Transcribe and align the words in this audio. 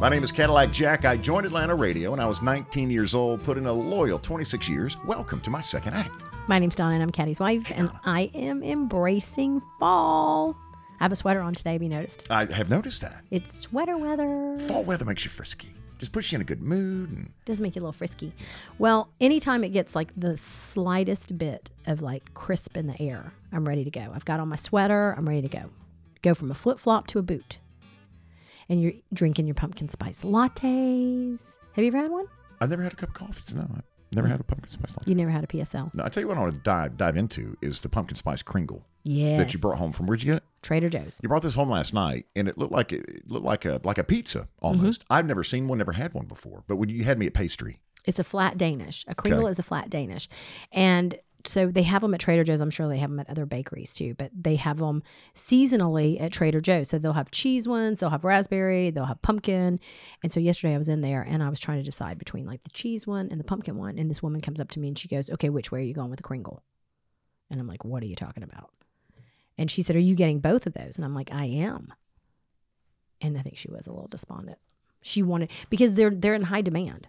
My 0.00 0.08
name 0.08 0.22
is 0.22 0.30
Cadillac 0.30 0.70
Jack. 0.70 1.04
I 1.04 1.16
joined 1.16 1.44
Atlanta 1.44 1.74
Radio 1.74 2.12
when 2.12 2.20
I 2.20 2.26
was 2.26 2.40
19 2.40 2.88
years 2.88 3.16
old, 3.16 3.42
put 3.42 3.58
in 3.58 3.66
a 3.66 3.72
loyal 3.72 4.20
26 4.20 4.68
years. 4.68 4.96
Welcome 5.04 5.40
to 5.40 5.50
my 5.50 5.60
second 5.60 5.94
act. 5.94 6.12
My 6.46 6.60
name's 6.60 6.76
Donna 6.76 6.94
and 6.94 7.02
I'm 7.02 7.10
Caddy's 7.10 7.40
wife, 7.40 7.64
and 7.74 7.90
I 8.04 8.30
am 8.32 8.62
embracing 8.62 9.60
fall. 9.80 10.56
I 11.00 11.04
have 11.04 11.10
a 11.10 11.16
sweater 11.16 11.40
on 11.40 11.52
today, 11.52 11.72
have 11.72 11.82
you 11.82 11.88
noticed? 11.88 12.28
I 12.30 12.44
have 12.52 12.70
noticed 12.70 13.00
that. 13.00 13.24
It's 13.32 13.52
sweater 13.52 13.96
weather. 13.96 14.56
Fall 14.68 14.84
weather 14.84 15.04
makes 15.04 15.24
you 15.24 15.30
frisky. 15.32 15.74
Just 15.98 16.12
puts 16.12 16.30
you 16.30 16.36
in 16.36 16.42
a 16.42 16.44
good 16.44 16.62
mood. 16.62 17.10
And 17.10 17.32
Does 17.44 17.58
make 17.58 17.74
you 17.74 17.80
a 17.80 17.82
little 17.82 17.92
frisky. 17.92 18.32
Well, 18.78 19.08
anytime 19.20 19.64
it 19.64 19.70
gets 19.70 19.96
like 19.96 20.12
the 20.16 20.36
slightest 20.38 21.36
bit 21.38 21.70
of 21.86 22.02
like 22.02 22.34
crisp 22.34 22.76
in 22.76 22.86
the 22.86 23.02
air, 23.02 23.32
I'm 23.52 23.66
ready 23.66 23.82
to 23.82 23.90
go. 23.90 24.12
I've 24.14 24.24
got 24.24 24.38
on 24.38 24.48
my 24.48 24.56
sweater, 24.56 25.12
I'm 25.18 25.28
ready 25.28 25.42
to 25.42 25.48
go. 25.48 25.70
Go 26.22 26.34
from 26.34 26.52
a 26.52 26.54
flip 26.54 26.78
flop 26.78 27.08
to 27.08 27.18
a 27.18 27.22
boot. 27.22 27.58
And 28.68 28.82
you're 28.82 28.92
drinking 29.14 29.46
your 29.46 29.54
pumpkin 29.54 29.88
spice 29.88 30.22
lattes. 30.22 31.40
Have 31.72 31.84
you 31.84 31.88
ever 31.88 31.98
had 31.98 32.10
one? 32.10 32.26
I've 32.60 32.70
never 32.70 32.82
had 32.82 32.92
a 32.92 32.96
cup 32.96 33.10
of 33.10 33.14
coffee. 33.14 33.42
No, 33.54 33.62
I've 33.62 33.82
never 34.14 34.28
had 34.28 34.40
a 34.40 34.44
pumpkin 34.44 34.70
spice 34.72 34.90
latte. 34.96 35.08
You 35.10 35.14
never 35.14 35.30
had 35.30 35.44
a 35.44 35.46
PSL. 35.46 35.94
No, 35.94 36.04
I 36.04 36.08
tell 36.08 36.22
you 36.22 36.28
what 36.28 36.36
I 36.36 36.40
want 36.40 36.54
to 36.54 36.60
dive, 36.60 36.96
dive 36.96 37.16
into 37.16 37.56
is 37.62 37.80
the 37.80 37.88
pumpkin 37.88 38.16
spice 38.16 38.42
Kringle 38.42 38.84
Yes. 39.04 39.38
that 39.38 39.54
you 39.54 39.60
brought 39.60 39.78
home 39.78 39.92
from. 39.92 40.06
Where'd 40.06 40.22
you 40.22 40.26
get 40.26 40.36
it? 40.38 40.42
Trader 40.60 40.90
Joe's. 40.90 41.18
You 41.22 41.28
brought 41.28 41.42
this 41.42 41.54
home 41.54 41.70
last 41.70 41.94
night, 41.94 42.26
and 42.36 42.48
it 42.48 42.58
looked 42.58 42.72
like 42.72 42.92
it 42.92 43.22
looked 43.30 43.46
like 43.46 43.64
a 43.64 43.80
like 43.84 43.96
a 43.96 44.04
pizza 44.04 44.40
mm-hmm. 44.40 44.66
almost. 44.66 45.04
I've 45.08 45.24
never 45.26 45.44
seen 45.44 45.68
one, 45.68 45.78
never 45.78 45.92
had 45.92 46.12
one 46.14 46.26
before. 46.26 46.64
But 46.66 46.76
when 46.76 46.88
you 46.88 47.04
had 47.04 47.18
me 47.18 47.26
at 47.26 47.32
pastry, 47.32 47.80
It's 48.04 48.18
a 48.18 48.24
flat 48.24 48.58
Danish. 48.58 49.04
A 49.08 49.14
Kringle 49.14 49.44
Okay. 49.44 49.50
is 49.52 49.58
a 49.58 49.62
flat 49.62 49.88
Danish. 49.88 50.28
And 50.72 51.18
so 51.44 51.66
they 51.66 51.84
have 51.84 52.02
them 52.02 52.14
at 52.14 52.20
Trader 52.20 52.44
Joe's. 52.44 52.60
I'm 52.60 52.70
sure 52.70 52.88
they 52.88 52.98
have 52.98 53.10
them 53.10 53.20
at 53.20 53.30
other 53.30 53.46
bakeries 53.46 53.94
too, 53.94 54.14
but 54.14 54.30
they 54.34 54.56
have 54.56 54.78
them 54.78 55.02
seasonally 55.34 56.20
at 56.20 56.32
Trader 56.32 56.60
Joe's. 56.60 56.88
So 56.88 56.98
they'll 56.98 57.12
have 57.12 57.30
cheese 57.30 57.68
ones, 57.68 58.00
they'll 58.00 58.10
have 58.10 58.24
raspberry, 58.24 58.90
they'll 58.90 59.04
have 59.04 59.22
pumpkin. 59.22 59.78
And 60.22 60.32
so 60.32 60.40
yesterday 60.40 60.74
I 60.74 60.78
was 60.78 60.88
in 60.88 61.00
there 61.00 61.22
and 61.22 61.42
I 61.42 61.48
was 61.48 61.60
trying 61.60 61.78
to 61.78 61.84
decide 61.84 62.18
between 62.18 62.46
like 62.46 62.64
the 62.64 62.70
cheese 62.70 63.06
one 63.06 63.28
and 63.30 63.38
the 63.38 63.44
pumpkin 63.44 63.76
one. 63.76 63.98
And 63.98 64.10
this 64.10 64.22
woman 64.22 64.40
comes 64.40 64.60
up 64.60 64.70
to 64.70 64.80
me 64.80 64.88
and 64.88 64.98
she 64.98 65.08
goes, 65.08 65.30
Okay, 65.30 65.48
which 65.48 65.70
way 65.70 65.80
are 65.80 65.84
you 65.84 65.94
going 65.94 66.10
with 66.10 66.18
the 66.18 66.24
Kringle? 66.24 66.62
And 67.50 67.60
I'm 67.60 67.68
like, 67.68 67.84
What 67.84 68.02
are 68.02 68.06
you 68.06 68.16
talking 68.16 68.42
about? 68.42 68.70
And 69.56 69.70
she 69.70 69.82
said, 69.82 69.96
Are 69.96 70.00
you 70.00 70.14
getting 70.14 70.40
both 70.40 70.66
of 70.66 70.74
those? 70.74 70.96
And 70.96 71.04
I'm 71.04 71.14
like, 71.14 71.32
I 71.32 71.44
am. 71.44 71.92
And 73.20 73.38
I 73.38 73.42
think 73.42 73.56
she 73.56 73.70
was 73.70 73.86
a 73.86 73.92
little 73.92 74.08
despondent. 74.08 74.58
She 75.00 75.22
wanted 75.22 75.50
because 75.70 75.94
they're 75.94 76.10
they're 76.10 76.34
in 76.34 76.42
high 76.42 76.62
demand. 76.62 77.08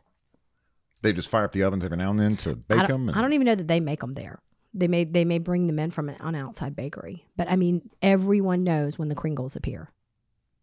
They 1.01 1.13
just 1.13 1.29
fire 1.29 1.45
up 1.45 1.51
the 1.51 1.63
ovens 1.63 1.83
every 1.83 1.97
now 1.97 2.11
and 2.11 2.19
then 2.19 2.35
to 2.37 2.55
bake 2.55 2.87
don't, 2.87 3.05
them. 3.05 3.17
I 3.17 3.21
don't 3.21 3.33
even 3.33 3.45
know 3.45 3.55
that 3.55 3.67
they 3.67 3.79
make 3.79 4.01
them 4.01 4.13
there. 4.13 4.39
They 4.73 4.87
may 4.87 5.03
they 5.03 5.25
may 5.25 5.39
bring 5.39 5.67
them 5.67 5.79
in 5.79 5.91
from 5.91 6.09
an, 6.09 6.17
an 6.19 6.35
outside 6.35 6.75
bakery, 6.75 7.25
but 7.35 7.49
I 7.49 7.55
mean 7.55 7.89
everyone 8.01 8.63
knows 8.63 8.99
when 8.99 9.07
the 9.07 9.15
Kringles 9.15 9.55
appear. 9.55 9.91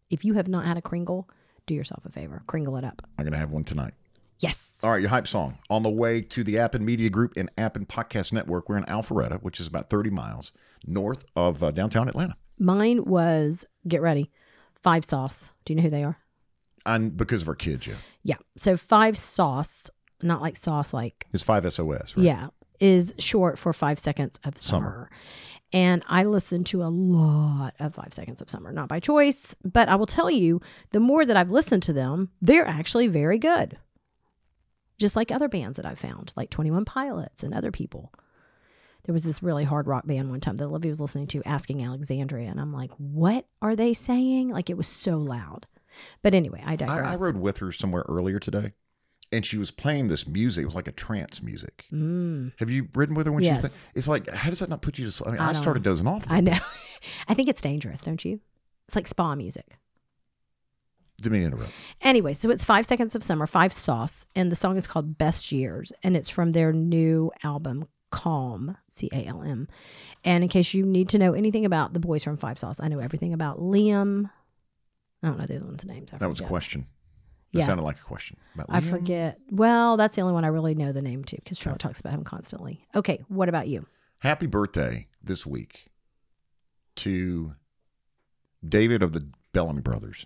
If 0.09 0.23
you 0.23 0.35
have 0.35 0.47
not 0.47 0.65
had 0.65 0.77
a 0.77 0.81
Kringle, 0.81 1.29
do 1.65 1.73
yourself 1.73 2.05
a 2.05 2.09
favor, 2.09 2.43
Kringle 2.47 2.77
it 2.77 2.85
up. 2.85 3.01
I'm 3.17 3.25
gonna 3.25 3.37
have 3.37 3.51
one 3.51 3.63
tonight. 3.63 3.93
Yes, 4.39 4.73
All 4.83 4.91
right, 4.91 5.01
your 5.01 5.09
hype 5.09 5.25
song. 5.27 5.57
On 5.67 5.81
the 5.81 5.89
way 5.89 6.21
to 6.21 6.43
the 6.43 6.59
Appen 6.59 6.85
Media 6.85 7.09
Group 7.09 7.33
and 7.35 7.49
Appen 7.57 7.87
Podcast 7.87 8.31
Network, 8.31 8.69
we're 8.69 8.77
in 8.77 8.83
Alpharetta, 8.83 9.41
which 9.41 9.59
is 9.59 9.65
about 9.65 9.89
30 9.89 10.11
miles 10.11 10.51
north 10.85 11.25
of 11.35 11.63
uh, 11.63 11.71
downtown 11.71 12.07
Atlanta. 12.07 12.35
mine 12.59 13.03
was 13.05 13.65
get 13.87 13.99
ready, 13.99 14.29
Five 14.75 15.05
Sauce. 15.05 15.51
Do 15.65 15.73
you 15.73 15.77
know 15.77 15.83
who 15.83 15.89
they 15.89 16.03
are? 16.03 16.19
And 16.85 17.17
because 17.17 17.41
of 17.41 17.47
our 17.47 17.55
kids, 17.55 17.87
yeah. 17.87 17.95
Yeah, 18.21 18.35
so 18.55 18.77
Five 18.77 19.17
Sauce, 19.17 19.89
not 20.21 20.41
like 20.41 20.55
sauce, 20.55 20.93
like 20.93 21.27
It's 21.33 21.43
5SOS, 21.43 22.15
right? 22.17 22.25
Yeah, 22.25 22.47
is 22.79 23.13
short 23.17 23.57
for 23.57 23.73
five 23.73 23.99
seconds 23.99 24.39
of 24.43 24.57
summer. 24.57 25.09
And 25.73 26.03
I 26.07 26.23
listen 26.23 26.63
to 26.65 26.81
a 26.83 26.87
lot 26.87 27.73
of 27.79 27.95
Five 27.95 28.13
Seconds 28.13 28.41
of 28.41 28.49
Summer, 28.49 28.71
not 28.71 28.87
by 28.87 29.01
choice, 29.01 29.53
but 29.65 29.89
I 29.89 29.95
will 29.95 30.05
tell 30.05 30.31
you 30.31 30.61
the 30.91 31.01
more 31.01 31.25
that 31.25 31.35
I've 31.35 31.49
listened 31.49 31.83
to 31.83 31.93
them, 31.93 32.29
they're 32.41 32.65
actually 32.67 33.07
very 33.07 33.37
good. 33.37 33.77
Just 34.97 35.15
like 35.17 35.29
other 35.29 35.49
bands 35.49 35.75
that 35.75 35.85
I've 35.85 35.99
found, 35.99 36.31
like 36.37 36.49
21 36.49 36.85
Pilots 36.85 37.43
and 37.43 37.53
other 37.53 37.71
people. 37.71 38.13
There 39.03 39.13
was 39.13 39.23
this 39.23 39.43
really 39.43 39.65
hard 39.65 39.87
rock 39.87 40.07
band 40.07 40.29
one 40.29 40.39
time 40.39 40.55
that 40.55 40.65
Olivia 40.65 40.89
was 40.89 41.01
listening 41.01 41.27
to, 41.27 41.43
Asking 41.43 41.83
Alexandria. 41.83 42.49
And 42.49 42.59
I'm 42.59 42.73
like, 42.73 42.91
what 42.97 43.45
are 43.61 43.75
they 43.75 43.93
saying? 43.93 44.49
Like 44.49 44.69
it 44.69 44.77
was 44.77 44.87
so 44.87 45.17
loud. 45.17 45.67
But 46.21 46.33
anyway, 46.33 46.61
I 46.65 46.73
I, 46.73 46.75
digress. 46.77 47.17
I 47.17 47.19
rode 47.19 47.37
with 47.37 47.59
her 47.59 47.71
somewhere 47.71 48.05
earlier 48.07 48.39
today, 48.39 48.73
and 49.31 49.45
she 49.45 49.57
was 49.57 49.71
playing 49.71 50.07
this 50.07 50.25
music. 50.27 50.63
It 50.63 50.65
was 50.65 50.75
like 50.75 50.87
a 50.87 50.91
trance 50.91 51.41
music. 51.41 51.85
Mm, 51.91 52.53
Have 52.59 52.69
you 52.69 52.87
ridden 52.93 53.15
with 53.15 53.25
her 53.25 53.31
when 53.31 53.43
Yes. 53.43 53.59
playing? 53.61 53.75
It's 53.95 54.07
like, 54.07 54.29
how 54.29 54.49
does 54.49 54.59
that 54.59 54.69
not 54.69 54.81
put 54.81 54.97
you 54.97 55.05
to 55.05 55.11
sleep? 55.11 55.29
I 55.29 55.31
mean, 55.31 55.41
I 55.41 55.49
I, 55.49 55.53
started 55.53 55.83
dozing 55.83 56.07
off. 56.07 56.25
I 56.29 56.41
know. 56.41 56.57
I 57.27 57.33
think 57.33 57.49
it's 57.49 57.61
dangerous, 57.61 58.01
don't 58.01 58.23
you? 58.23 58.39
It's 58.87 58.95
like 58.95 59.07
spa 59.07 59.35
music. 59.35 59.77
Didn't 61.21 61.33
mean 61.39 61.43
interrupt. 61.47 61.71
Anyway, 62.01 62.33
so 62.33 62.49
it's 62.51 62.63
Five 62.63 62.85
Seconds 62.85 63.15
of 63.15 63.23
Summer, 63.23 63.47
Five 63.47 63.73
Sauce, 63.73 64.25
and 64.35 64.51
the 64.51 64.55
song 64.55 64.77
is 64.77 64.85
called 64.85 65.17
Best 65.17 65.51
Years, 65.51 65.91
and 66.03 66.15
it's 66.15 66.29
from 66.29 66.51
their 66.51 66.71
new 66.71 67.31
album, 67.43 67.87
Calm, 68.11 68.77
C 68.87 69.09
A 69.11 69.25
L 69.25 69.41
M. 69.41 69.67
And 70.23 70.43
in 70.43 70.47
case 70.49 70.75
you 70.75 70.85
need 70.85 71.09
to 71.09 71.17
know 71.17 71.33
anything 71.33 71.65
about 71.65 71.93
the 71.93 71.99
boys 71.99 72.23
from 72.23 72.37
Five 72.37 72.59
Sauce, 72.59 72.79
I 72.79 72.87
know 72.87 72.99
everything 72.99 73.33
about 73.33 73.59
Liam. 73.59 74.29
I 75.23 75.27
don't 75.27 75.39
know 75.39 75.45
the 75.47 75.55
other 75.55 75.65
one's 75.65 75.85
names. 75.85 76.11
I 76.13 76.17
That 76.17 76.29
was 76.29 76.39
a 76.39 76.43
question. 76.45 76.85
That 77.53 77.59
Yeah. 77.59 77.65
sounded 77.65 77.83
like 77.83 77.97
a 77.99 78.03
question. 78.03 78.37
About 78.55 78.65
I 78.69 78.81
forget. 78.81 79.39
Well, 79.51 79.95
that's 79.97 80.15
the 80.15 80.21
only 80.21 80.33
one 80.33 80.43
I 80.45 80.49
really 80.49 80.75
know 80.75 80.91
the 80.91 81.01
name 81.01 81.23
to 81.25 81.35
because 81.37 81.57
Charlotte 81.57 81.79
talks 81.79 81.99
about 81.99 82.13
him 82.13 82.23
constantly. 82.23 82.85
Okay, 82.93 83.23
what 83.29 83.47
about 83.49 83.67
you? 83.67 83.85
Happy 84.19 84.47
birthday 84.47 85.07
this 85.23 85.45
week 85.45 85.87
to 86.97 87.53
David 88.67 89.01
of 89.03 89.13
the 89.13 89.27
Bellamy 89.53 89.81
Brothers. 89.81 90.25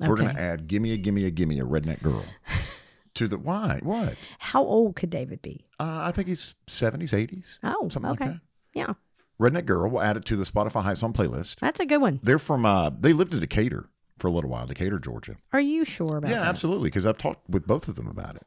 We're 0.00 0.16
going 0.16 0.34
to 0.34 0.40
add 0.40 0.66
"Gimme 0.66 0.90
a 0.92 0.96
Gimme 0.96 1.24
a 1.24 1.30
Gimme 1.30 1.60
a 1.60 1.64
Redneck 1.64 2.02
Girl" 2.02 2.24
to 3.14 3.28
the 3.28 3.38
why? 3.38 3.78
What? 3.82 4.16
How 4.40 4.62
old 4.64 4.96
could 4.96 5.10
David 5.10 5.40
be? 5.40 5.66
Uh, 5.78 6.00
I 6.02 6.10
think 6.12 6.28
he's 6.28 6.54
seventies, 6.66 7.14
eighties, 7.14 7.58
Oh, 7.62 7.88
something 7.88 8.10
okay. 8.12 8.24
like 8.24 8.34
that. 8.34 8.40
Yeah, 8.74 8.94
Redneck 9.40 9.66
Girl. 9.66 9.88
We'll 9.88 10.02
add 10.02 10.16
it 10.16 10.24
to 10.26 10.36
the 10.36 10.44
Spotify 10.44 10.82
Hype 10.82 10.98
Song 10.98 11.12
playlist. 11.12 11.60
that's 11.60 11.78
a 11.80 11.86
good 11.86 11.98
one. 11.98 12.18
They're 12.24 12.40
from. 12.40 12.66
Uh, 12.66 12.90
they 12.90 13.12
lived 13.12 13.32
in 13.34 13.40
Decatur 13.40 13.88
for 14.18 14.28
a 14.28 14.30
little 14.30 14.50
while, 14.50 14.66
Decatur, 14.66 14.98
Georgia. 14.98 15.36
Are 15.52 15.60
you 15.60 15.84
sure 15.84 16.16
about 16.16 16.30
yeah, 16.30 16.40
that? 16.40 16.48
absolutely. 16.48 16.88
Because 16.88 17.06
I've 17.06 17.18
talked 17.18 17.48
with 17.48 17.66
both 17.66 17.88
of 17.88 17.96
them 17.96 18.06
about 18.06 18.36
it. 18.36 18.42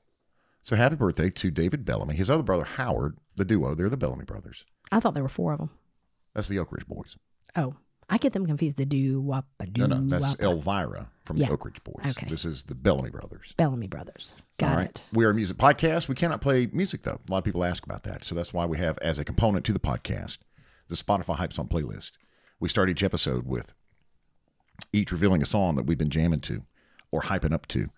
So 0.64 0.76
happy 0.76 0.96
birthday 0.96 1.30
to 1.30 1.52
David 1.52 1.86
Bellamy. 1.86 2.16
His 2.16 2.30
other 2.30 2.44
brother 2.44 2.66
Howard, 2.66 3.18
the 3.36 3.46
duo. 3.46 3.74
They're 3.76 3.90
the 3.90 3.98
Bellamy 3.98 4.26
brothers. 4.26 4.66
I 4.92 5.00
thought 5.00 5.14
there 5.14 5.24
were 5.24 5.30
four 5.30 5.54
of 5.54 5.60
them. 5.60 5.70
That's 6.34 6.48
the 6.48 6.60
Oak 6.60 6.72
Ridge 6.72 6.88
Boys. 6.88 7.18
Oh, 7.56 7.76
I 8.10 8.18
get 8.18 8.34
them 8.34 8.46
confused. 8.46 8.78
The 8.78 8.86
do 8.86 9.20
wop 9.22 9.48
a 9.60 9.66
do 9.66 9.88
No, 9.88 9.98
no, 9.98 10.20
that's 10.20 10.40
Elvira 10.40 11.10
from 11.26 11.38
Yeah. 11.38 11.48
the 11.48 11.54
Oak 11.54 11.66
Ridge 11.66 11.84
Boys. 11.84 12.06
Okay. 12.18 12.28
This 12.30 12.46
is 12.46 12.64
the 12.64 12.76
Bellamy 12.76 13.10
brothers. 13.10 13.54
Bellamy 13.58 13.88
Brothers. 13.88 14.34
Got 14.58 14.76
right. 14.76 14.86
it. 14.90 15.04
We 15.14 15.26
are 15.26 15.30
a 15.30 15.34
music 15.34 15.58
podcast. 15.58 16.08
We 16.08 16.16
cannot 16.16 16.42
play 16.42 16.68
music 16.72 17.04
though. 17.04 17.20
A 17.28 17.32
lot 17.32 17.40
of 17.40 17.44
people 17.44 17.64
ask 17.64 17.86
about 17.86 18.04
that. 18.04 18.24
So 18.24 18.36
that's 18.36 18.54
why 18.54 18.66
we 18.66 18.78
have 18.78 18.98
as 19.00 19.20
a 19.20 19.26
component 19.26 19.66
to 19.66 19.74
the 19.74 19.80
podcast 19.80 20.40
the 20.88 20.96
Spotify 20.96 21.36
Hype 21.36 21.54
Song 21.54 21.68
playlist. 21.68 22.14
We 22.60 22.70
start 22.70 22.90
each 22.90 23.04
episode 23.04 23.46
with 23.46 23.74
each 24.94 25.12
revealing 25.12 25.42
a 25.42 25.46
song 25.46 25.76
that 25.76 25.86
we've 25.86 25.98
been 25.98 26.10
jamming 26.10 26.42
to 26.42 26.64
or 27.12 27.22
hyping 27.22 27.54
up 27.54 27.68
to. 27.68 27.90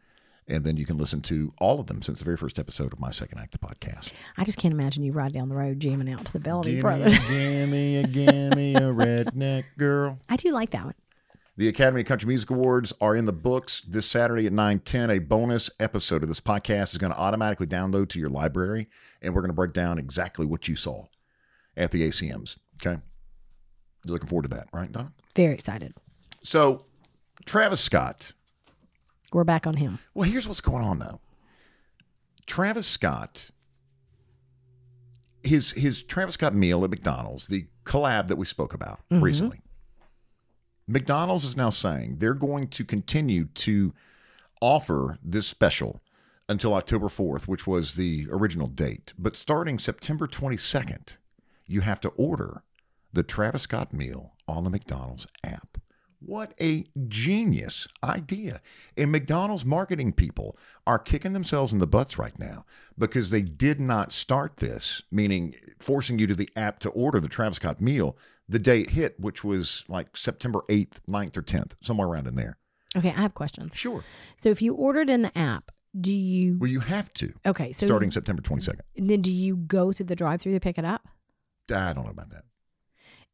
And 0.47 0.63
then 0.63 0.78
you 0.78 0.85
can 0.85 0.97
listen 0.97 1.22
to 1.23 1.53
all 1.59 1.79
of 1.79 1.85
them 1.85 2.01
since 2.01 2.19
the 2.19 2.25
very 2.25 2.38
first 2.38 2.57
episode 2.57 2.91
of 2.91 3.00
my 3.00 3.12
second 3.12 3.38
act, 3.38 3.51
the 3.51 3.59
podcast. 3.59 4.12
I 4.35 4.44
just 4.44 4.57
can't 4.57 4.73
imagine 4.73 5.03
you 5.03 5.11
ride 5.11 5.31
down 5.31 5.47
the 5.47 5.55
road 5.55 5.79
jamming 5.79 6.11
out 6.11 6.26
to 6.26 6.34
the 6.34 6.40
Bellamy 6.40 6.81
Brothers. 6.81 7.17
gimme, 7.29 7.97
a, 7.97 8.08
gimme 8.08 8.76
a 8.76 8.81
redneck 8.81 9.66
girl. 9.78 10.17
I 10.28 10.37
do 10.37 10.52
like 10.52 10.72
that 10.72 10.85
one. 10.85 10.96
The 11.55 11.67
Academy 11.67 12.02
of 12.02 12.08
Country 12.08 12.29
Music 12.29 12.49
Awards 12.52 12.93
are 13.02 13.16
in 13.16 13.25
the 13.25 13.34
books 13.34 13.84
this 13.85 14.05
Saturday 14.05 14.47
at 14.47 14.53
9:10. 14.53 15.14
A 15.14 15.20
bonus 15.20 15.70
episode 15.78 16.23
of 16.23 16.29
this 16.29 16.40
podcast 16.40 16.93
is 16.93 16.97
going 16.97 17.11
to 17.11 17.20
automatically 17.20 17.67
download 17.67 18.08
to 18.09 18.20
your 18.20 18.29
library, 18.29 18.87
and 19.22 19.35
we're 19.35 19.41
going 19.41 19.49
to 19.49 19.55
break 19.55 19.73
down 19.73 19.99
exactly 19.99 20.46
what 20.46 20.70
you 20.70 20.78
saw 20.78 21.03
at 21.75 21.91
the 21.91 22.08
ACMs. 22.08 22.55
Okay, 22.82 23.02
you're 24.05 24.14
looking 24.14 24.29
forward 24.29 24.43
to 24.43 24.55
that, 24.55 24.70
right, 24.72 24.90
Donna? 24.90 25.11
Very 25.35 25.53
excited. 25.53 25.93
So, 26.44 26.86
Travis 27.46 27.82
Scott. 27.82 28.34
We're 29.32 29.44
back 29.44 29.68
on 29.68 29.76
him. 29.76 30.00
Well, 30.14 30.30
here's 30.30 30.47
what's 30.47 30.62
going 30.62 30.84
on 30.84 31.00
though. 31.00 31.20
Travis 32.46 32.88
Scott, 32.88 33.52
his 35.44 35.72
his 35.72 36.02
Travis 36.02 36.34
Scott 36.34 36.56
meal 36.56 36.84
at 36.84 36.90
McDonald's, 36.90 37.47
the 37.47 37.68
collab 37.86 38.28
that 38.28 38.38
we 38.38 38.46
spoke 38.46 38.74
about 38.74 39.00
mm-hmm. 39.12 39.24
recently. 39.24 39.62
McDonald's 40.88 41.46
is 41.46 41.56
now 41.56 41.70
saying 41.70 42.18
they're 42.18 42.34
going 42.34 42.68
to 42.70 42.84
continue 42.84 43.46
to 43.46 43.94
offer 44.59 45.20
this 45.24 45.47
special 45.47 46.02
until 46.47 46.74
October 46.74 47.08
4th, 47.08 47.47
which 47.47 47.68
was 47.68 47.94
the 47.94 48.28
original 48.32 48.68
date. 48.68 49.14
But 49.18 49.35
starting 49.35 49.78
September 49.78 50.26
22nd, 50.26 51.18
you 51.68 51.82
have 51.82 52.02
to 52.02 52.09
order 52.09 52.64
the 53.14 53.22
Travis 53.22 53.62
Scott 53.62 53.94
meal 53.94 54.34
on 54.47 54.64
the 54.64 54.72
McDonald's 54.72 55.28
app. 55.44 55.78
What 56.20 56.54
a 56.60 56.86
genius 57.08 57.88
idea. 58.04 58.62
And 58.98 59.12
McDonald's 59.12 59.64
marketing 59.64 60.14
people 60.14 60.58
are 60.86 61.00
kicking 61.00 61.34
themselves 61.34 61.72
in 61.72 61.80
the 61.80 61.88
butts 61.88 62.18
right 62.18 62.38
now 62.38 62.66
because 62.98 63.30
they 63.30 63.42
did 63.42 63.80
not 63.80 64.12
start 64.12 64.58
this, 64.58 65.02
meaning 65.12 65.56
forcing 65.80 66.20
you 66.20 66.28
to 66.28 66.36
the 66.36 66.50
app 66.56 66.80
to 66.80 66.90
order 66.90 67.20
the 67.20 67.30
Travis 67.30 67.56
Scott 67.56 67.80
meal 67.80 68.18
the 68.50 68.60
day 68.60 68.82
it 68.82 68.90
hit, 68.90 69.20
which 69.20 69.44
was 69.44 69.86
like 69.88 70.18
September 70.18 70.62
8th, 70.70 71.00
9th, 71.10 71.38
or 71.38 71.42
10th, 71.42 71.76
somewhere 71.82 72.08
around 72.08 72.28
in 72.28 72.36
there. 72.36 72.58
Okay, 72.98 73.10
I 73.10 73.22
have 73.22 73.36
questions. 73.36 73.74
Sure. 73.76 74.04
So 74.36 74.50
if 74.50 74.62
you 74.62 74.74
ordered 74.74 75.10
in 75.10 75.22
the 75.22 75.38
app, 75.38 75.72
do 76.00 76.16
you 76.16 76.58
Well, 76.60 76.70
you 76.70 76.82
have 76.82 77.14
to 77.14 77.34
okay? 77.46 77.72
So 77.72 77.86
starting 77.86 78.12
September 78.12 78.42
22nd. 78.42 78.82
then 78.96 79.22
do 79.22 79.32
you 79.32 79.56
go 79.56 79.92
through 79.92 80.08
the 80.08 80.16
drive-through 80.16 80.54
to 80.54 80.60
pick 80.60 80.78
it 80.78 80.86
up? 80.86 81.08
I 81.72 81.94
don't 81.94 82.06
know 82.06 82.12
about 82.12 82.30
that. 82.32 82.44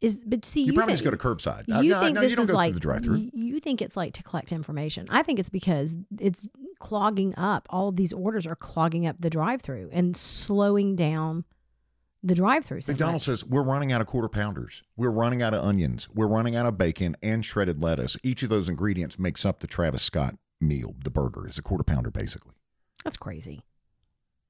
Is 0.05 0.21
but 0.25 0.45
see 0.45 0.61
You, 0.61 0.67
you, 0.67 0.73
probably 0.73 0.91
think, 0.95 1.03
just 1.03 1.05
go 1.05 1.29
to 1.31 1.35
curbside. 1.35 1.63
you 1.83 1.91
no, 1.91 1.99
think 1.99 2.15
no, 2.15 2.21
this 2.21 2.29
you 2.29 2.35
don't 2.35 2.43
is 2.43 2.51
go 2.51 2.55
like 2.57 2.73
the 2.73 2.79
drive-through. 2.79 3.29
You 3.33 3.59
think 3.59 3.81
it's 3.81 3.97
like 3.97 4.13
to 4.13 4.23
collect 4.23 4.51
information. 4.51 5.07
I 5.09 5.23
think 5.23 5.39
it's 5.39 5.49
because 5.49 5.97
it's 6.19 6.49
clogging 6.79 7.33
up. 7.37 7.67
All 7.69 7.89
of 7.89 7.95
these 7.95 8.13
orders 8.13 8.45
are 8.45 8.55
clogging 8.55 9.07
up 9.07 9.15
the 9.19 9.29
drive-through 9.29 9.89
and 9.91 10.15
slowing 10.15 10.95
down 10.95 11.45
the 12.21 12.35
drive-through. 12.35 12.81
so 12.81 12.91
McDonald's 12.91 13.27
much. 13.27 13.39
says 13.39 13.45
we're 13.45 13.63
running 13.63 13.91
out 13.91 14.01
of 14.01 14.07
quarter 14.07 14.29
pounders. 14.29 14.83
We're 14.97 15.11
running 15.11 15.41
out 15.41 15.53
of 15.53 15.63
onions. 15.63 16.09
We're 16.13 16.27
running 16.27 16.55
out 16.55 16.65
of 16.65 16.77
bacon 16.77 17.15
and 17.23 17.43
shredded 17.45 17.81
lettuce. 17.81 18.17
Each 18.23 18.43
of 18.43 18.49
those 18.49 18.67
ingredients 18.69 19.17
makes 19.19 19.45
up 19.45 19.59
the 19.59 19.67
Travis 19.67 20.01
Scott 20.03 20.35
meal. 20.61 20.95
The 21.03 21.11
burger 21.11 21.47
is 21.47 21.57
a 21.57 21.61
quarter 21.61 21.83
pounder, 21.83 22.11
basically. 22.11 22.53
That's 23.03 23.17
crazy. 23.17 23.61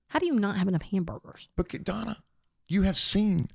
How 0.10 0.19
do 0.19 0.25
you 0.25 0.34
not 0.40 0.58
have 0.58 0.68
enough 0.68 0.84
hamburgers? 0.84 1.50
But 1.58 1.84
Donna, 1.84 2.18
you 2.68 2.84
have 2.84 2.96
seen, 2.96 3.50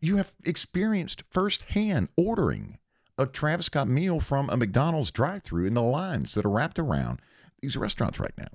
you 0.00 0.16
have 0.16 0.34
experienced 0.44 1.22
firsthand 1.30 2.08
ordering 2.16 2.78
a 3.18 3.26
Travis 3.26 3.66
Scott 3.66 3.88
meal 3.88 4.20
from 4.20 4.50
a 4.50 4.56
McDonald's 4.56 5.10
drive-through 5.10 5.66
in 5.66 5.74
the 5.74 5.82
lines 5.82 6.34
that 6.34 6.44
are 6.44 6.50
wrapped 6.50 6.78
around 6.78 7.20
these 7.60 7.76
restaurants 7.76 8.20
right 8.20 8.36
now. 8.36 8.48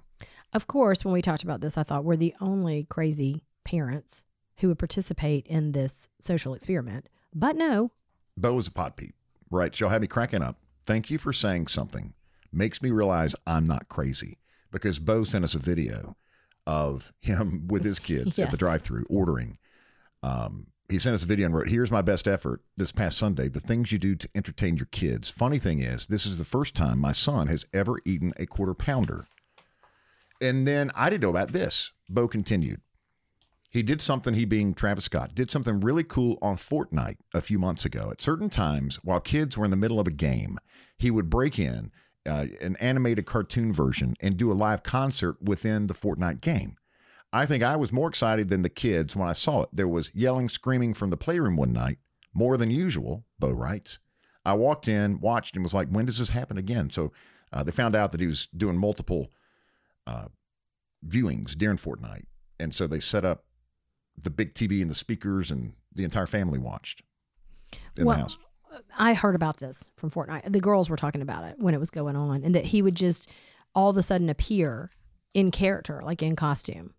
Of 0.53 0.67
course, 0.67 1.03
when 1.03 1.13
we 1.13 1.21
talked 1.21 1.43
about 1.43 1.61
this, 1.61 1.77
I 1.77 1.83
thought 1.83 2.03
we're 2.03 2.15
the 2.15 2.35
only 2.41 2.85
crazy 2.89 3.43
parents 3.63 4.25
who 4.57 4.67
would 4.67 4.79
participate 4.79 5.47
in 5.47 5.71
this 5.71 6.09
social 6.19 6.53
experiment. 6.53 7.07
But 7.33 7.55
no, 7.55 7.91
Bo 8.37 8.57
is 8.57 8.67
a 8.67 8.71
pot 8.71 8.97
peep, 8.97 9.15
right? 9.49 9.73
She'll 9.73 9.89
have 9.89 10.01
me 10.01 10.07
cracking 10.07 10.43
up. 10.43 10.57
Thank 10.85 11.09
you 11.09 11.17
for 11.17 11.33
saying 11.33 11.67
something. 11.67 12.13
Makes 12.51 12.81
me 12.81 12.91
realize 12.91 13.35
I'm 13.47 13.65
not 13.65 13.87
crazy 13.87 14.39
because 14.71 14.99
Bo 14.99 15.23
sent 15.23 15.43
us 15.45 15.55
a 15.55 15.59
video 15.59 16.15
of 16.67 17.13
him 17.21 17.67
with 17.69 17.83
his 17.83 17.99
kids 17.99 18.37
at 18.37 18.51
the 18.51 18.57
drive-through 18.57 19.05
ordering. 19.09 19.57
Um, 20.21 20.67
he 20.91 20.99
sent 20.99 21.13
us 21.13 21.23
a 21.23 21.27
video 21.27 21.45
and 21.45 21.55
wrote, 21.55 21.69
"Here's 21.69 21.91
my 21.91 22.01
best 22.01 22.27
effort 22.27 22.61
this 22.77 22.91
past 22.91 23.17
Sunday. 23.17 23.47
The 23.47 23.59
things 23.59 23.91
you 23.91 23.97
do 23.97 24.15
to 24.15 24.29
entertain 24.35 24.77
your 24.77 24.87
kids." 24.87 25.29
Funny 25.29 25.57
thing 25.57 25.79
is, 25.79 26.07
this 26.07 26.25
is 26.25 26.37
the 26.37 26.45
first 26.45 26.75
time 26.75 26.99
my 26.99 27.13
son 27.13 27.47
has 27.47 27.65
ever 27.73 27.99
eaten 28.05 28.33
a 28.37 28.45
quarter 28.45 28.73
pounder. 28.73 29.25
And 30.39 30.67
then 30.67 30.91
I 30.95 31.09
didn't 31.09 31.23
know 31.23 31.29
about 31.29 31.51
this. 31.51 31.91
Bo 32.09 32.27
continued. 32.27 32.81
He 33.69 33.83
did 33.83 34.01
something, 34.01 34.33
he 34.33 34.43
being 34.43 34.73
Travis 34.73 35.05
Scott, 35.05 35.33
did 35.33 35.49
something 35.49 35.79
really 35.79 36.03
cool 36.03 36.37
on 36.41 36.57
Fortnite 36.57 37.19
a 37.33 37.39
few 37.39 37.57
months 37.57 37.85
ago. 37.85 38.11
At 38.11 38.19
certain 38.19 38.49
times, 38.49 38.97
while 38.97 39.21
kids 39.21 39.57
were 39.57 39.63
in 39.63 39.71
the 39.71 39.77
middle 39.77 39.99
of 39.99 40.07
a 40.07 40.11
game, 40.11 40.59
he 40.97 41.09
would 41.09 41.29
break 41.29 41.57
in 41.57 41.89
uh, 42.25 42.47
an 42.61 42.75
animated 42.81 43.25
cartoon 43.25 43.71
version 43.71 44.15
and 44.19 44.35
do 44.35 44.51
a 44.51 44.53
live 44.53 44.83
concert 44.83 45.41
within 45.41 45.87
the 45.87 45.93
Fortnite 45.93 46.41
game. 46.41 46.75
I 47.33 47.45
think 47.45 47.63
I 47.63 47.75
was 47.75 47.93
more 47.93 48.09
excited 48.09 48.49
than 48.49 48.61
the 48.61 48.69
kids 48.69 49.15
when 49.15 49.27
I 49.27 49.33
saw 49.33 49.63
it. 49.63 49.69
There 49.71 49.87
was 49.87 50.11
yelling, 50.13 50.49
screaming 50.49 50.93
from 50.93 51.09
the 51.09 51.17
playroom 51.17 51.55
one 51.55 51.71
night, 51.71 51.97
more 52.33 52.57
than 52.57 52.69
usual, 52.69 53.25
Bo 53.39 53.51
writes. 53.51 53.99
I 54.45 54.53
walked 54.53 54.87
in, 54.87 55.19
watched, 55.19 55.55
and 55.55 55.63
was 55.63 55.73
like, 55.73 55.87
when 55.87 56.05
does 56.05 56.17
this 56.17 56.31
happen 56.31 56.57
again? 56.57 56.89
So 56.89 57.11
uh, 57.53 57.63
they 57.63 57.71
found 57.71 57.95
out 57.95 58.11
that 58.11 58.19
he 58.19 58.27
was 58.27 58.47
doing 58.47 58.77
multiple 58.77 59.31
uh, 60.07 60.27
viewings 61.07 61.55
during 61.55 61.77
Fortnite. 61.77 62.25
And 62.59 62.73
so 62.73 62.87
they 62.87 62.99
set 62.99 63.23
up 63.23 63.45
the 64.17 64.29
big 64.29 64.53
TV 64.53 64.81
and 64.81 64.89
the 64.89 64.95
speakers, 64.95 65.51
and 65.51 65.73
the 65.93 66.03
entire 66.03 66.25
family 66.25 66.59
watched 66.59 67.01
in 67.97 68.05
Well, 68.05 68.15
the 68.15 68.21
house. 68.21 68.37
I 68.97 69.13
heard 69.13 69.35
about 69.35 69.57
this 69.57 69.89
from 69.95 70.11
Fortnite. 70.11 70.51
The 70.51 70.59
girls 70.59 70.89
were 70.89 70.97
talking 70.97 71.21
about 71.21 71.43
it 71.45 71.55
when 71.59 71.73
it 71.73 71.79
was 71.79 71.89
going 71.89 72.15
on, 72.15 72.43
and 72.43 72.53
that 72.55 72.65
he 72.65 72.81
would 72.81 72.95
just 72.95 73.29
all 73.73 73.89
of 73.89 73.97
a 73.97 74.03
sudden 74.03 74.29
appear 74.29 74.91
in 75.33 75.49
character, 75.51 76.01
like 76.03 76.21
in 76.21 76.35
costume, 76.35 76.93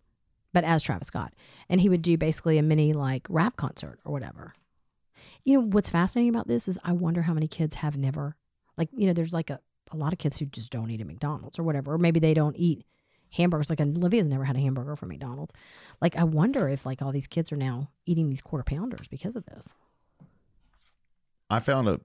but 0.52 0.64
as 0.64 0.82
Travis 0.82 1.08
Scott. 1.08 1.32
And 1.69 1.81
he 1.81 1.88
would 1.88 2.02
do 2.02 2.16
basically 2.16 2.58
a 2.58 2.62
mini 2.62 2.93
like 2.93 3.26
rap 3.28 3.56
concert 3.56 3.99
or 4.04 4.12
whatever. 4.12 4.54
You 5.44 5.58
know, 5.58 5.66
what's 5.66 5.90
fascinating 5.90 6.31
about 6.31 6.49
this 6.49 6.69
is 6.69 6.78
I 6.84 6.93
wonder 6.93 7.22
how 7.22 7.34
many 7.34 7.49
kids 7.49 7.76
have 7.76 7.96
never, 7.96 8.37
like, 8.76 8.88
you 8.96 9.06
know, 9.06 9.12
there's 9.12 9.32
like 9.32 9.50
a, 9.50 9.60
a 9.90 9.96
lot 9.96 10.12
of 10.12 10.19
kids 10.19 10.38
who 10.38 10.46
just 10.46 10.72
don't 10.72 10.90
eat 10.90 11.00
at 11.00 11.06
McDonald's 11.06 11.58
or 11.58 11.62
whatever, 11.62 11.94
or 11.94 11.99
maybe 11.99 12.20
they 12.20 12.34
don't 12.34 12.56
eat 12.56 12.84
hamburgers. 13.31 13.70
Like 13.70 13.81
Olivia's 13.81 14.26
never 14.26 14.44
had 14.44 14.56
a 14.56 14.60
hamburger 14.60 14.96
from 14.96 15.08
McDonald's. 15.08 15.52
Like, 16.00 16.16
I 16.16 16.25
wonder 16.25 16.69
if 16.69 16.87
like 16.87 17.02
all 17.02 17.12
these 17.12 17.26
kids 17.26 17.52
are 17.52 17.56
now 17.56 17.90
eating 18.06 18.31
these 18.31 18.43
quarter 18.43 18.64
pounders 18.64 19.08
because 19.08 19.37
of 19.37 19.44
this. 19.46 19.75
I 21.50 21.60
found 21.60 21.88
a 21.88 22.00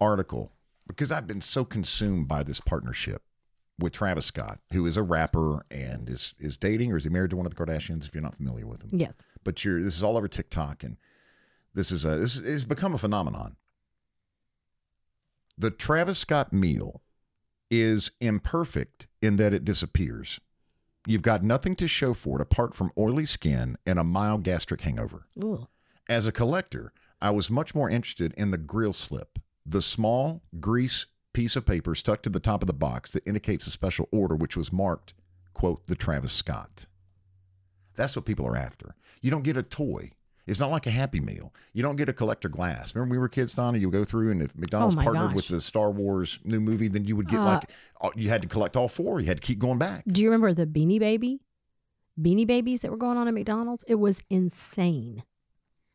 article 0.00 0.52
because 0.86 1.12
I've 1.12 1.26
been 1.26 1.40
so 1.40 1.64
consumed 1.64 2.28
by 2.28 2.42
this 2.42 2.60
partnership 2.60 3.22
with 3.82 3.92
Travis 3.92 4.26
Scott, 4.26 4.60
who 4.72 4.86
is 4.86 4.96
a 4.96 5.02
rapper 5.02 5.64
and 5.70 6.08
is 6.08 6.34
is 6.38 6.56
dating 6.56 6.92
or 6.92 6.96
is 6.96 7.04
he 7.04 7.10
married 7.10 7.30
to 7.30 7.36
one 7.36 7.46
of 7.46 7.54
the 7.54 7.62
Kardashians? 7.64 8.06
If 8.06 8.14
you're 8.14 8.22
not 8.22 8.36
familiar 8.36 8.66
with 8.66 8.82
him, 8.82 8.90
Yes. 8.98 9.16
but 9.44 9.64
you're 9.64 9.82
this 9.82 9.96
is 9.96 10.04
all 10.04 10.16
over 10.16 10.28
TikTok 10.28 10.82
and 10.82 10.96
this 11.74 11.90
is 11.90 12.04
a 12.04 12.16
this 12.16 12.38
has 12.38 12.64
become 12.64 12.94
a 12.94 12.98
phenomenon. 12.98 13.56
The 15.58 15.70
Travis 15.70 16.18
Scott 16.18 16.52
meal 16.52 17.02
is 17.70 18.10
imperfect 18.20 19.06
in 19.20 19.36
that 19.36 19.54
it 19.54 19.64
disappears. 19.64 20.40
You've 21.06 21.22
got 21.22 21.42
nothing 21.42 21.74
to 21.76 21.88
show 21.88 22.14
for 22.14 22.38
it 22.38 22.42
apart 22.42 22.74
from 22.74 22.92
oily 22.96 23.26
skin 23.26 23.76
and 23.84 23.98
a 23.98 24.04
mild 24.04 24.44
gastric 24.44 24.82
hangover. 24.82 25.26
Ugh. 25.42 25.66
As 26.08 26.26
a 26.26 26.32
collector, 26.32 26.92
I 27.20 27.30
was 27.30 27.50
much 27.50 27.74
more 27.74 27.88
interested 27.90 28.32
in 28.36 28.50
the 28.50 28.58
grill 28.58 28.92
slip, 28.92 29.38
the 29.64 29.82
small 29.82 30.42
grease 30.60 31.06
piece 31.32 31.56
of 31.56 31.64
paper 31.66 31.94
stuck 31.94 32.22
to 32.22 32.30
the 32.30 32.40
top 32.40 32.62
of 32.62 32.66
the 32.66 32.72
box 32.72 33.10
that 33.12 33.26
indicates 33.26 33.66
a 33.66 33.70
special 33.70 34.08
order, 34.12 34.34
which 34.34 34.56
was 34.56 34.72
marked, 34.72 35.14
quote, 35.54 35.86
the 35.86 35.94
Travis 35.94 36.32
Scott. 36.32 36.86
That's 37.96 38.16
what 38.16 38.24
people 38.24 38.46
are 38.46 38.56
after. 38.56 38.94
You 39.20 39.30
don't 39.30 39.42
get 39.44 39.56
a 39.56 39.62
toy. 39.62 40.12
It's 40.46 40.58
not 40.58 40.70
like 40.70 40.86
a 40.86 40.90
Happy 40.90 41.20
Meal. 41.20 41.54
You 41.72 41.82
don't 41.84 41.94
get 41.96 42.08
a 42.08 42.12
collector 42.12 42.48
glass. 42.48 42.94
Remember, 42.94 43.10
when 43.12 43.18
we 43.18 43.18
were 43.18 43.28
kids, 43.28 43.54
Donna. 43.54 43.78
You 43.78 43.88
would 43.88 43.92
go 43.98 44.04
through, 44.04 44.32
and 44.32 44.42
if 44.42 44.56
McDonald's 44.58 44.96
Oh 44.96 45.00
partnered 45.02 45.28
gosh. 45.28 45.36
with 45.36 45.48
the 45.48 45.60
Star 45.60 45.90
Wars 45.90 46.40
new 46.42 46.58
movie, 46.58 46.88
then 46.88 47.04
you 47.04 47.14
would 47.14 47.28
get 47.28 47.38
Uh, 47.38 47.44
like 47.44 47.70
uh, 48.00 48.10
you 48.16 48.28
had 48.28 48.42
to 48.42 48.48
collect 48.48 48.76
all 48.76 48.88
four. 48.88 49.20
You 49.20 49.26
had 49.26 49.40
to 49.40 49.46
keep 49.46 49.60
going 49.60 49.78
back. 49.78 50.02
Do 50.08 50.20
you 50.20 50.28
remember 50.28 50.52
the 50.52 50.66
Beanie 50.66 50.98
Baby? 50.98 51.42
Beanie 52.20 52.46
Babies 52.46 52.80
that 52.82 52.90
were 52.90 52.96
going 52.96 53.16
on 53.18 53.28
at 53.28 53.34
McDonald's? 53.34 53.84
It 53.86 53.94
was 53.96 54.22
insane. 54.30 55.22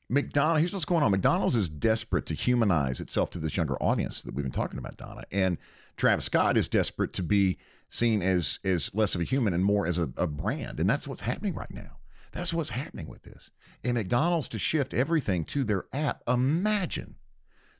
McDonald's, 0.09 0.61
here's 0.61 0.73
what's 0.73 0.85
going 0.85 1.03
on. 1.03 1.11
McDonald's 1.11 1.55
is 1.55 1.69
desperate 1.69 2.25
to 2.27 2.33
humanize 2.33 2.99
itself 2.99 3.29
to 3.31 3.39
this 3.39 3.57
younger 3.57 3.75
audience 3.81 4.21
that 4.21 4.33
we've 4.33 4.43
been 4.45 4.51
talking 4.51 4.79
about, 4.79 4.97
Donna. 4.97 5.23
And 5.31 5.57
Travis 5.97 6.25
Scott 6.25 6.55
is 6.55 6.69
desperate 6.69 7.11
to 7.13 7.23
be 7.23 7.57
seen 7.89 8.21
as 8.21 8.59
as 8.63 8.93
less 8.93 9.15
of 9.15 9.21
a 9.21 9.25
human 9.25 9.53
and 9.53 9.63
more 9.65 9.85
as 9.85 9.97
a, 9.97 10.09
a 10.17 10.27
brand. 10.27 10.79
And 10.79 10.89
that's 10.89 11.07
what's 11.07 11.23
happening 11.23 11.53
right 11.53 11.73
now. 11.73 11.97
That's 12.31 12.53
what's 12.53 12.69
happening 12.69 13.07
with 13.07 13.23
this. 13.23 13.51
And 13.83 13.95
McDonald's 13.95 14.47
to 14.49 14.59
shift 14.59 14.93
everything 14.93 15.43
to 15.45 15.63
their 15.63 15.85
app. 15.91 16.21
Imagine 16.27 17.15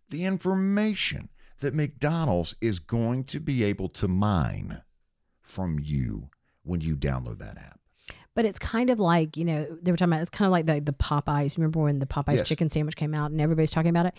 the 0.10 0.26
information 0.26 1.30
that 1.60 1.76
McDonald's 1.76 2.56
is 2.62 2.80
going 2.80 3.24
to 3.26 3.40
be 3.40 3.64
able 3.64 3.90
to 3.90 4.08
mine 4.08 4.82
from 5.42 5.80
you 5.80 6.30
when 6.64 6.82
you 6.82 6.96
download 6.96 7.40
that 7.40 7.58
app. 7.58 7.77
But 8.38 8.46
it's 8.46 8.60
kind 8.60 8.92
of 8.92 9.00
like, 9.00 9.36
you 9.36 9.44
know, 9.44 9.66
they 9.82 9.90
were 9.90 9.98
talking 9.98 10.14
about 10.14 10.22
it's 10.22 10.30
kind 10.30 10.46
of 10.46 10.52
like 10.52 10.68
the, 10.68 10.80
the 10.80 10.94
Popeyes. 10.94 11.58
Remember 11.58 11.80
when 11.80 11.98
the 11.98 12.06
Popeyes 12.06 12.36
Yes. 12.36 12.48
chicken 12.48 12.70
sandwich 12.70 12.96
came 12.96 13.16
out 13.16 13.32
and 13.32 13.42
everybody's 13.42 13.72
talking 13.72 13.90
about 13.90 14.06
it? 14.06 14.14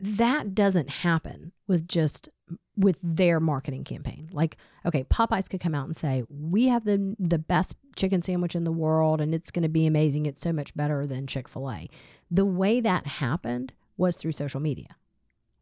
That 0.00 0.54
doesn't 0.54 0.88
happen 0.88 1.50
with 1.66 1.88
just 1.88 2.28
with 2.76 3.00
their 3.02 3.40
marketing 3.40 3.82
campaign. 3.82 4.30
Like, 4.32 4.56
okay, 4.86 5.02
Popeyes 5.02 5.50
could 5.50 5.60
come 5.60 5.74
out 5.74 5.86
and 5.86 5.96
say, 5.96 6.22
"We 6.30 6.68
have 6.68 6.84
the 6.84 7.16
the 7.18 7.38
best 7.38 7.74
chicken 7.96 8.22
sandwich 8.22 8.54
in 8.54 8.62
the 8.62 8.70
world 8.70 9.20
and 9.20 9.34
it's 9.34 9.50
going 9.50 9.64
to 9.64 9.68
be 9.68 9.84
amazing. 9.84 10.26
It's 10.26 10.40
so 10.40 10.52
much 10.52 10.72
better 10.76 11.04
than 11.04 11.26
Chick-fil-A." 11.26 11.90
The 12.30 12.44
way 12.44 12.80
that 12.80 13.06
happened 13.08 13.72
was 13.96 14.16
through 14.16 14.32
social 14.32 14.60
media. 14.60 14.94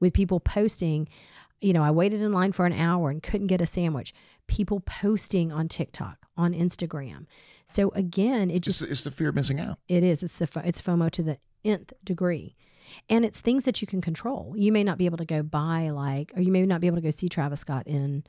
With 0.01 0.13
people 0.13 0.39
posting, 0.39 1.09
you 1.63 1.73
know, 1.73 1.83
I 1.83 1.91
waited 1.91 2.21
in 2.21 2.31
line 2.33 2.53
for 2.53 2.67
an 2.67 2.75
hour 2.75 3.09
and 3.09 3.23
couldn't 3.23 3.47
get 3.47 3.63
a 3.63 3.67
sandwich. 3.67 4.13
People 4.47 4.81
posting 4.81 5.51
on 5.51 5.69
TikTok, 5.69 6.26
on 6.37 6.53
Instagram. 6.53 7.27
So 7.65 7.91
again, 7.91 8.51
it 8.51 8.61
just 8.61 8.83
It's, 8.83 8.91
it's 8.91 9.03
the 9.03 9.11
fear 9.11 9.31
of 9.31 9.35
missing 9.35 9.61
out. 9.61 9.79
it 9.89 10.03
is. 10.05 10.23
It's 10.23 10.39
the 10.39 10.63
it's 10.65 10.81
FOMO 10.83 11.11
to 11.13 11.23
the 11.23 11.39
nth 11.65 11.93
degree, 12.05 12.55
and 13.09 13.25
it's 13.25 13.41
things 13.41 13.65
that 13.65 13.81
you 13.81 13.87
can 13.87 14.01
control. 14.01 14.55
You 14.57 14.71
may 14.73 14.85
not 14.85 14.99
be 14.99 15.07
able 15.07 15.19
to 15.19 15.25
go 15.25 15.43
buy 15.43 15.91
like, 15.91 16.33
or 16.37 16.43
you 16.43 16.53
may 16.53 16.65
not 16.67 16.81
be 16.81 16.87
able 16.87 16.97
to 16.99 17.03
go 17.03 17.11
see 17.11 17.29
Travis 17.29 17.61
Scott 17.61 17.87
in 17.87 18.25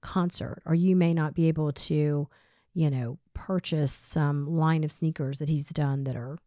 concert, 0.00 0.62
or 0.64 0.74
you 0.74 0.94
may 0.96 1.12
not 1.12 1.34
be 1.34 1.48
able 1.48 1.72
to, 1.72 2.28
you 2.74 2.90
know, 2.90 3.18
purchase 3.34 3.92
some 3.92 4.46
line 4.56 4.84
of 4.84 4.92
sneakers 4.92 5.38
that 5.38 5.48
he's 5.48 5.68
done 5.68 6.04
that 6.04 6.16
are 6.16 6.38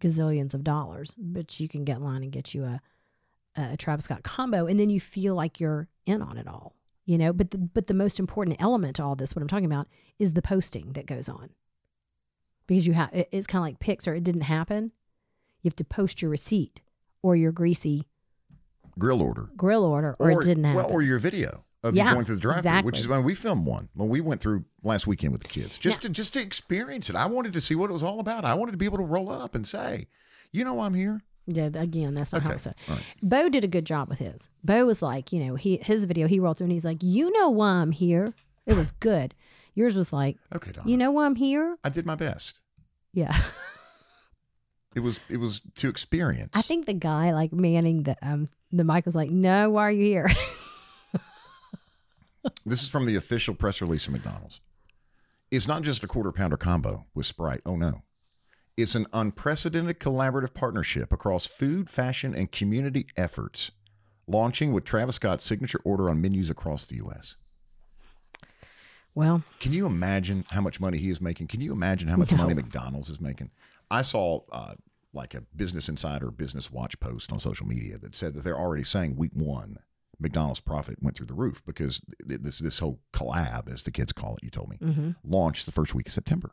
gazillions 0.00 0.54
of 0.54 0.64
dollars, 0.64 1.14
but 1.16 1.60
you 1.60 1.68
can 1.68 1.84
get 1.84 1.98
in 1.98 2.04
line 2.04 2.22
and 2.22 2.32
get 2.32 2.54
you 2.54 2.64
a 2.64 2.80
a 3.56 3.76
Travis 3.76 4.06
Scott 4.06 4.24
combo, 4.24 4.66
and 4.66 4.80
then 4.80 4.90
you 4.90 4.98
feel 4.98 5.36
like 5.36 5.60
you're 5.60 5.86
in 6.06 6.20
on 6.22 6.38
it 6.38 6.48
all. 6.48 6.74
You 7.06 7.18
know, 7.18 7.32
but 7.32 7.50
the, 7.50 7.58
but 7.58 7.86
the 7.86 7.94
most 7.94 8.18
important 8.18 8.56
element 8.60 8.96
to 8.96 9.04
all 9.04 9.14
this, 9.14 9.36
what 9.36 9.42
I'm 9.42 9.48
talking 9.48 9.66
about, 9.66 9.88
is 10.18 10.32
the 10.32 10.42
posting 10.42 10.92
that 10.94 11.06
goes 11.06 11.28
on 11.28 11.50
because 12.66 12.86
you 12.86 12.94
have 12.94 13.12
it, 13.12 13.28
it's 13.32 13.46
kind 13.46 13.60
of 13.60 13.66
like 13.66 13.78
pics 13.78 14.08
or 14.08 14.14
it 14.14 14.24
didn't 14.24 14.42
happen 14.42 14.92
you 15.62 15.68
have 15.68 15.76
to 15.76 15.84
post 15.84 16.22
your 16.22 16.30
receipt 16.30 16.80
or 17.22 17.36
your 17.36 17.52
greasy 17.52 18.06
Grill 18.98 19.20
order. 19.22 19.50
grill 19.56 19.84
order 19.84 20.16
or, 20.18 20.30
it 20.30 20.44
didn't 20.44 20.64
happen 20.64 20.76
Well, 20.76 20.90
or 20.90 21.02
your 21.02 21.18
video 21.18 21.64
of 21.82 21.94
Yeah, 21.94 22.08
you 22.08 22.14
going 22.14 22.24
through 22.24 22.36
the 22.36 22.40
drive-through, 22.40 22.82
which 22.82 22.98
is 22.98 23.08
when 23.08 23.24
we 23.24 23.34
filmed 23.34 23.66
one 23.66 23.88
when 23.94 24.08
we 24.08 24.20
went 24.20 24.40
through 24.40 24.64
last 24.82 25.06
weekend 25.06 25.32
with 25.32 25.42
the 25.42 25.48
kids, 25.48 25.76
just 25.76 26.02
to 26.02 26.08
just 26.08 26.32
to 26.34 26.40
experience 26.40 27.10
it. 27.10 27.16
I 27.16 27.26
wanted 27.26 27.52
to 27.54 27.60
see 27.60 27.74
what 27.74 27.90
it 27.90 27.92
was 27.92 28.02
all 28.02 28.20
about. 28.20 28.44
I 28.44 28.54
wanted 28.54 28.72
to 28.72 28.78
be 28.78 28.86
able 28.86 28.98
to 28.98 29.04
roll 29.04 29.30
up 29.30 29.54
and 29.54 29.66
say, 29.66 30.06
you 30.52 30.64
know, 30.64 30.80
I'm 30.80 30.94
here. 30.94 31.22
Yeah, 31.46 31.68
again, 31.74 32.14
that's 32.14 32.32
not 32.32 32.42
how 32.42 32.48
Okay, 32.50 32.54
I 32.54 32.58
said. 32.58 32.74
right. 32.88 33.02
Bo 33.22 33.48
did 33.48 33.64
a 33.64 33.68
good 33.68 33.84
job 33.84 34.08
with 34.08 34.18
his. 34.18 34.48
Bo 34.62 34.86
was 34.86 35.02
like, 35.02 35.32
you 35.32 35.44
know, 35.44 35.54
he 35.56 35.78
his 35.82 36.04
video 36.06 36.26
he 36.26 36.38
rolled 36.40 36.56
through 36.58 36.66
and 36.66 36.72
he's 36.72 36.84
like, 36.84 37.02
you 37.02 37.30
know 37.30 37.50
why 37.50 37.68
I'm 37.68 37.92
here. 37.92 38.32
It 38.66 38.74
was 38.74 38.92
good. 38.92 39.34
Yours 39.74 39.96
was 39.96 40.12
like, 40.12 40.38
Okay, 40.54 40.72
Donna. 40.72 40.88
you 40.90 40.96
know 40.96 41.10
why 41.10 41.26
I'm 41.26 41.34
here. 41.36 41.76
I 41.84 41.88
did 41.90 42.06
my 42.06 42.14
best. 42.14 42.60
Yeah, 43.12 43.36
It 44.94 45.00
was 45.00 45.20
it 45.28 45.36
was 45.38 45.60
to 45.76 45.88
experience. 45.88 46.50
I 46.54 46.62
think 46.62 46.86
the 46.86 46.94
guy 46.94 47.32
like 47.32 47.52
manning 47.52 48.04
the 48.04 48.16
um 48.22 48.48
the 48.72 48.84
mic 48.84 49.04
was 49.04 49.14
like, 49.16 49.28
no, 49.30 49.70
why 49.70 49.82
are 49.82 49.90
you 49.90 50.04
here? 50.04 50.30
This 52.66 52.82
is 52.82 52.88
from 52.90 53.06
the 53.06 53.16
official 53.16 53.54
press 53.54 53.80
release 53.80 54.06
of 54.06 54.12
McDonald's. 54.12 54.60
It's 55.50 55.66
not 55.66 55.80
just 55.82 56.04
a 56.04 56.06
quarter 56.06 56.30
pounder 56.30 56.56
combo 56.58 57.06
with 57.14 57.24
Sprite. 57.26 57.62
Oh 57.64 57.76
no. 57.76 58.02
It's 58.76 58.94
an 58.94 59.06
unprecedented 59.12 60.00
collaborative 60.00 60.52
partnership 60.52 61.12
across 61.12 61.46
food, 61.46 61.88
fashion, 61.88 62.34
and 62.34 62.50
community 62.50 63.06
efforts, 63.16 63.70
launching 64.26 64.72
with 64.72 64.84
Travis 64.84 65.16
Scott's 65.16 65.44
signature 65.44 65.80
order 65.84 66.10
on 66.10 66.20
menus 66.20 66.50
across 66.50 66.84
the 66.84 66.96
U.S. 66.96 67.36
well, 69.14 69.44
Can 69.60 69.72
you 69.72 69.86
imagine 69.86 70.44
how 70.50 70.60
much 70.60 70.80
money 70.80 70.98
he 70.98 71.10
is 71.10 71.20
making? 71.20 71.46
Can 71.46 71.60
you 71.60 71.72
imagine 71.72 72.08
how 72.08 72.16
much 72.16 72.32
No. 72.32 72.38
money 72.38 72.54
McDonald's 72.54 73.10
is 73.10 73.20
making? 73.20 73.50
I 73.90 74.02
saw 74.02 74.40
uh, 74.50 74.74
like 75.12 75.34
a 75.34 75.42
Business 75.54 75.88
Insider 75.88 76.32
Business 76.32 76.72
Watch 76.72 76.98
post 76.98 77.30
on 77.32 77.38
social 77.38 77.66
media 77.66 77.96
that 77.98 78.16
said 78.16 78.34
that 78.34 78.42
they're 78.42 78.58
already 78.58 78.84
saying 78.84 79.14
week 79.16 79.32
one 79.34 79.78
McDonald's 80.18 80.60
profit 80.60 80.96
went 81.02 81.16
through 81.16 81.26
the 81.26 81.34
roof 81.34 81.62
because 81.66 82.00
this 82.18 82.58
this 82.58 82.78
whole 82.78 83.00
collab, 83.12 83.72
as 83.72 83.82
the 83.82 83.90
kids 83.90 84.12
call 84.12 84.36
it, 84.36 84.42
you 84.42 84.50
told 84.50 84.70
me, 84.70 84.78
mm-hmm. 84.78 85.10
launched 85.22 85.66
the 85.66 85.72
first 85.72 85.94
week 85.94 86.08
of 86.08 86.12
September. 86.12 86.52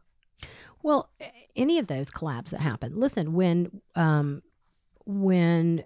Well, 0.84 1.10
any 1.56 1.78
of 1.80 1.88
those 1.88 2.10
collabs 2.10 2.50
that 2.50 2.62
happen. 2.62 3.00
Listen, 3.00 3.34
when 3.34 3.82
um 3.96 4.42
when 5.06 5.84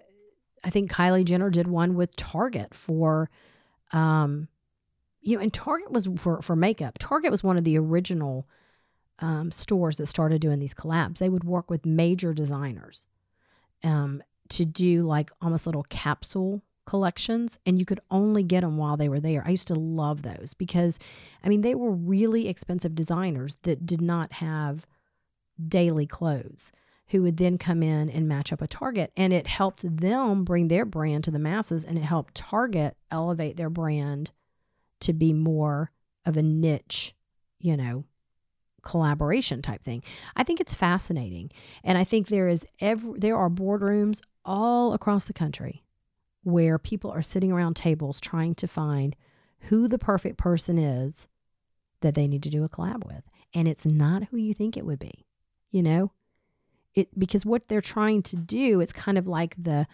I 0.64 0.70
think 0.70 0.90
Kylie 0.90 1.24
Jenner 1.24 1.50
did 1.50 1.66
one 1.68 1.94
with 1.94 2.16
Target 2.16 2.74
for 2.74 3.30
um 3.92 4.48
you 5.20 5.36
know, 5.36 5.42
and 5.42 5.52
Target 5.52 5.92
was 5.92 6.08
for 6.16 6.40
for 6.40 6.54
makeup. 6.54 6.98
Target 6.98 7.30
was 7.30 7.42
one 7.42 7.56
of 7.58 7.64
the 7.64 7.76
original 7.78 8.48
um, 9.18 9.50
stores 9.50 9.96
that 9.96 10.06
started 10.06 10.40
doing 10.40 10.58
these 10.58 10.74
collabs. 10.74 11.18
They 11.18 11.28
would 11.28 11.44
work 11.44 11.70
with 11.70 11.86
major 11.86 12.32
designers 12.32 13.06
um, 13.82 14.22
to 14.50 14.64
do 14.64 15.02
like 15.02 15.30
almost 15.40 15.66
little 15.66 15.84
capsule 15.84 16.62
collections, 16.86 17.58
and 17.66 17.78
you 17.78 17.84
could 17.84 18.00
only 18.10 18.42
get 18.42 18.62
them 18.62 18.76
while 18.76 18.96
they 18.96 19.08
were 19.08 19.20
there. 19.20 19.42
I 19.46 19.50
used 19.50 19.68
to 19.68 19.74
love 19.74 20.22
those 20.22 20.54
because, 20.54 20.98
I 21.44 21.48
mean, 21.48 21.60
they 21.60 21.74
were 21.74 21.90
really 21.90 22.48
expensive 22.48 22.94
designers 22.94 23.56
that 23.62 23.84
did 23.84 24.00
not 24.00 24.34
have 24.34 24.86
daily 25.68 26.06
clothes 26.06 26.72
who 27.08 27.22
would 27.22 27.36
then 27.36 27.56
come 27.56 27.82
in 27.82 28.10
and 28.10 28.26
match 28.26 28.52
up 28.52 28.60
a 28.60 28.66
Target. 28.66 29.12
And 29.16 29.32
it 29.32 29.46
helped 29.46 29.84
them 29.98 30.44
bring 30.44 30.68
their 30.68 30.84
brand 30.84 31.24
to 31.24 31.30
the 31.30 31.38
masses 31.38 31.84
and 31.84 31.96
it 31.96 32.02
helped 32.02 32.34
Target 32.34 32.96
elevate 33.10 33.56
their 33.56 33.70
brand 33.70 34.32
to 35.00 35.12
be 35.12 35.32
more 35.32 35.92
of 36.24 36.36
a 36.36 36.42
niche, 36.42 37.14
you 37.60 37.76
know, 37.76 38.04
collaboration 38.82 39.62
type 39.62 39.82
thing. 39.82 40.02
I 40.34 40.42
think 40.42 40.60
it's 40.60 40.74
fascinating. 40.74 41.50
And 41.84 41.96
I 41.96 42.04
think 42.04 42.28
there 42.28 42.48
is 42.48 42.66
every 42.80 43.18
there 43.18 43.36
are 43.36 43.50
boardrooms 43.50 44.20
all 44.44 44.92
across 44.92 45.24
the 45.26 45.32
country 45.32 45.84
where 46.46 46.78
people 46.78 47.10
are 47.10 47.22
sitting 47.22 47.50
around 47.50 47.74
tables 47.74 48.20
trying 48.20 48.54
to 48.54 48.68
find 48.68 49.16
who 49.62 49.88
the 49.88 49.98
perfect 49.98 50.38
person 50.38 50.78
is 50.78 51.26
that 52.02 52.14
they 52.14 52.28
need 52.28 52.40
to 52.40 52.48
do 52.48 52.62
a 52.62 52.68
collab 52.68 53.04
with. 53.04 53.24
And 53.52 53.66
it's 53.66 53.84
not 53.84 54.28
who 54.30 54.36
you 54.36 54.54
think 54.54 54.76
it 54.76 54.86
would 54.86 55.00
be. 55.00 55.26
You 55.72 55.82
know? 55.82 56.12
It 56.94 57.08
because 57.18 57.44
what 57.44 57.66
they're 57.66 57.80
trying 57.80 58.22
to 58.22 58.36
do, 58.36 58.80
it's 58.80 58.92
kind 58.92 59.18
of 59.18 59.26
like 59.26 59.56
the 59.58 59.88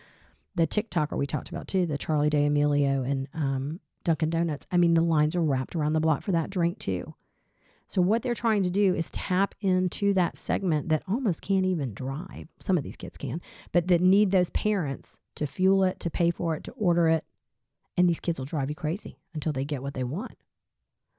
the 0.55 0.67
TikToker 0.67 1.17
we 1.17 1.27
talked 1.27 1.49
about 1.49 1.69
too, 1.69 1.87
the 1.87 1.97
Charlie 1.97 2.29
D'Amelio 2.29 3.11
and 3.11 3.29
um, 3.33 3.81
Dunkin' 4.05 4.29
Donuts. 4.29 4.67
I 4.71 4.77
mean, 4.77 4.93
the 4.93 5.01
lines 5.01 5.35
are 5.35 5.43
wrapped 5.43 5.75
around 5.75 5.95
the 5.95 6.01
block 6.01 6.23
for 6.23 6.33
that 6.33 6.51
drink 6.51 6.79
too. 6.79 7.15
So 7.93 8.01
what 8.01 8.23
they're 8.23 8.35
trying 8.35 8.63
to 8.63 8.71
do 8.71 8.95
is 8.95 9.11
tap 9.11 9.55
into 9.61 10.15
that 10.15 10.39
segment 10.39 10.89
that 10.89 11.03
almost 11.07 11.43
can't 11.43 11.67
even 11.67 11.93
drive. 11.93 12.49
Some 12.59 12.79
of 12.79 12.85
these 12.85 12.97
kids 12.97 13.19
can, 13.19 13.43
but 13.71 13.89
that 13.89 14.01
need 14.01 14.31
those 14.31 14.49
parents 14.49 15.21
to 15.35 15.47
fuel 15.47 15.85
it, 15.85 16.01
to 16.01 16.09
pay 16.09 16.31
for 16.31 16.57
it, 16.57 16.65
to 16.65 16.73
order 16.73 17.07
it. 17.09 17.23
And 17.95 18.09
these 18.09 18.19
kids 18.19 18.39
will 18.39 18.47
drive 18.47 18.71
you 18.71 18.75
crazy 18.75 19.19
until 19.35 19.53
they 19.53 19.67
get 19.67 19.83
what 19.83 19.93
they 19.93 20.05
want. 20.05 20.39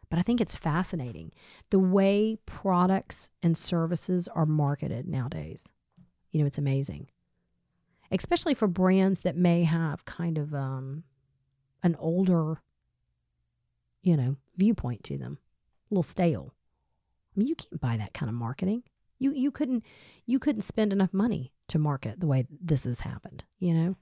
But 0.09 0.17
I 0.17 0.23
think 0.23 0.41
it's 0.41 0.55
fascinating 0.55 1.31
the 1.69 1.77
way 1.77 2.39
products 2.47 3.29
and 3.43 3.55
services 3.55 4.27
are 4.29 4.47
marketed 4.47 5.07
nowadays. 5.07 5.67
You 6.31 6.39
know, 6.39 6.47
it's 6.47 6.57
amazing. 6.57 7.05
Especially 8.09 8.55
for 8.55 8.67
brands 8.67 9.19
that 9.19 9.37
may 9.37 9.65
have 9.65 10.05
kind 10.05 10.39
of 10.39 10.55
um, 10.55 11.03
an 11.83 11.95
older, 11.99 12.63
you 14.01 14.17
know, 14.17 14.37
viewpoint 14.57 15.03
to 15.03 15.19
them, 15.19 15.37
a 15.91 15.93
little 15.93 16.01
stale. 16.01 16.55
I 17.35 17.39
mean, 17.39 17.47
you 17.47 17.55
can't 17.55 17.79
buy 17.81 17.97
that 17.97 18.13
kind 18.13 18.29
of 18.29 18.35
marketing. 18.35 18.83
You 19.19 19.33
you 19.33 19.51
couldn't 19.51 19.83
you 20.25 20.39
couldn't 20.39 20.61
spend 20.63 20.91
enough 20.93 21.13
money 21.13 21.51
to 21.69 21.79
market 21.79 22.19
the 22.19 22.27
way 22.27 22.45
this 22.49 22.83
has 22.83 23.01
happened. 23.01 23.43
You 23.59 23.73
know, 23.73 23.95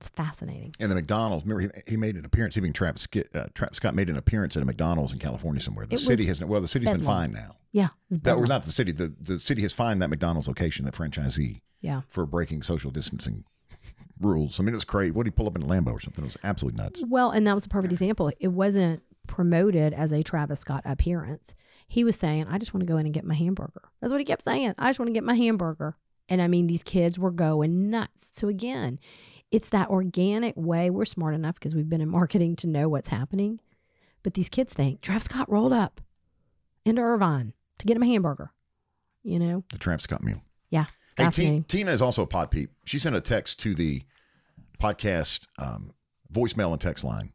it's 0.00 0.08
fascinating. 0.08 0.74
And 0.80 0.90
the 0.90 0.94
McDonald's, 0.96 1.44
remember, 1.46 1.72
he, 1.86 1.92
he 1.92 1.96
made 1.96 2.16
an 2.16 2.24
appearance. 2.24 2.56
Even 2.56 2.72
Travis, 2.72 3.02
Scott- 3.02 3.26
uh, 3.34 3.46
Travis 3.54 3.76
Scott 3.76 3.94
made 3.94 4.10
an 4.10 4.16
appearance 4.16 4.56
at 4.56 4.62
a 4.62 4.66
McDonald's 4.66 5.12
in 5.12 5.18
California 5.18 5.60
somewhere. 5.62 5.86
The 5.86 5.94
It 5.94 5.98
city 5.98 6.26
has 6.26 6.42
well, 6.44 6.60
the 6.60 6.66
city's 6.68 6.88
been 6.88 6.98
bedlam. 6.98 7.16
fined 7.16 7.32
now. 7.34 7.56
Yeah, 7.72 7.88
That, 8.10 8.36
or 8.36 8.46
not 8.46 8.62
the 8.62 8.72
city. 8.72 8.90
The 8.92 9.14
the 9.20 9.38
city 9.38 9.62
has 9.62 9.72
fined 9.72 10.00
that 10.02 10.08
McDonald's 10.08 10.48
location, 10.48 10.84
that 10.86 10.94
franchisee, 10.94 11.60
yeah. 11.82 12.00
for 12.08 12.24
breaking 12.26 12.62
social 12.62 12.90
distancing 12.90 13.44
rules. 14.20 14.58
I 14.58 14.62
mean, 14.62 14.72
it 14.72 14.76
was 14.76 14.84
crazy. 14.84 15.10
What 15.12 15.24
did 15.24 15.32
he 15.34 15.36
pull 15.36 15.46
up 15.46 15.56
in 15.56 15.62
a 15.62 15.66
Lambo 15.66 15.92
or 15.92 16.00
something? 16.00 16.24
It 16.24 16.28
was 16.28 16.38
absolutely 16.42 16.82
nuts. 16.82 17.02
Well, 17.06 17.30
and 17.30 17.46
that 17.46 17.54
was 17.54 17.66
a 17.66 17.68
perfect 17.68 17.92
example. 17.98 18.32
It 18.40 18.48
wasn't 18.48 19.02
promoted 19.26 19.92
as 19.92 20.12
a 20.12 20.22
Travis 20.22 20.60
Scott 20.60 20.82
appearance. 20.84 21.54
He 21.88 22.04
was 22.04 22.16
saying, 22.16 22.46
I 22.48 22.58
just 22.58 22.74
want 22.74 22.82
to 22.82 22.92
go 22.92 22.98
in 22.98 23.06
and 23.06 23.14
get 23.14 23.24
my 23.24 23.34
hamburger. 23.34 23.82
That's 24.00 24.12
what 24.12 24.20
he 24.20 24.24
kept 24.24 24.42
saying. 24.42 24.74
I 24.78 24.88
just 24.88 24.98
want 24.98 25.08
to 25.08 25.14
get 25.14 25.24
my 25.24 25.34
hamburger. 25.34 25.96
And 26.28 26.42
I 26.42 26.48
mean, 26.48 26.66
these 26.66 26.82
kids 26.82 27.18
were 27.18 27.30
going 27.30 27.90
nuts. 27.90 28.32
So 28.34 28.48
again, 28.48 28.98
it's 29.50 29.68
that 29.68 29.88
organic 29.88 30.54
way. 30.56 30.90
We're 30.90 31.04
smart 31.04 31.34
enough 31.34 31.54
because 31.54 31.74
we've 31.74 31.88
been 31.88 32.00
in 32.00 32.08
marketing 32.10 32.56
to 32.56 32.66
know 32.66 32.88
what's 32.88 33.08
happening. 33.08 33.60
But 34.22 34.34
these 34.34 34.48
kids 34.48 34.74
think 34.74 35.00
Travis 35.00 35.24
Scott 35.24 35.50
rolled 35.50 35.72
up 35.72 36.00
into 36.84 37.00
Irvine 37.00 37.52
to 37.78 37.86
get 37.86 37.96
him 37.96 38.02
a 38.02 38.06
hamburger. 38.06 38.52
You 39.22 39.38
know? 39.38 39.64
The 39.70 39.78
Travis 39.78 40.02
Scott 40.04 40.22
meal. 40.22 40.42
Yeah. 40.70 40.86
Hey, 41.16 41.24
Fascinating. 41.24 41.64
Tina 41.64 41.92
is 41.92 42.02
also 42.02 42.22
a 42.22 42.26
pod 42.26 42.50
peep. 42.50 42.70
She 42.84 42.98
sent 42.98 43.16
a 43.16 43.20
text 43.20 43.60
to 43.60 43.74
the 43.74 44.02
podcast 44.80 45.46
um, 45.58 45.92
voicemail 46.32 46.72
and 46.72 46.80
text 46.80 47.04
line. 47.04 47.32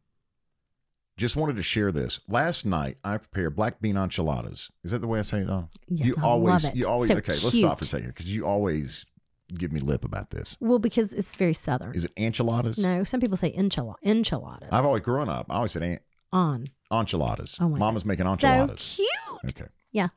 Just 1.22 1.36
wanted 1.36 1.56
to 1.58 1.64
share 1.64 1.92
this. 1.92 2.20
Last 2.28 2.66
night, 2.66 2.98
I 3.04 3.18
prepared 3.18 3.56
black 3.56 3.80
bean 3.80 3.96
enchiladas. 3.96 4.72
Is 4.84 4.90
that 4.92 5.00
the 5.02 5.08
way 5.08 5.20
I 5.20 5.22
say 5.22 5.42
it? 5.42 5.46
Don? 5.46 5.70
Yes, 5.88 6.08
you 6.08 6.16
I 6.18 6.22
always, 6.24 6.64
love 6.64 6.74
it. 6.74 6.78
you 6.78 6.88
always. 6.88 7.10
So 7.10 7.18
okay, 7.18 7.32
let's 7.32 7.56
stop 7.58 7.78
for 7.78 7.84
a 7.84 7.86
cute. 7.86 7.90
second 7.90 8.08
because 8.08 8.34
you 8.36 8.46
always 8.46 9.06
give 9.54 9.72
me 9.72 9.80
lip 9.82 10.04
about 10.04 10.32
this. 10.32 10.58
Well, 10.60 10.80
because 10.80 11.14
it's 11.14 11.36
very 11.36 11.54
southern. 11.54 11.94
Is 11.94 12.06
it 12.06 12.12
enchiladas? 12.18 12.78
No, 12.80 13.04
some 13.04 13.20
people 13.20 13.38
say 13.38 13.52
enchilada. 13.56 13.96
Enchiladas. 14.04 14.70
I've 14.72 14.86
always 14.86 15.04
grown 15.04 15.30
up. 15.30 15.46
I 15.50 15.56
always 15.58 15.74
said 15.74 15.84
an- 15.84 16.00
on. 16.34 16.68
enchiladas. 16.92 17.58
Oh 17.62 17.70
my 17.70 17.78
Mama's 17.78 18.04
making 18.06 18.26
enchiladas. 18.26 18.82
So 18.82 19.04
cute. 19.04 19.52
okay. 19.62 19.70
Yeah. 19.92 20.08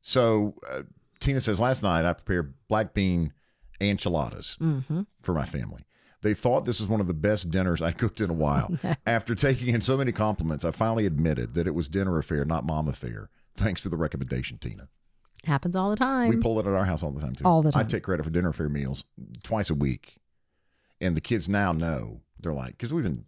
So 0.00 0.54
uh, 0.70 0.82
Tina 1.20 1.40
says 1.40 1.60
last 1.60 1.82
night 1.82 2.04
I 2.04 2.12
prepared 2.12 2.54
black 2.68 2.94
bean 2.94 3.32
enchiladas 3.80 4.56
Mm-hmm. 4.60 5.02
for 5.22 5.34
my 5.34 5.44
family. 5.44 5.82
They 6.22 6.34
thought 6.34 6.64
this 6.64 6.80
was 6.80 6.88
one 6.88 7.00
of 7.00 7.06
the 7.06 7.14
best 7.14 7.50
dinners 7.50 7.80
I'd 7.80 7.98
cooked 7.98 8.20
in 8.20 8.28
a 8.30 8.34
while. 8.34 8.76
After 9.06 9.34
taking 9.34 9.72
in 9.72 9.80
so 9.80 9.96
many 9.96 10.10
compliments, 10.10 10.64
I 10.64 10.72
finally 10.72 11.06
admitted 11.06 11.54
that 11.54 11.66
it 11.66 11.74
was 11.74 11.88
dinner 11.88 12.18
affair, 12.18 12.44
not 12.44 12.66
mom 12.66 12.88
affair. 12.88 13.30
Thanks 13.56 13.80
for 13.80 13.88
the 13.88 13.96
recommendation, 13.96 14.58
Tina. 14.58 14.88
Happens 15.44 15.76
all 15.76 15.90
the 15.90 15.96
time. 15.96 16.28
We 16.28 16.36
pull 16.36 16.58
it 16.58 16.66
at 16.66 16.72
our 16.72 16.84
house 16.84 17.02
all 17.02 17.12
the 17.12 17.20
time 17.20 17.34
too. 17.34 17.44
All 17.44 17.62
the 17.62 17.70
time. 17.70 17.80
I 17.80 17.84
take 17.84 18.02
credit 18.02 18.24
for 18.24 18.30
dinner 18.30 18.48
affair 18.48 18.68
meals 18.68 19.04
twice 19.44 19.70
a 19.70 19.74
week, 19.74 20.18
and 21.00 21.16
the 21.16 21.20
kids 21.20 21.48
now 21.48 21.72
know. 21.72 22.22
They're 22.40 22.52
like, 22.52 22.72
because 22.72 22.92
we've 22.92 23.04
been 23.04 23.24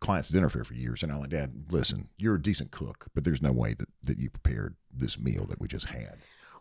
clients 0.00 0.28
dinner 0.28 0.46
affair 0.46 0.64
for 0.64 0.74
years, 0.74 1.02
and 1.02 1.10
I'm 1.10 1.20
like, 1.20 1.30
Dad, 1.30 1.66
listen, 1.70 2.08
you're 2.16 2.36
a 2.36 2.42
decent 2.42 2.70
cook, 2.70 3.06
but 3.14 3.24
there's 3.24 3.42
no 3.42 3.52
way 3.52 3.74
that 3.74 3.88
that 4.04 4.18
you 4.18 4.30
prepared 4.30 4.76
this 4.92 5.18
meal 5.18 5.44
that 5.46 5.60
we 5.60 5.66
just 5.66 5.86
had. 5.86 6.18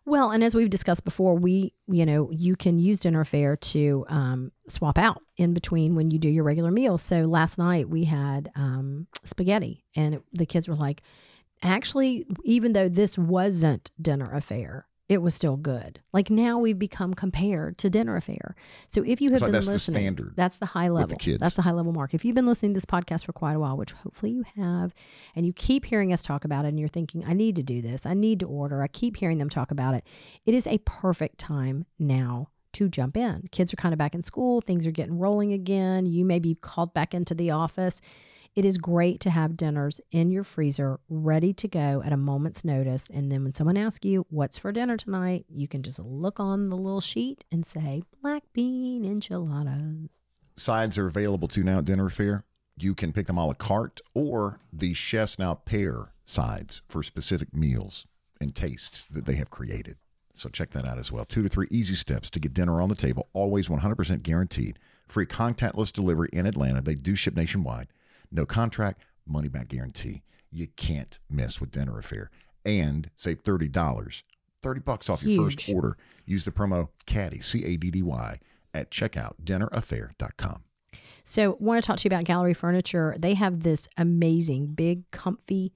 Well, 0.08 0.32
and 0.32 0.42
as 0.42 0.56
we've 0.56 0.70
discussed 0.70 1.04
before, 1.04 1.36
we, 1.36 1.74
you 1.86 2.06
know, 2.06 2.32
you 2.32 2.56
can 2.56 2.80
use 2.80 3.02
dinner 3.02 3.26
fare 3.26 3.58
to 3.58 4.06
um, 4.08 4.54
swap 4.66 4.98
out 4.98 5.22
in 5.36 5.54
between 5.54 5.96
when 5.96 6.10
you 6.10 6.18
do 6.18 6.30
your 6.30 6.46
regular 6.46 6.72
meal. 6.72 6.98
So 6.98 7.24
last 7.24 7.58
night 7.58 7.90
we 7.90 8.06
had 8.06 8.50
um, 8.56 9.08
spaghetti, 9.26 9.84
and 9.98 10.16
it, 10.16 10.24
the 10.32 10.46
kids 10.46 10.70
were 10.70 10.76
like, 10.76 11.04
actually, 11.62 12.26
even 12.46 12.72
though 12.72 12.88
this 12.88 13.18
wasn't 13.18 13.92
dinner 14.02 14.32
affair, 14.34 14.87
it 15.10 15.22
was 15.22 15.34
still 15.34 15.56
good. 15.56 16.02
Like 16.12 16.30
now 16.30 16.60
we've 16.60 16.78
become 16.78 17.14
compared 17.14 17.78
to 17.80 17.90
dinner 17.90 18.16
affair. 18.16 18.56
So 18.88 19.04
if 19.04 19.22
you 19.22 19.32
have 19.32 19.42
like 19.42 19.48
been 19.48 19.54
that's 19.54 19.68
the 19.68 19.80
standard 19.80 20.34
that's 20.36 20.58
the 20.58 20.66
high 20.66 20.90
level. 20.90 21.18
kids. 21.18 21.40
That's 21.40 21.56
the 21.56 21.62
high 21.62 21.72
level 21.72 21.94
mark. 21.94 22.14
If 22.14 22.26
you've 22.26 22.36
been 22.36 22.46
listening 22.46 22.74
to 22.74 22.78
this 22.78 22.86
podcast 22.86 23.26
for 23.26 23.34
quite 23.34 23.54
a 23.54 23.60
while, 23.60 23.78
which 23.78 23.94
hopefully 23.94 24.34
you 24.34 24.44
have, 24.56 24.94
and 25.36 25.46
you 25.46 25.54
keep 25.54 25.86
hearing 25.86 26.12
us 26.12 26.24
talk 26.24 26.44
about 26.44 26.66
it, 26.66 26.70
and 26.70 26.80
you're 26.80 26.90
thinking, 26.90 27.24
I 27.26 27.34
need 27.34 27.56
to 27.56 27.64
do 27.64 27.82
this, 27.82 28.06
I 28.06 28.14
need 28.14 28.40
to 28.42 28.48
order, 28.48 28.84
I 28.84 28.88
keep 28.88 29.18
hearing 29.18 29.38
them 29.38 29.50
talk 29.50 29.72
about 29.72 29.94
it, 29.94 30.04
it 30.46 30.54
is 30.54 30.68
a 30.68 30.80
perfect 30.80 31.38
time 31.38 31.86
now 31.98 32.50
to 32.74 32.90
jump 32.90 33.18
in. 33.18 33.48
Kids 33.52 33.74
are 33.74 33.78
kind 33.78 33.94
of 33.94 33.98
back 33.98 34.14
in 34.14 34.22
school, 34.22 34.62
things 34.62 34.86
are 34.86 34.92
getting 34.92 35.18
rolling 35.18 35.54
again. 35.54 36.06
You 36.06 36.26
may 36.26 36.40
be 36.40 36.56
called 36.56 36.94
back 36.94 37.14
into 37.14 37.34
the 37.34 37.52
office. 37.52 38.02
It 38.58 38.66
is 38.66 38.80
great 38.80 39.20
to 39.20 39.30
have 39.30 39.56
dinners 39.56 40.02
in 40.10 40.32
your 40.32 40.44
freezer 40.44 41.00
ready 41.10 41.54
to 41.54 41.68
go 41.68 42.02
at 42.04 42.12
a 42.12 42.18
moment's 42.18 42.66
notice. 42.66 43.08
And 43.08 43.32
then 43.32 43.44
when 43.44 43.54
someone 43.54 43.78
asks 43.78 44.04
you, 44.04 44.26
What's 44.32 44.58
for 44.58 44.72
dinner 44.72 44.98
tonight? 44.98 45.46
you 45.48 45.68
can 45.68 45.84
just 45.84 46.00
look 46.00 46.40
on 46.40 46.70
the 46.70 46.76
little 46.76 47.00
sheet 47.00 47.46
and 47.52 47.68
say, 47.68 48.02
Black 48.20 48.42
bean 48.54 49.06
enchiladas. 49.06 50.22
sides 50.56 50.98
are 50.98 51.06
available 51.06 51.48
too 51.48 51.64
now 51.64 51.78
at 51.78 51.86
dinner 51.86 52.08
affair. 52.08 52.46
You 52.76 52.96
can 52.96 53.14
pick 53.14 53.28
them 53.28 53.38
a 53.38 53.46
la 53.46 53.54
carte, 53.54 54.02
or 54.16 54.60
the 54.74 54.96
chefs 54.96 55.38
now 55.38 55.54
pair 55.54 56.14
sides 56.26 56.82
for 56.90 57.04
specific 57.04 57.54
meals 57.54 58.08
and 58.42 58.56
tastes 58.56 59.06
that 59.12 59.28
they 59.28 59.36
have 59.36 59.52
created. 59.52 59.98
So 60.34 60.50
check 60.50 60.72
that 60.72 60.84
out 60.84 60.98
as 60.98 61.12
well. 61.12 61.26
Two 61.26 61.44
to 61.44 61.50
three 61.50 61.68
easy 61.70 61.94
steps 61.94 62.32
to 62.32 62.40
get 62.40 62.56
dinner 62.56 62.82
on 62.82 62.90
the 62.90 62.96
table, 62.96 63.30
always 63.34 63.68
100% 63.68 64.24
guaranteed. 64.24 64.80
Free 65.08 65.28
contactless 65.28 65.94
delivery 65.94 66.30
in 66.34 66.48
Atlanta. 66.48 66.82
They 66.82 66.96
do 66.96 67.14
ship 67.14 67.36
nationwide. 67.36 67.90
No 68.31 68.46
contract, 68.46 69.03
money 69.25 69.48
back 69.48 69.69
guarantee. 69.69 70.24
You 70.51 70.67
can't 70.67 71.19
miss 71.29 71.60
with 71.60 71.72
dinner 71.72 71.98
affair. 71.98 72.29
And 72.65 73.10
save 73.15 73.43
$30. 73.43 74.24
30 74.62 74.79
bucks 74.81 75.10
off 75.10 75.24
your 75.24 75.43
first 75.46 75.69
order. 75.74 75.98
Use 76.25 76.46
the 76.46 76.51
promo 76.51 76.89
CADDY, 77.05 77.43
C 77.43 77.63
A 77.63 77.77
D 77.77 77.91
D 77.91 78.01
Y, 78.01 78.39
at 78.74 78.91
checkout, 78.91 79.34
dinneraffair.com. 79.43 80.63
So, 81.24 81.57
want 81.60 81.84
to 81.84 81.86
talk 81.86 81.98
to 81.98 82.05
you 82.05 82.10
about 82.10 82.24
Gallery 82.24 82.53
Furniture. 82.53 83.15
They 83.19 83.34
have 83.34 83.63
this 83.63 83.88
amazing, 83.98 84.67
big, 84.67 85.10
comfy 85.12 85.74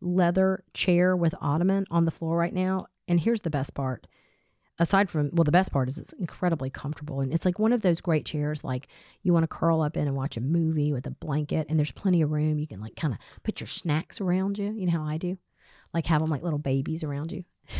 leather 0.00 0.64
chair 0.72 1.16
with 1.16 1.34
ottoman 1.40 1.86
on 1.90 2.04
the 2.04 2.10
floor 2.10 2.36
right 2.36 2.54
now. 2.54 2.86
And 3.06 3.20
here's 3.20 3.42
the 3.42 3.50
best 3.50 3.74
part. 3.74 4.06
Aside 4.78 5.08
from, 5.08 5.30
well, 5.32 5.44
the 5.44 5.52
best 5.52 5.72
part 5.72 5.88
is 5.88 5.98
it's 5.98 6.12
incredibly 6.14 6.68
comfortable. 6.68 7.20
And 7.20 7.32
it's 7.32 7.44
like 7.44 7.60
one 7.60 7.72
of 7.72 7.82
those 7.82 8.00
great 8.00 8.26
chairs, 8.26 8.64
like 8.64 8.88
you 9.22 9.32
want 9.32 9.44
to 9.44 9.48
curl 9.48 9.82
up 9.82 9.96
in 9.96 10.08
and 10.08 10.16
watch 10.16 10.36
a 10.36 10.40
movie 10.40 10.92
with 10.92 11.06
a 11.06 11.12
blanket, 11.12 11.66
and 11.68 11.78
there's 11.78 11.92
plenty 11.92 12.22
of 12.22 12.32
room. 12.32 12.58
You 12.58 12.66
can, 12.66 12.80
like, 12.80 12.96
kind 12.96 13.14
of 13.14 13.20
put 13.44 13.60
your 13.60 13.68
snacks 13.68 14.20
around 14.20 14.58
you. 14.58 14.72
You 14.72 14.86
know 14.86 14.98
how 14.98 15.04
I 15.04 15.16
do? 15.16 15.38
Like, 15.92 16.06
have 16.06 16.20
them 16.20 16.30
like 16.30 16.42
little 16.42 16.58
babies 16.58 17.04
around 17.04 17.30
you. 17.30 17.44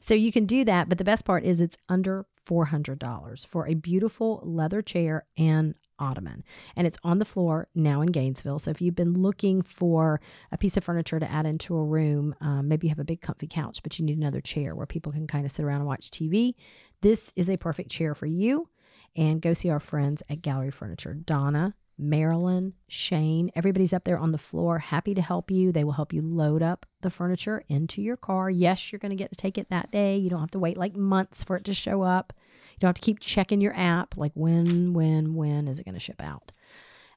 So 0.00 0.14
you 0.14 0.32
can 0.32 0.46
do 0.46 0.64
that, 0.64 0.88
but 0.88 0.98
the 0.98 1.04
best 1.04 1.24
part 1.24 1.44
is 1.44 1.60
it's 1.60 1.78
under 1.88 2.26
$400 2.46 3.46
for 3.46 3.66
a 3.66 3.74
beautiful 3.74 4.42
leather 4.44 4.82
chair 4.82 5.24
and 5.36 5.74
ottoman. 6.02 6.42
And 6.76 6.86
it's 6.86 6.98
on 7.04 7.18
the 7.18 7.24
floor 7.24 7.68
now 7.74 8.02
in 8.02 8.08
Gainesville. 8.08 8.58
So 8.58 8.70
if 8.70 8.82
you've 8.82 8.96
been 8.96 9.14
looking 9.14 9.62
for 9.62 10.20
a 10.50 10.58
piece 10.58 10.76
of 10.76 10.84
furniture 10.84 11.20
to 11.20 11.30
add 11.30 11.46
into 11.46 11.76
a 11.76 11.84
room, 11.84 12.34
um, 12.40 12.68
maybe 12.68 12.88
you 12.88 12.90
have 12.90 12.98
a 12.98 13.04
big 13.04 13.22
comfy 13.22 13.46
couch, 13.46 13.82
but 13.82 13.98
you 13.98 14.04
need 14.04 14.18
another 14.18 14.40
chair 14.40 14.74
where 14.74 14.86
people 14.86 15.12
can 15.12 15.26
kind 15.26 15.46
of 15.46 15.52
sit 15.52 15.64
around 15.64 15.78
and 15.78 15.86
watch 15.86 16.10
TV. 16.10 16.54
This 17.00 17.32
is 17.36 17.48
a 17.48 17.56
perfect 17.56 17.90
chair 17.90 18.14
for 18.14 18.26
you. 18.26 18.68
And 19.14 19.42
go 19.42 19.52
see 19.52 19.68
our 19.68 19.80
friends 19.80 20.22
at 20.30 20.40
Gallery 20.40 20.70
Furniture. 20.70 21.12
Donna, 21.12 21.74
Marilyn, 21.98 22.74
Shane, 22.88 23.50
everybody's 23.54 23.92
up 23.92 24.04
there 24.04 24.18
on 24.18 24.32
the 24.32 24.38
floor, 24.38 24.78
happy 24.78 25.14
to 25.14 25.22
help 25.22 25.50
you. 25.50 25.70
They 25.70 25.84
will 25.84 25.92
help 25.92 26.12
you 26.12 26.22
load 26.22 26.62
up 26.62 26.86
the 27.02 27.10
furniture 27.10 27.62
into 27.68 28.00
your 28.02 28.16
car. 28.16 28.48
Yes, 28.50 28.90
you're 28.90 28.98
going 28.98 29.10
to 29.10 29.16
get 29.16 29.30
to 29.30 29.36
take 29.36 29.58
it 29.58 29.70
that 29.70 29.90
day. 29.90 30.16
You 30.16 30.30
don't 30.30 30.40
have 30.40 30.50
to 30.52 30.58
wait 30.58 30.76
like 30.76 30.96
months 30.96 31.44
for 31.44 31.56
it 31.56 31.64
to 31.64 31.74
show 31.74 32.02
up. 32.02 32.32
You 32.72 32.78
don't 32.80 32.88
have 32.88 32.94
to 32.96 33.00
keep 33.02 33.20
checking 33.20 33.60
your 33.60 33.74
app, 33.76 34.16
like 34.16 34.32
when, 34.34 34.92
when, 34.92 35.34
when 35.34 35.68
is 35.68 35.78
it 35.78 35.84
going 35.84 35.94
to 35.94 36.00
ship 36.00 36.22
out? 36.22 36.52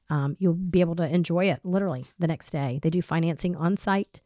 Um, 0.08 0.36
you'll 0.38 0.54
be 0.54 0.80
able 0.80 0.94
to 0.96 1.08
enjoy 1.08 1.46
it 1.50 1.60
literally 1.64 2.06
the 2.18 2.28
next 2.28 2.50
day. 2.50 2.78
They 2.82 2.90
do 2.90 3.02
financing 3.02 3.56
on 3.56 3.76
site 3.76 4.20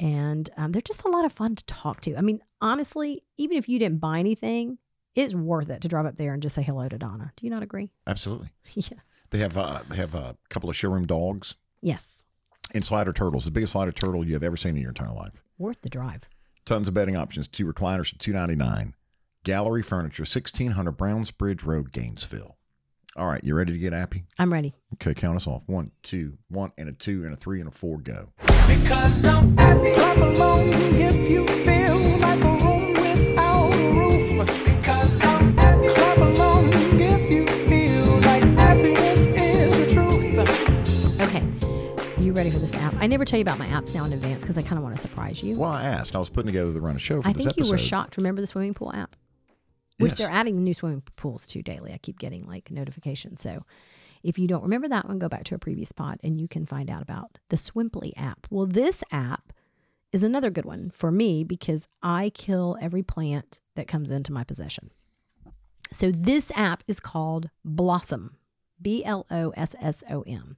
and 0.00 0.50
um, 0.56 0.72
they're 0.72 0.82
just 0.82 1.04
a 1.04 1.08
lot 1.08 1.24
of 1.24 1.32
fun 1.32 1.54
to 1.56 1.64
talk 1.64 2.00
to. 2.02 2.16
I 2.16 2.20
mean, 2.20 2.40
honestly, 2.60 3.22
even 3.38 3.56
if 3.56 3.68
you 3.68 3.78
didn't 3.78 4.00
buy 4.00 4.18
anything, 4.18 4.78
it's 5.14 5.34
worth 5.34 5.70
it 5.70 5.80
to 5.82 5.88
drive 5.88 6.04
up 6.06 6.16
there 6.16 6.34
and 6.34 6.42
just 6.42 6.54
say 6.56 6.62
hello 6.62 6.88
to 6.88 6.98
Donna. 6.98 7.32
Do 7.36 7.46
you 7.46 7.50
not 7.50 7.62
agree? 7.62 7.90
Absolutely. 8.06 8.48
yeah. 8.74 8.98
They 9.30 9.38
have 9.38 9.56
uh, 9.56 9.80
they 9.88 9.96
have 9.96 10.14
a 10.14 10.36
couple 10.50 10.68
of 10.68 10.76
showroom 10.76 11.06
dogs 11.06 11.54
Yes. 11.80 12.24
and 12.74 12.84
slider 12.84 13.12
turtles, 13.12 13.44
the 13.46 13.50
biggest 13.50 13.72
slider 13.72 13.92
turtle 13.92 14.26
you 14.26 14.34
have 14.34 14.42
ever 14.42 14.56
seen 14.56 14.76
in 14.76 14.82
your 14.82 14.90
entire 14.90 15.12
life. 15.12 15.42
Worth 15.58 15.80
the 15.82 15.88
drive. 15.88 16.28
Tons 16.66 16.88
of 16.88 16.94
bedding 16.94 17.16
options, 17.16 17.48
two 17.48 17.64
recliners 17.66 18.10
for 18.12 18.18
two 18.18 18.32
ninety 18.32 18.56
nine. 18.56 18.94
Gallery 19.44 19.82
Furniture, 19.82 20.24
sixteen 20.24 20.70
hundred 20.70 20.92
Brownsbridge 20.96 21.66
Road, 21.66 21.92
Gainesville. 21.92 22.56
All 23.14 23.26
right, 23.26 23.44
you 23.44 23.54
ready 23.54 23.74
to 23.74 23.78
get 23.78 23.92
happy? 23.92 24.24
I'm 24.38 24.50
ready. 24.50 24.72
Okay, 24.94 25.12
count 25.12 25.36
us 25.36 25.46
off. 25.46 25.62
One, 25.66 25.90
two, 26.02 26.38
one, 26.48 26.72
and 26.78 26.88
a 26.88 26.92
two, 26.92 27.24
and 27.24 27.32
a 27.34 27.36
three, 27.36 27.60
and 27.60 27.68
a 27.68 27.70
four. 27.70 27.98
Go. 27.98 28.30
Because 28.38 29.22
I'm 29.26 29.54
happy. 29.58 29.92
Clap 29.92 30.16
along 30.16 30.62
if 30.94 31.30
you 31.30 31.46
feel 31.46 31.98
like 32.20 32.40
a 32.40 32.64
room 32.64 32.94
without 32.94 33.70
a 33.74 33.90
roof. 33.92 34.64
Because 34.64 35.22
I'm 35.22 35.56
happy. 35.58 35.88
Clap 35.94 36.16
along 36.16 36.64
if 36.94 37.30
you 37.30 37.46
feel 37.46 38.06
like 38.22 38.42
happiness 38.58 39.26
is 39.26 39.94
the 39.94 39.94
truth. 39.94 41.20
Okay. 41.20 42.22
You 42.24 42.32
ready 42.32 42.50
for 42.50 42.58
this 42.60 42.72
app? 42.76 42.94
I 42.98 43.06
never 43.06 43.26
tell 43.26 43.38
you 43.38 43.42
about 43.42 43.58
my 43.58 43.66
apps 43.66 43.94
now 43.94 44.06
in 44.06 44.14
advance 44.14 44.40
because 44.40 44.56
I 44.56 44.62
kind 44.62 44.78
of 44.78 44.82
want 44.82 44.96
to 44.96 45.02
surprise 45.02 45.42
you. 45.42 45.58
Well, 45.58 45.70
I 45.70 45.82
asked. 45.84 46.16
I 46.16 46.18
was 46.18 46.30
putting 46.30 46.46
together 46.46 46.72
the 46.72 46.80
run 46.80 46.96
a 46.96 46.98
show 46.98 47.20
for 47.20 47.28
I 47.28 47.32
this 47.34 47.44
think 47.44 47.58
you 47.58 47.60
episode. 47.64 47.72
were 47.72 47.78
shocked. 47.78 48.16
Remember 48.16 48.40
the 48.40 48.46
swimming 48.46 48.72
pool 48.72 48.90
app? 48.94 49.14
Which 49.98 50.12
Yes. 50.12 50.18
they're 50.18 50.30
adding 50.30 50.62
new 50.64 50.74
swimming 50.74 51.02
pools 51.16 51.46
to 51.48 51.62
daily. 51.62 51.92
I 51.92 51.98
keep 51.98 52.18
getting 52.18 52.46
like 52.46 52.70
notifications. 52.70 53.40
So 53.40 53.64
if 54.24 54.38
you 54.38 54.48
don't 54.48 54.62
remember 54.62 54.88
that 54.88 55.06
one, 55.06 55.18
go 55.18 55.28
back 55.28 55.44
to 55.44 55.54
a 55.54 55.58
previous 55.58 55.92
pod 55.92 56.18
and 56.24 56.40
you 56.40 56.48
can 56.48 56.66
find 56.66 56.90
out 56.90 57.02
about 57.02 57.38
the 57.50 57.56
Swimply 57.56 58.12
app. 58.16 58.46
Well, 58.50 58.66
this 58.66 59.04
app 59.12 59.52
is 60.12 60.22
another 60.22 60.50
good 60.50 60.64
one 60.64 60.90
for 60.90 61.10
me 61.12 61.44
because 61.44 61.86
I 62.02 62.30
kill 62.34 62.76
every 62.80 63.02
plant 63.02 63.60
that 63.76 63.86
comes 63.86 64.10
into 64.10 64.32
my 64.32 64.42
possession. 64.44 64.90
So 65.92 66.10
this 66.10 66.50
app 66.56 66.82
is 66.88 66.98
called 66.98 67.50
Blossom, 67.64 68.36
B 68.82 69.04
L 69.04 69.26
O 69.30 69.50
S 69.56 69.76
S 69.80 70.02
O 70.10 70.22
M, 70.22 70.56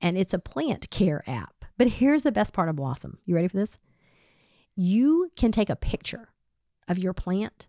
and 0.00 0.18
it's 0.18 0.34
a 0.34 0.38
plant 0.40 0.90
care 0.90 1.22
app. 1.28 1.64
But 1.76 1.88
here's 1.88 2.22
the 2.22 2.32
best 2.32 2.52
part 2.52 2.68
of 2.68 2.76
Blossom. 2.76 3.18
You 3.24 3.34
ready 3.36 3.48
for 3.48 3.56
this? 3.56 3.78
You 4.74 5.30
can 5.36 5.52
take 5.52 5.70
a 5.70 5.76
picture 5.76 6.30
of 6.88 6.98
your 6.98 7.12
plant 7.12 7.68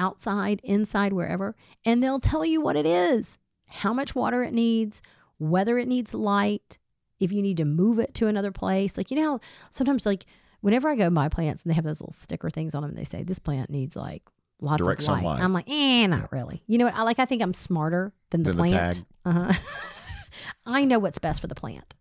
outside, 0.00 0.60
inside, 0.64 1.12
wherever, 1.12 1.54
and 1.84 2.02
they'll 2.02 2.18
tell 2.18 2.44
you 2.44 2.60
what 2.60 2.74
it 2.74 2.86
is, 2.86 3.38
how 3.68 3.92
much 3.92 4.14
water 4.16 4.42
it 4.42 4.52
needs, 4.52 5.00
whether 5.38 5.78
it 5.78 5.86
needs 5.86 6.12
light, 6.14 6.78
if 7.20 7.30
you 7.30 7.42
need 7.42 7.58
to 7.58 7.64
move 7.64 7.98
it 8.00 8.14
to 8.14 8.26
another 8.26 8.50
place. 8.50 8.96
Like, 8.96 9.10
you 9.12 9.16
know, 9.16 9.38
sometimes, 9.70 10.04
like, 10.06 10.24
whenever 10.62 10.88
I 10.88 10.96
go 10.96 11.08
buy 11.10 11.28
plants 11.28 11.62
and 11.62 11.70
they 11.70 11.74
have 11.74 11.84
those 11.84 12.00
little 12.00 12.12
sticker 12.14 12.50
things 12.50 12.74
on 12.74 12.82
them, 12.82 12.94
they 12.94 13.04
say 13.04 13.22
this 13.22 13.38
plant 13.38 13.70
needs 13.70 13.94
like 13.94 14.22
lots 14.60 14.82
Direct 14.82 15.02
of 15.02 15.08
light. 15.08 15.16
sunlight. 15.22 15.42
I'm 15.42 15.52
like, 15.52 15.70
eh, 15.70 16.06
not 16.06 16.32
really. 16.32 16.62
You 16.66 16.78
know 16.78 16.86
what? 16.86 16.94
I 16.94 17.02
like, 17.02 17.18
I 17.18 17.24
think 17.26 17.42
I'm 17.42 17.54
smarter 17.54 18.12
than 18.30 18.42
the 18.42 18.50
Than 18.52 18.56
the 18.56 18.68
plant. 18.68 18.96
tag. 18.96 19.04
uh-huh. 19.24 19.52
I 20.66 20.84
know 20.84 20.98
what's 20.98 21.18
best 21.18 21.40
for 21.40 21.46
the 21.46 21.54
plant. 21.54 21.94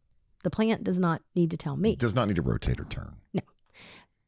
The 0.44 0.50
plant 0.50 0.84
does 0.84 0.98
not 1.00 1.22
need 1.36 1.52
to 1.52 1.58
tell 1.58 1.76
me. 1.76 1.96
Does 1.96 2.16
not 2.16 2.28
need 2.28 2.36
to 2.38 2.42
rotate 2.42 2.80
or 2.80 2.86
turn. 2.86 3.16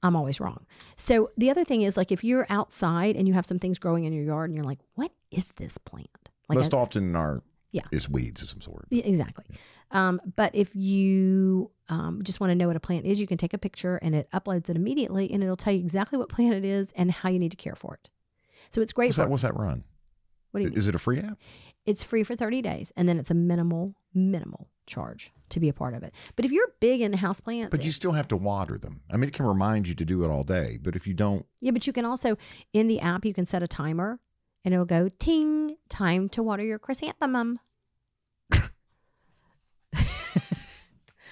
I'm 0.04 0.16
always 0.16 0.40
wrong. 0.40 0.66
So 0.96 1.30
the 1.38 1.50
other 1.50 1.64
thing 1.64 1.82
is 1.84 1.96
like 1.98 2.12
if 2.12 2.24
you're 2.24 2.48
outside 2.50 3.16
and 3.16 3.28
you 3.28 3.34
have 3.34 3.46
some 3.46 3.60
things 3.60 3.78
growing 3.80 4.04
in 4.06 4.14
your 4.14 4.24
yard 4.24 4.50
and 4.50 4.56
you're 4.56 4.66
like, 4.66 4.80
what 4.96 5.12
is 5.30 5.50
this 5.58 5.78
plant? 5.78 6.10
Like 6.50 6.58
Most 6.58 6.74
I- 6.74 6.78
often 6.78 7.04
in 7.10 7.16
our 7.16 7.44
Yeah. 7.72 7.84
is 7.92 8.10
weeds 8.10 8.42
of 8.42 8.50
some 8.50 8.62
sort. 8.62 8.88
Yeah, 8.90 9.06
exactly. 9.06 9.46
Um, 9.92 10.20
but 10.36 10.54
if 10.56 10.76
you 10.76 11.72
um, 11.88 12.22
just 12.24 12.40
want 12.40 12.52
to 12.52 12.56
know 12.56 12.68
what 12.68 12.76
a 12.76 12.80
plant 12.82 13.06
is, 13.06 13.20
you 13.20 13.28
can 13.28 13.38
take 13.38 13.54
a 13.54 13.58
picture 13.58 13.98
and 13.98 14.16
it 14.16 14.30
uploads 14.34 14.70
it 14.70 14.76
immediately, 14.76 15.32
and 15.32 15.44
it'll 15.44 15.56
tell 15.58 15.74
you 15.74 15.80
exactly 15.80 16.18
what 16.18 16.30
plant 16.30 16.54
it 16.54 16.66
is 16.66 16.92
and 16.96 17.12
how 17.12 17.30
you 17.30 17.38
need 17.40 17.52
to 17.52 17.58
care 17.58 17.76
for 17.76 17.94
it. 17.96 18.10
So 18.70 18.82
it's 18.82 18.94
great. 18.94 19.08
What's 19.08 19.18
that? 19.18 19.30
What's 19.30 19.44
that 19.44 19.56
run? 19.56 19.84
What 20.52 20.60
do 20.60 20.64
you 20.66 20.70
mean? 20.70 20.78
Is 20.78 20.88
it 20.88 20.96
a 20.96 21.00
free 21.00 21.20
app? 21.20 21.40
It's 21.86 22.04
free 22.04 22.24
for 22.24 22.36
30 22.36 22.62
days, 22.62 22.92
and 22.96 23.10
then 23.10 23.18
it's 23.18 23.32
a 23.32 23.34
minimal, 23.36 23.96
minimal 24.14 24.68
charge 24.86 25.32
to 25.50 25.60
be 25.60 25.70
a 25.70 25.74
part 25.74 25.94
of 25.94 26.04
it. 26.04 26.14
But 26.36 26.46
if 26.46 26.52
you're 26.52 26.74
big 26.80 27.02
into 27.02 27.18
houseplants, 27.18 27.72
But 27.72 27.86
you 27.86 27.92
still 27.92 28.12
have 28.12 28.28
to 28.30 28.38
water 28.38 28.78
them. 28.78 29.02
I 29.10 29.18
mean, 29.18 29.30
it 29.30 29.34
can 29.34 29.46
remind 29.46 29.88
you 29.88 29.96
to 29.96 30.06
do 30.06 30.24
it 30.24 30.30
all 30.30 30.44
day, 30.44 30.78
but 30.82 30.96
if 30.96 31.08
you 31.08 31.14
don't, 31.14 31.46
Yeah, 31.60 31.72
but 31.72 31.88
you 31.88 31.94
can 31.94 32.06
also 32.06 32.38
in 32.74 32.88
the 32.88 33.00
app 33.00 33.26
you 33.26 33.34
can 33.34 33.46
set 33.46 33.64
a 33.64 33.68
timer 33.68 34.20
and 34.64 34.74
it'll 34.74 34.86
go 34.86 35.10
ting, 35.20 35.78
time 35.90 36.30
to 36.30 36.44
water 36.44 36.64
your 36.64 36.80
chrysanthemum. 36.80 37.60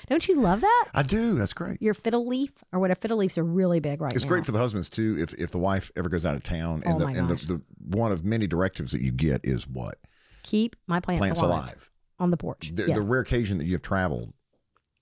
Don't 0.08 0.28
you 0.28 0.36
love 0.40 0.62
that? 0.62 0.86
I 0.94 1.02
do. 1.04 1.36
That's 1.36 1.54
great. 1.54 1.82
Your 1.82 1.94
fiddle 1.94 2.28
leaf 2.28 2.64
or 2.72 2.80
what? 2.80 2.92
A 2.92 2.96
fiddle 2.96 3.18
leaves 3.18 3.38
are 3.38 3.44
really 3.44 3.80
big 3.80 4.02
right 4.02 4.14
It's 4.14 4.24
now. 4.24 4.30
great 4.30 4.46
for 4.46 4.52
the 4.52 4.60
husbands 4.60 4.90
too. 4.90 5.18
If 5.20 5.34
if 5.36 5.52
the 5.52 5.58
wife 5.58 5.92
ever 5.96 6.10
goes 6.10 6.26
out 6.26 6.36
of 6.36 6.44
town, 6.44 6.84
and 6.86 6.96
Oh 6.96 7.00
the 7.00 7.06
and 7.08 7.30
the, 7.30 7.36
the 7.36 7.62
one 7.98 8.12
of 8.12 8.24
many 8.24 8.48
directives 8.48 8.92
that 8.92 9.02
you 9.02 9.12
get 9.12 9.42
is 9.44 9.68
what 9.68 9.98
keep 10.44 10.76
my 10.88 11.00
plants, 11.00 11.20
plants 11.20 11.42
alive, 11.42 11.64
alive. 11.64 11.92
on 12.20 12.32
the 12.32 12.38
porch. 12.38 12.72
The, 12.74 12.88
yes. 12.88 12.98
the 12.98 13.04
rare 13.04 13.22
occasion 13.22 13.58
that 13.58 13.66
you 13.66 13.74
have 13.74 13.82
traveled, 13.82 14.34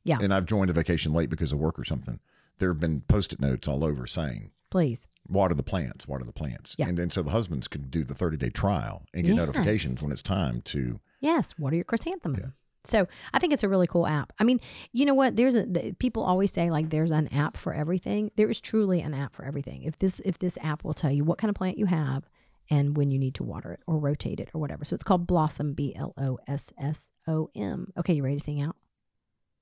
Yeah. 0.04 0.18
and 0.22 0.34
I've 0.34 0.46
joined 0.46 0.70
a 0.70 0.74
vacation 0.74 1.14
late 1.14 1.30
because 1.30 1.52
of 1.54 1.60
work 1.60 1.78
or 1.80 1.84
something. 1.86 2.20
There 2.60 2.70
have 2.70 2.80
been 2.80 3.02
post-it 3.02 3.40
notes 3.40 3.68
all 3.68 3.84
over 3.84 4.08
saying 4.08 4.52
Please. 4.72 5.08
water 5.30 5.54
the 5.54 5.62
plants, 5.64 6.08
water 6.08 6.24
the 6.26 6.34
plants. 6.34 6.76
Yeah. 6.78 6.88
And 6.88 6.98
then 6.98 7.12
so 7.12 7.22
the 7.22 7.30
husbands 7.32 7.68
can 7.68 7.84
do 7.84 8.04
the 8.04 8.16
30 8.16 8.36
day 8.38 8.50
trial 8.50 9.04
and 9.14 9.24
get 9.26 9.36
Yes. 9.36 9.38
notifications 9.38 10.02
when 10.02 10.12
it's 10.12 10.24
time 10.24 10.62
to. 10.64 11.00
Yes, 11.22 11.54
water 11.60 11.76
your 11.76 11.86
chrysanthemum. 11.86 12.40
Yeah. 12.42 12.48
So 12.88 13.08
I 13.34 13.40
think 13.40 13.54
it's 13.54 13.64
a 13.64 13.70
really 13.70 13.88
cool 13.88 14.08
app. 14.08 14.34
I 14.40 14.44
mean, 14.44 14.60
you 14.92 15.06
know 15.06 15.14
what? 15.14 15.36
There's 15.36 15.56
a 15.56 15.64
the, 15.64 15.94
people 16.00 16.24
always 16.24 16.52
say 16.52 16.70
like 16.70 16.90
there's 16.90 17.12
an 17.12 17.28
app 17.34 17.58
for 17.58 17.74
everything. 17.74 18.32
There 18.36 18.50
is 18.50 18.60
truly 18.62 19.02
an 19.02 19.14
app 19.14 19.34
for 19.34 19.46
everything. 19.46 19.84
If 19.84 19.98
this 19.98 20.22
if 20.26 20.40
this 20.40 20.58
app 20.62 20.84
will 20.84 20.94
tell 20.94 21.12
you 21.12 21.24
what 21.24 21.38
kind 21.38 21.50
of 21.50 21.56
plant 21.56 21.78
you 21.78 21.86
have 21.86 22.30
and 22.70 22.98
when 22.98 23.12
you 23.12 23.20
need 23.20 23.36
to 23.36 23.44
water 23.44 23.72
it 23.74 23.80
or 23.88 23.98
rotate 23.98 24.40
it 24.40 24.50
or 24.54 24.60
whatever. 24.62 24.84
So 24.86 24.94
it's 24.96 25.04
called 25.04 25.28
Blossom 25.28 25.74
B 25.74 25.94
L 25.96 26.14
O 26.18 26.40
S 26.48 26.74
S 26.78 27.12
O 27.28 27.50
M. 27.56 27.94
Okay, 27.98 28.14
you 28.14 28.24
ready 28.24 28.38
to 28.38 28.44
sing 28.44 28.62
out? 28.62 28.76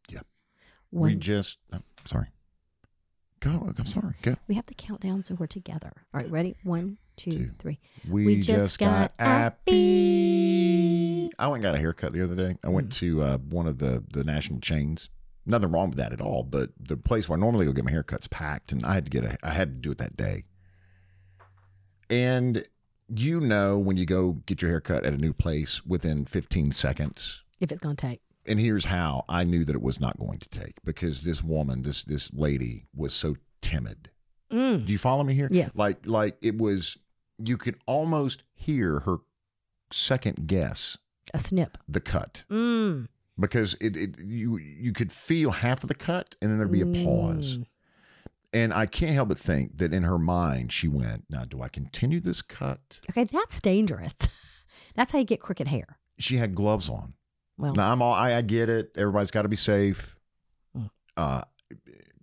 Yeah. 0.10 0.22
One, 0.90 1.12
we 1.12 1.16
just, 1.16 1.60
I'm 1.72 1.84
sorry. 2.06 2.28
Go. 3.42 3.74
I'm 3.78 3.86
sorry. 3.86 4.16
Go. 4.24 4.36
we 4.48 4.56
have 4.56 4.66
to 4.68 4.74
count 4.74 5.02
down 5.02 5.24
so 5.24 5.36
we're 5.36 5.46
together. 5.46 5.92
All 6.14 6.22
right, 6.22 6.32
ready? 6.32 6.56
One, 6.64 6.98
two, 7.16 7.32
Two. 7.32 7.52
three. 7.60 7.80
We, 8.10 8.26
We 8.26 8.36
just, 8.38 8.48
just 8.48 8.80
got, 8.80 9.16
got 9.18 9.28
happy. 9.28 10.55
I 11.40 11.48
went 11.48 11.58
and 11.58 11.64
got 11.64 11.76
a 11.76 11.80
haircut 11.80 12.14
the 12.14 12.24
other 12.24 12.36
day. 12.36 12.58
I 12.64 12.70
went 12.70 12.92
to 12.94 13.22
uh, 13.22 13.38
one 13.38 13.68
of 13.68 13.80
the, 13.80 14.04
the 14.12 14.24
national 14.24 14.60
chains. 14.60 15.10
Nothing 15.46 15.72
wrong 15.72 15.90
with 15.90 15.98
that 15.98 16.12
at 16.14 16.22
all, 16.22 16.44
but 16.44 16.72
the 16.80 16.98
place 16.98 17.30
where 17.30 17.38
I 17.38 17.40
normally 17.40 17.66
go 17.66 17.72
get 17.74 17.86
my 17.86 17.92
haircuts 17.92 18.30
packed, 18.30 18.72
and 18.72 18.86
I 18.86 18.96
had 18.96 19.06
to 19.06 19.12
get 19.12 19.24
a, 19.24 19.38
I 19.44 19.52
had 19.52 19.70
to 19.70 19.80
do 19.88 19.92
it 19.92 19.98
that 20.00 20.16
day. 20.18 20.44
And 22.10 22.64
you 23.16 23.40
know 23.40 23.78
when 23.78 23.98
you 23.98 24.06
go 24.06 24.34
get 24.46 24.62
your 24.62 24.72
haircut 24.72 25.06
at 25.06 25.14
a 25.14 25.18
new 25.18 25.34
place 25.34 25.86
within 25.86 26.26
15 26.26 26.72
seconds, 26.72 27.44
If 27.60 27.72
it's 27.72 27.80
gonna 27.82 27.96
take. 27.96 28.22
and 28.48 28.60
here's 28.60 28.86
how 28.86 29.26
I 29.30 29.44
knew 29.44 29.64
that 29.66 29.76
it 29.76 29.82
was 29.82 30.00
not 30.00 30.18
going 30.20 30.40
to 30.40 30.50
take 30.50 30.76
because 30.84 31.22
this 31.22 31.44
woman, 31.44 31.82
this 31.84 32.04
this 32.04 32.32
lady, 32.34 32.86
was 32.96 33.14
so 33.14 33.36
timid. 33.62 34.10
Mm. 34.52 34.86
Do 34.86 34.92
you 34.92 34.98
follow 35.00 35.24
me 35.24 35.34
here? 35.34 35.48
Yes. 35.52 35.72
Like 35.76 36.06
like 36.08 36.38
it 36.42 36.58
was 36.58 36.98
you 37.38 37.58
could 37.58 37.76
almost 37.86 38.44
hear 38.54 39.00
her 39.02 39.18
second 39.92 40.48
guess 40.48 40.98
A 41.36 41.40
snip. 41.40 41.78
the 41.88 42.00
cut 42.02 42.44
Mm. 42.50 43.08
because 43.40 43.76
it, 43.82 43.96
it 43.98 44.20
you 44.20 44.58
you 44.58 44.94
could 44.94 45.12
feel 45.12 45.52
half 45.52 45.84
of 45.84 45.90
the 45.90 45.96
cut 45.96 46.36
and 46.42 46.50
then 46.50 46.58
there'd 46.58 46.72
be 46.72 46.82
a 46.82 46.86
pause. 47.06 47.58
Mm. 47.58 47.66
And 48.54 48.74
I 48.74 48.86
can't 48.86 49.14
help 49.14 49.28
but 49.30 49.38
think 49.38 49.78
that 49.80 49.94
in 49.94 50.04
her 50.04 50.18
mind 50.18 50.72
she 50.72 50.88
went, 50.88 51.26
"Now, 51.30 51.44
do 51.44 51.62
I 51.62 51.68
continue 51.68 52.20
this 52.22 52.42
cut?" 52.42 53.02
Okay, 53.10 53.26
that's 53.26 53.60
dangerous. 53.60 54.16
that's 54.96 55.12
how 55.12 55.20
you 55.20 55.26
get 55.26 55.42
crooked 55.42 55.68
hair. 55.68 56.00
She 56.18 56.38
had 56.38 56.56
gloves 56.56 56.88
on. 56.90 57.16
Well, 57.58 57.74
Now 57.76 57.92
I'm 57.92 58.02
all 58.02 58.14
I, 58.14 58.36
I 58.36 58.42
get 58.42 58.70
it. 58.70 58.92
Everybody's 58.96 59.32
got 59.32 59.42
to 59.44 59.50
be 59.50 59.56
safe. 59.58 60.16
Mm. 60.78 60.90
Uh, 61.18 61.42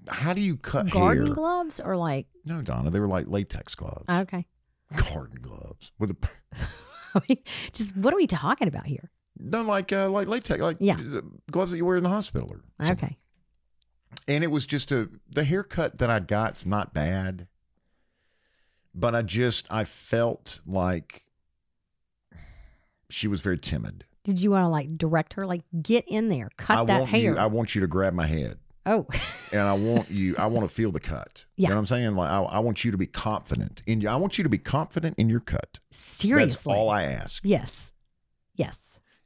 how 0.09 0.33
do 0.33 0.41
you 0.41 0.57
cut 0.57 0.89
garden 0.91 1.27
hair? 1.27 1.35
gloves 1.35 1.79
or 1.81 1.97
like 1.97 2.27
No, 2.47 2.63
Donna, 2.63 2.91
they 2.91 2.99
were 3.01 3.09
like 3.09 3.29
latex 3.29 3.75
gloves, 3.75 4.05
okay. 4.09 4.47
garden 5.11 5.39
gloves 5.43 5.93
with 5.99 6.11
a 6.11 6.17
just 7.73 7.97
what 7.97 8.13
are 8.13 8.17
we 8.17 8.27
talking 8.27 8.69
about 8.69 8.87
here? 8.87 9.11
no 9.39 9.63
like 9.63 9.93
uh, 9.93 10.09
like 10.11 10.29
latex 10.29 10.61
like 10.61 10.77
Yeah. 10.81 10.97
gloves 11.51 11.73
that 11.73 11.79
you 11.79 11.85
wear 11.85 11.97
in 11.97 12.03
the 12.05 12.09
hospital 12.11 12.49
or 12.51 12.61
something. 12.85 13.07
Okay. 13.09 13.17
And 14.29 14.45
it 14.45 14.49
was 14.51 14.67
just 14.67 14.93
a 14.93 15.09
the 15.29 15.43
haircut 15.45 15.99
that 15.99 16.11
I 16.11 16.21
got's 16.21 16.65
not 16.67 16.93
bad, 16.95 17.49
but 18.95 19.15
I 19.15 19.23
just 19.23 19.67
I 19.71 19.85
felt 19.85 20.61
like 20.67 21.25
she 23.09 23.27
was 23.27 23.41
very 23.41 23.59
timid. 23.59 24.05
Did 24.25 24.41
you 24.41 24.53
want 24.53 24.65
to 24.65 24.69
like 24.69 24.97
direct 24.97 25.33
her, 25.35 25.47
like 25.47 25.63
get 25.83 26.05
in 26.07 26.29
there, 26.29 26.51
cut 26.57 26.79
I 26.79 26.85
that 26.85 27.09
hair? 27.09 27.33
you. 27.33 27.37
I 27.39 27.47
want 27.47 27.75
you 27.75 27.81
to 27.81 27.87
grab 27.89 28.15
my 28.15 28.27
head. 28.27 28.59
Oh, 28.87 29.07
and 29.53 29.61
I 29.61 29.73
want 29.75 30.11
you. 30.21 30.37
I 30.39 30.47
want 30.47 30.69
to 30.69 30.75
feel 30.75 30.91
the 30.91 31.01
cut. 31.01 31.45
Yeah. 31.57 31.65
You 31.65 31.69
know 31.71 31.77
what 31.77 31.81
I'm 31.81 31.87
saying? 31.87 32.15
Like 32.17 32.31
I, 32.31 32.43
I 32.43 32.59
want 32.61 32.85
you 32.85 32.91
to 32.91 32.99
be 32.99 33.07
confident 33.07 33.83
in. 33.87 34.07
I 34.07 34.17
want 34.17 34.39
you 34.39 34.45
to 34.45 34.51
be 34.51 34.59
confident 34.59 35.19
in 35.19 35.29
your 35.29 35.41
cut. 35.41 35.79
seriously? 35.91 36.73
That's 36.73 36.79
all 36.81 36.91
I 36.91 37.05
ask. 37.05 37.43
yes. 37.45 37.93
Yes. 38.55 38.77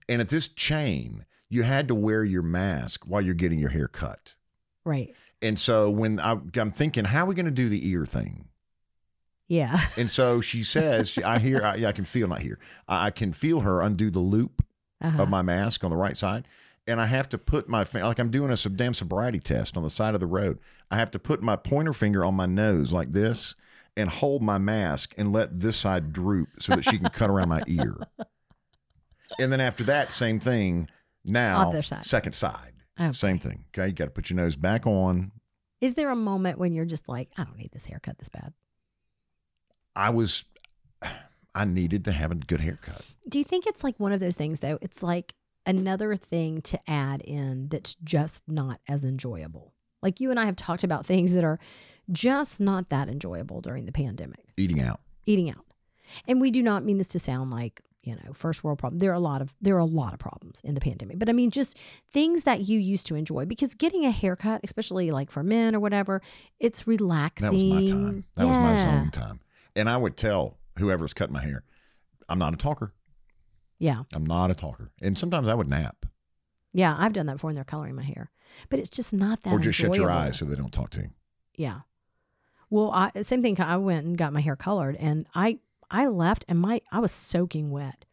And 0.08 0.20
at 0.20 0.28
this 0.28 0.46
chain, 0.48 1.24
you 1.48 1.64
had 1.64 1.88
to 1.88 1.94
wear 1.94 2.22
your 2.24 2.42
mask 2.42 3.04
while 3.06 3.20
you're 3.20 3.34
getting 3.34 3.58
your 3.58 3.70
hair 3.70 3.88
cut. 3.88 4.34
Right. 4.84 5.14
And 5.42 5.58
so 5.58 5.90
when 5.90 6.20
I, 6.20 6.38
I'm 6.54 6.70
thinking, 6.70 7.06
how 7.06 7.24
are 7.24 7.26
we 7.26 7.34
going 7.34 7.46
to 7.46 7.50
do 7.50 7.68
the 7.68 7.88
ear 7.88 8.06
thing? 8.06 8.48
Yeah. 9.48 9.78
And 9.96 10.10
so 10.10 10.40
she 10.40 10.62
says, 10.62 11.18
I 11.24 11.38
hear, 11.38 11.62
I, 11.64 11.74
yeah, 11.76 11.88
I 11.88 11.92
can 11.92 12.04
feel, 12.04 12.28
not 12.28 12.40
hear, 12.42 12.58
I, 12.88 13.06
I 13.06 13.10
can 13.10 13.32
feel 13.32 13.60
her 13.60 13.80
undo 13.82 14.10
the 14.10 14.20
loop 14.20 14.64
Uh-huh. 15.00 15.22
of 15.22 15.28
my 15.28 15.42
mask 15.42 15.82
on 15.84 15.90
the 15.90 15.96
right 15.96 16.16
side. 16.16 16.46
And 16.88 17.00
I 17.00 17.06
have 17.06 17.28
to 17.30 17.38
put 17.38 17.68
my, 17.68 17.84
fin- 17.84 18.02
like 18.02 18.18
I'm 18.18 18.30
doing 18.30 18.50
a 18.50 18.56
sub- 18.56 18.76
damn 18.76 18.94
sobriety 18.94 19.40
test 19.40 19.76
on 19.76 19.82
the 19.82 19.90
side 19.90 20.14
of 20.14 20.20
the 20.20 20.26
road. 20.26 20.58
I 20.90 20.96
have 20.96 21.10
to 21.12 21.18
put 21.18 21.42
my 21.42 21.56
pointer 21.56 21.92
finger 21.92 22.24
on 22.24 22.34
my 22.34 22.46
nose 22.46 22.92
like 22.92 23.12
this 23.12 23.54
and 23.96 24.08
hold 24.08 24.42
my 24.42 24.58
mask 24.58 25.14
and 25.18 25.32
let 25.32 25.58
this 25.58 25.76
side 25.76 26.12
droop 26.12 26.48
so 26.60 26.76
that 26.76 26.84
she 26.84 26.98
can 26.98 27.08
cut 27.10 27.30
around 27.30 27.48
my 27.48 27.62
ear. 27.66 27.96
And 29.40 29.52
then 29.52 29.60
after 29.60 29.82
that, 29.84 30.12
same 30.12 30.38
thing. 30.38 30.88
Now, 31.24 31.68
Other 31.70 31.82
side. 31.82 32.04
second 32.04 32.34
side. 32.34 32.72
Okay. 32.98 33.10
Same 33.10 33.40
thing. 33.40 33.64
Okay. 33.76 33.88
You 33.88 33.92
got 33.92 34.04
to 34.04 34.10
put 34.12 34.30
your 34.30 34.36
nose 34.36 34.54
back 34.54 34.86
on. 34.86 35.32
Is 35.80 35.94
there 35.94 36.10
a 36.10 36.16
moment 36.16 36.58
when 36.60 36.72
you're 36.72 36.84
just 36.84 37.08
like, 37.08 37.28
I 37.36 37.42
don't 37.42 37.56
need 37.58 37.72
this 37.72 37.86
haircut 37.86 38.18
this 38.18 38.28
bad? 38.28 38.52
I 39.96 40.10
was, 40.10 40.44
I 41.56 41.64
needed 41.64 42.04
to 42.04 42.12
have 42.12 42.30
a 42.30 42.36
good 42.36 42.60
haircut. 42.60 43.02
Do 43.28 43.38
you 43.38 43.44
think 43.44 43.66
it's 43.66 43.82
like 43.82 43.98
one 43.98 44.12
of 44.12 44.20
those 44.20 44.36
things 44.36 44.60
though? 44.60 44.78
It's 44.80 45.02
like 45.02 45.34
another 45.66 46.16
thing 46.16 46.62
to 46.62 46.78
add 46.88 47.20
in 47.22 47.68
that's 47.68 47.94
just 47.96 48.44
not 48.48 48.80
as 48.88 49.04
enjoyable. 49.04 49.72
Like 50.02 50.20
you 50.20 50.30
and 50.30 50.38
I 50.38 50.44
have 50.44 50.56
talked 50.56 50.84
about 50.84 51.04
things 51.04 51.34
that 51.34 51.44
are 51.44 51.58
just 52.10 52.60
not 52.60 52.90
that 52.90 53.08
enjoyable 53.08 53.60
during 53.60 53.86
the 53.86 53.92
pandemic. 53.92 54.44
Eating 54.56 54.80
out. 54.80 55.00
Eating 55.26 55.50
out. 55.50 55.64
And 56.28 56.40
we 56.40 56.50
do 56.52 56.62
not 56.62 56.84
mean 56.84 56.98
this 56.98 57.08
to 57.08 57.18
sound 57.18 57.50
like, 57.50 57.80
you 58.04 58.14
know, 58.14 58.32
first 58.32 58.62
world 58.62 58.78
problem. 58.78 59.00
There 59.00 59.10
are 59.10 59.14
a 59.14 59.18
lot 59.18 59.42
of 59.42 59.52
there 59.60 59.74
are 59.74 59.80
a 59.80 59.84
lot 59.84 60.12
of 60.12 60.20
problems 60.20 60.60
in 60.62 60.74
the 60.74 60.80
pandemic. 60.80 61.18
But 61.18 61.28
I 61.28 61.32
mean 61.32 61.50
just 61.50 61.76
things 62.12 62.44
that 62.44 62.60
you 62.68 62.78
used 62.78 63.08
to 63.08 63.16
enjoy 63.16 63.46
because 63.46 63.74
getting 63.74 64.04
a 64.04 64.12
haircut, 64.12 64.60
especially 64.62 65.10
like 65.10 65.30
for 65.30 65.42
men 65.42 65.74
or 65.74 65.80
whatever, 65.80 66.22
it's 66.60 66.86
relaxing. 66.86 67.46
That 67.48 67.52
was 67.54 67.64
my 67.64 67.84
time. 67.86 68.24
That 68.36 68.46
was 68.46 68.56
my 68.56 68.74
Yeah. 68.74 68.84
zone 69.02 69.10
time. 69.10 69.40
And 69.74 69.88
I 69.90 69.96
would 69.96 70.16
tell 70.16 70.56
whoever's 70.78 71.12
cutting 71.12 71.32
my 71.34 71.42
hair, 71.42 71.64
I'm 72.28 72.38
not 72.38 72.54
a 72.54 72.56
talker. 72.56 72.92
Yeah. 73.78 74.04
I'm 74.14 74.24
not 74.24 74.50
a 74.50 74.54
talker. 74.54 74.90
And 75.00 75.18
sometimes 75.18 75.48
I 75.48 75.54
would 75.54 75.68
nap 75.68 76.06
Yeah, 76.72 76.94
I've 76.98 77.12
done 77.12 77.26
that 77.26 77.34
before 77.34 77.48
when 77.48 77.54
they're 77.54 77.64
coloring 77.64 77.94
my 77.94 78.02
hair. 78.02 78.30
But 78.68 78.78
it's 78.78 78.90
just 78.90 79.12
not 79.12 79.42
that 79.42 79.52
or 79.52 79.58
just 79.58 79.78
shut 79.78 79.96
your 79.96 80.10
eyes 80.10 80.38
so 80.38 80.44
they 80.44 80.56
don't 80.56 80.72
talk 80.72 80.90
to 80.90 81.00
you. 81.00 81.10
Yeah. 81.54 81.80
Well, 82.70 82.90
I 82.92 83.22
same 83.22 83.42
thing. 83.42 83.60
I 83.60 83.76
went 83.76 84.06
and 84.06 84.18
got 84.18 84.32
my 84.32 84.40
hair 84.40 84.56
colored, 84.56 84.96
and 84.96 85.26
I 85.34 85.58
I 85.90 86.06
left, 86.06 86.44
and 86.48 86.58
my 86.58 86.80
I 86.90 86.98
was 86.98 87.12
soaking 87.12 87.70
wet 87.70 88.04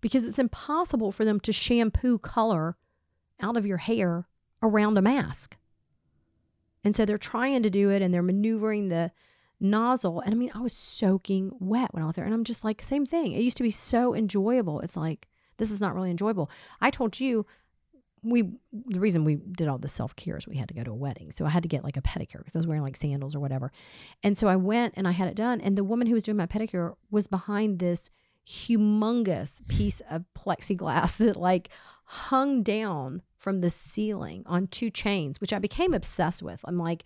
because 0.00 0.24
it's 0.24 0.38
impossible 0.38 1.12
for 1.12 1.24
them 1.24 1.40
to 1.40 1.52
shampoo 1.52 2.18
color 2.18 2.76
out 3.40 3.56
of 3.56 3.66
your 3.66 3.76
hair 3.78 4.26
around 4.62 4.96
a 4.96 5.02
mask. 5.02 5.56
And 6.82 6.96
so 6.96 7.04
they're 7.04 7.18
trying 7.18 7.62
to 7.62 7.70
do 7.70 7.90
it, 7.90 8.00
and 8.00 8.12
they're 8.12 8.22
maneuvering 8.22 8.88
the 8.88 9.12
nozzle. 9.60 10.20
And 10.20 10.32
I 10.32 10.36
mean, 10.36 10.50
I 10.54 10.60
was 10.60 10.72
soaking 10.72 11.52
wet 11.60 11.92
when 11.92 12.02
I 12.02 12.06
was 12.06 12.16
there, 12.16 12.24
and 12.24 12.34
I'm 12.34 12.44
just 12.44 12.64
like, 12.64 12.82
same 12.82 13.06
thing. 13.06 13.32
It 13.32 13.42
used 13.42 13.56
to 13.58 13.62
be 13.62 13.70
so 13.70 14.14
enjoyable. 14.14 14.80
It's 14.80 14.96
like 14.96 15.28
this 15.58 15.70
is 15.70 15.80
not 15.80 15.94
really 15.94 16.10
enjoyable. 16.10 16.50
I 16.80 16.90
told 16.90 17.20
you 17.20 17.46
we 18.22 18.42
the 18.72 19.00
reason 19.00 19.24
we 19.24 19.36
did 19.36 19.68
all 19.68 19.78
the 19.78 19.88
self 19.88 20.14
care 20.16 20.36
is 20.36 20.46
we 20.46 20.56
had 20.56 20.68
to 20.68 20.74
go 20.74 20.82
to 20.84 20.90
a 20.90 20.94
wedding, 20.94 21.32
so 21.32 21.46
I 21.46 21.50
had 21.50 21.62
to 21.62 21.68
get 21.68 21.84
like 21.84 21.96
a 21.96 22.02
pedicure 22.02 22.38
because 22.38 22.56
I 22.56 22.58
was 22.58 22.66
wearing 22.66 22.82
like 22.82 22.96
sandals 22.96 23.34
or 23.34 23.40
whatever. 23.40 23.72
And 24.22 24.36
so 24.36 24.48
I 24.48 24.56
went 24.56 24.94
and 24.96 25.06
I 25.06 25.12
had 25.12 25.28
it 25.28 25.36
done, 25.36 25.60
and 25.60 25.76
the 25.76 25.84
woman 25.84 26.06
who 26.06 26.14
was 26.14 26.24
doing 26.24 26.36
my 26.36 26.46
pedicure 26.46 26.94
was 27.10 27.26
behind 27.26 27.78
this 27.78 28.10
humongous 28.46 29.66
piece 29.68 30.00
of 30.10 30.24
plexiglass 30.36 31.16
that 31.18 31.36
like 31.36 31.68
hung 32.04 32.62
down 32.62 33.22
from 33.38 33.60
the 33.60 33.70
ceiling 33.70 34.42
on 34.46 34.66
two 34.66 34.90
chains, 34.90 35.40
which 35.40 35.52
I 35.52 35.58
became 35.58 35.94
obsessed 35.94 36.42
with. 36.42 36.60
I'm 36.64 36.78
like, 36.78 37.04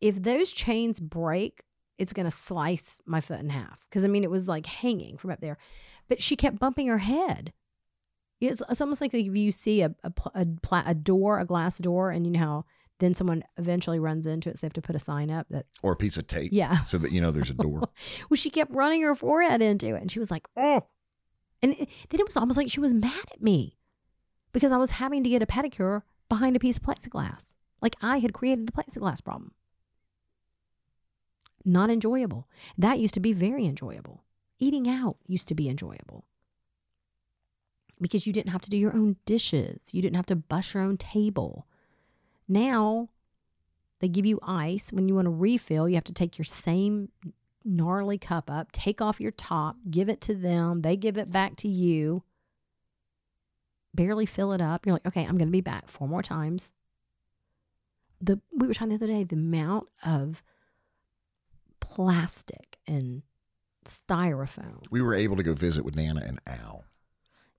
if 0.00 0.22
those 0.22 0.52
chains 0.52 1.00
break, 1.00 1.62
it's 1.98 2.12
going 2.12 2.24
to 2.26 2.30
slice 2.30 3.00
my 3.06 3.20
foot 3.20 3.40
in 3.40 3.50
half. 3.50 3.80
Because 3.88 4.04
I 4.04 4.08
mean, 4.08 4.24
it 4.24 4.30
was 4.30 4.48
like 4.48 4.66
hanging 4.66 5.16
from 5.16 5.30
up 5.30 5.40
there. 5.40 5.58
But 6.08 6.20
she 6.22 6.36
kept 6.36 6.58
bumping 6.58 6.88
her 6.88 6.98
head. 6.98 7.52
It's, 8.40 8.62
it's 8.68 8.80
almost 8.80 9.00
like 9.00 9.14
if 9.14 9.36
you 9.36 9.52
see 9.52 9.82
a, 9.82 9.94
a, 10.04 10.12
a, 10.34 10.46
pla- 10.62 10.82
a 10.86 10.94
door, 10.94 11.38
a 11.38 11.44
glass 11.46 11.78
door, 11.78 12.10
and 12.10 12.26
you 12.26 12.32
know 12.32 12.38
how 12.40 12.64
then 13.00 13.12
someone 13.14 13.42
eventually 13.56 13.98
runs 13.98 14.26
into 14.26 14.48
it. 14.50 14.56
So 14.56 14.60
they 14.62 14.66
have 14.66 14.72
to 14.74 14.82
put 14.82 14.94
a 14.94 15.00
sign 15.00 15.30
up 15.30 15.46
that, 15.50 15.66
Or 15.82 15.92
a 15.92 15.96
piece 15.96 16.16
of 16.16 16.26
tape. 16.26 16.50
yeah. 16.52 16.84
So 16.84 16.98
that 16.98 17.10
you 17.12 17.20
know 17.20 17.30
there's 17.30 17.50
a 17.50 17.54
door. 17.54 17.80
Well, 18.30 18.36
she 18.36 18.50
kept 18.50 18.72
running 18.74 19.02
her 19.02 19.14
forehead 19.14 19.62
into 19.62 19.94
it. 19.94 20.00
And 20.00 20.10
she 20.12 20.18
was 20.18 20.30
like, 20.30 20.46
oh. 20.56 20.86
And 21.62 21.72
it, 21.72 21.88
then 22.10 22.20
it 22.20 22.26
was 22.26 22.36
almost 22.36 22.56
like 22.56 22.68
she 22.70 22.80
was 22.80 22.92
mad 22.94 23.24
at 23.32 23.42
me 23.42 23.78
because 24.52 24.70
I 24.72 24.76
was 24.76 24.92
having 24.92 25.24
to 25.24 25.30
get 25.30 25.42
a 25.42 25.46
pedicure 25.46 26.02
behind 26.28 26.54
a 26.56 26.60
piece 26.60 26.76
of 26.76 26.82
plexiglass. 26.82 27.54
Like 27.80 27.96
I 28.02 28.18
had 28.18 28.32
created 28.32 28.66
the 28.68 28.72
plexiglass 28.72 29.24
problem. 29.24 29.52
Not 31.64 31.90
enjoyable. 31.90 32.48
That 32.76 32.98
used 32.98 33.14
to 33.14 33.20
be 33.20 33.32
very 33.32 33.64
enjoyable. 33.66 34.22
Eating 34.58 34.88
out 34.88 35.16
used 35.26 35.48
to 35.48 35.54
be 35.54 35.68
enjoyable 35.68 36.24
because 38.00 38.26
you 38.26 38.32
didn't 38.32 38.50
have 38.52 38.62
to 38.62 38.70
do 38.70 38.76
your 38.76 38.94
own 38.94 39.16
dishes, 39.24 39.94
you 39.94 40.02
didn't 40.02 40.16
have 40.16 40.26
to 40.26 40.36
bus 40.36 40.74
your 40.74 40.82
own 40.82 40.96
table. 40.96 41.66
Now, 42.48 43.08
They 44.00 44.08
give 44.08 44.26
you 44.26 44.38
ice. 44.42 44.92
When 44.92 45.08
you 45.08 45.14
want 45.14 45.26
to 45.26 45.30
refill, 45.30 45.88
you 45.88 45.94
have 45.94 46.04
to 46.04 46.12
take 46.12 46.36
your 46.36 46.44
same 46.44 47.08
gnarly 47.64 48.18
cup 48.18 48.50
up, 48.50 48.70
take 48.70 49.00
off 49.00 49.20
your 49.20 49.30
top, 49.30 49.76
give 49.90 50.10
it 50.10 50.20
to 50.22 50.34
them. 50.34 50.82
They 50.82 50.96
give 50.96 51.16
it 51.16 51.32
back 51.32 51.56
to 51.56 51.68
you. 51.68 52.22
Barely 53.94 54.26
fill 54.26 54.52
it 54.52 54.60
up. 54.60 54.84
You're 54.84 54.94
like, 54.94 55.06
okay, 55.06 55.22
I'm 55.22 55.38
going 55.38 55.48
to 55.48 55.52
be 55.52 55.62
back 55.62 55.88
four 55.88 56.06
more 56.06 56.22
times. 56.22 56.72
The 58.20 58.40
we 58.52 58.66
were 58.66 58.74
talking 58.74 58.90
the 58.90 58.96
other 58.96 59.06
day 59.06 59.24
the 59.24 59.36
amount 59.36 59.88
of 60.04 60.42
plastic 61.84 62.78
and 62.86 63.22
styrofoam. 63.84 64.84
We 64.90 65.02
were 65.02 65.14
able 65.14 65.36
to 65.36 65.42
go 65.42 65.54
visit 65.54 65.84
with 65.84 65.96
Nana 65.96 66.22
and 66.24 66.40
Al 66.46 66.84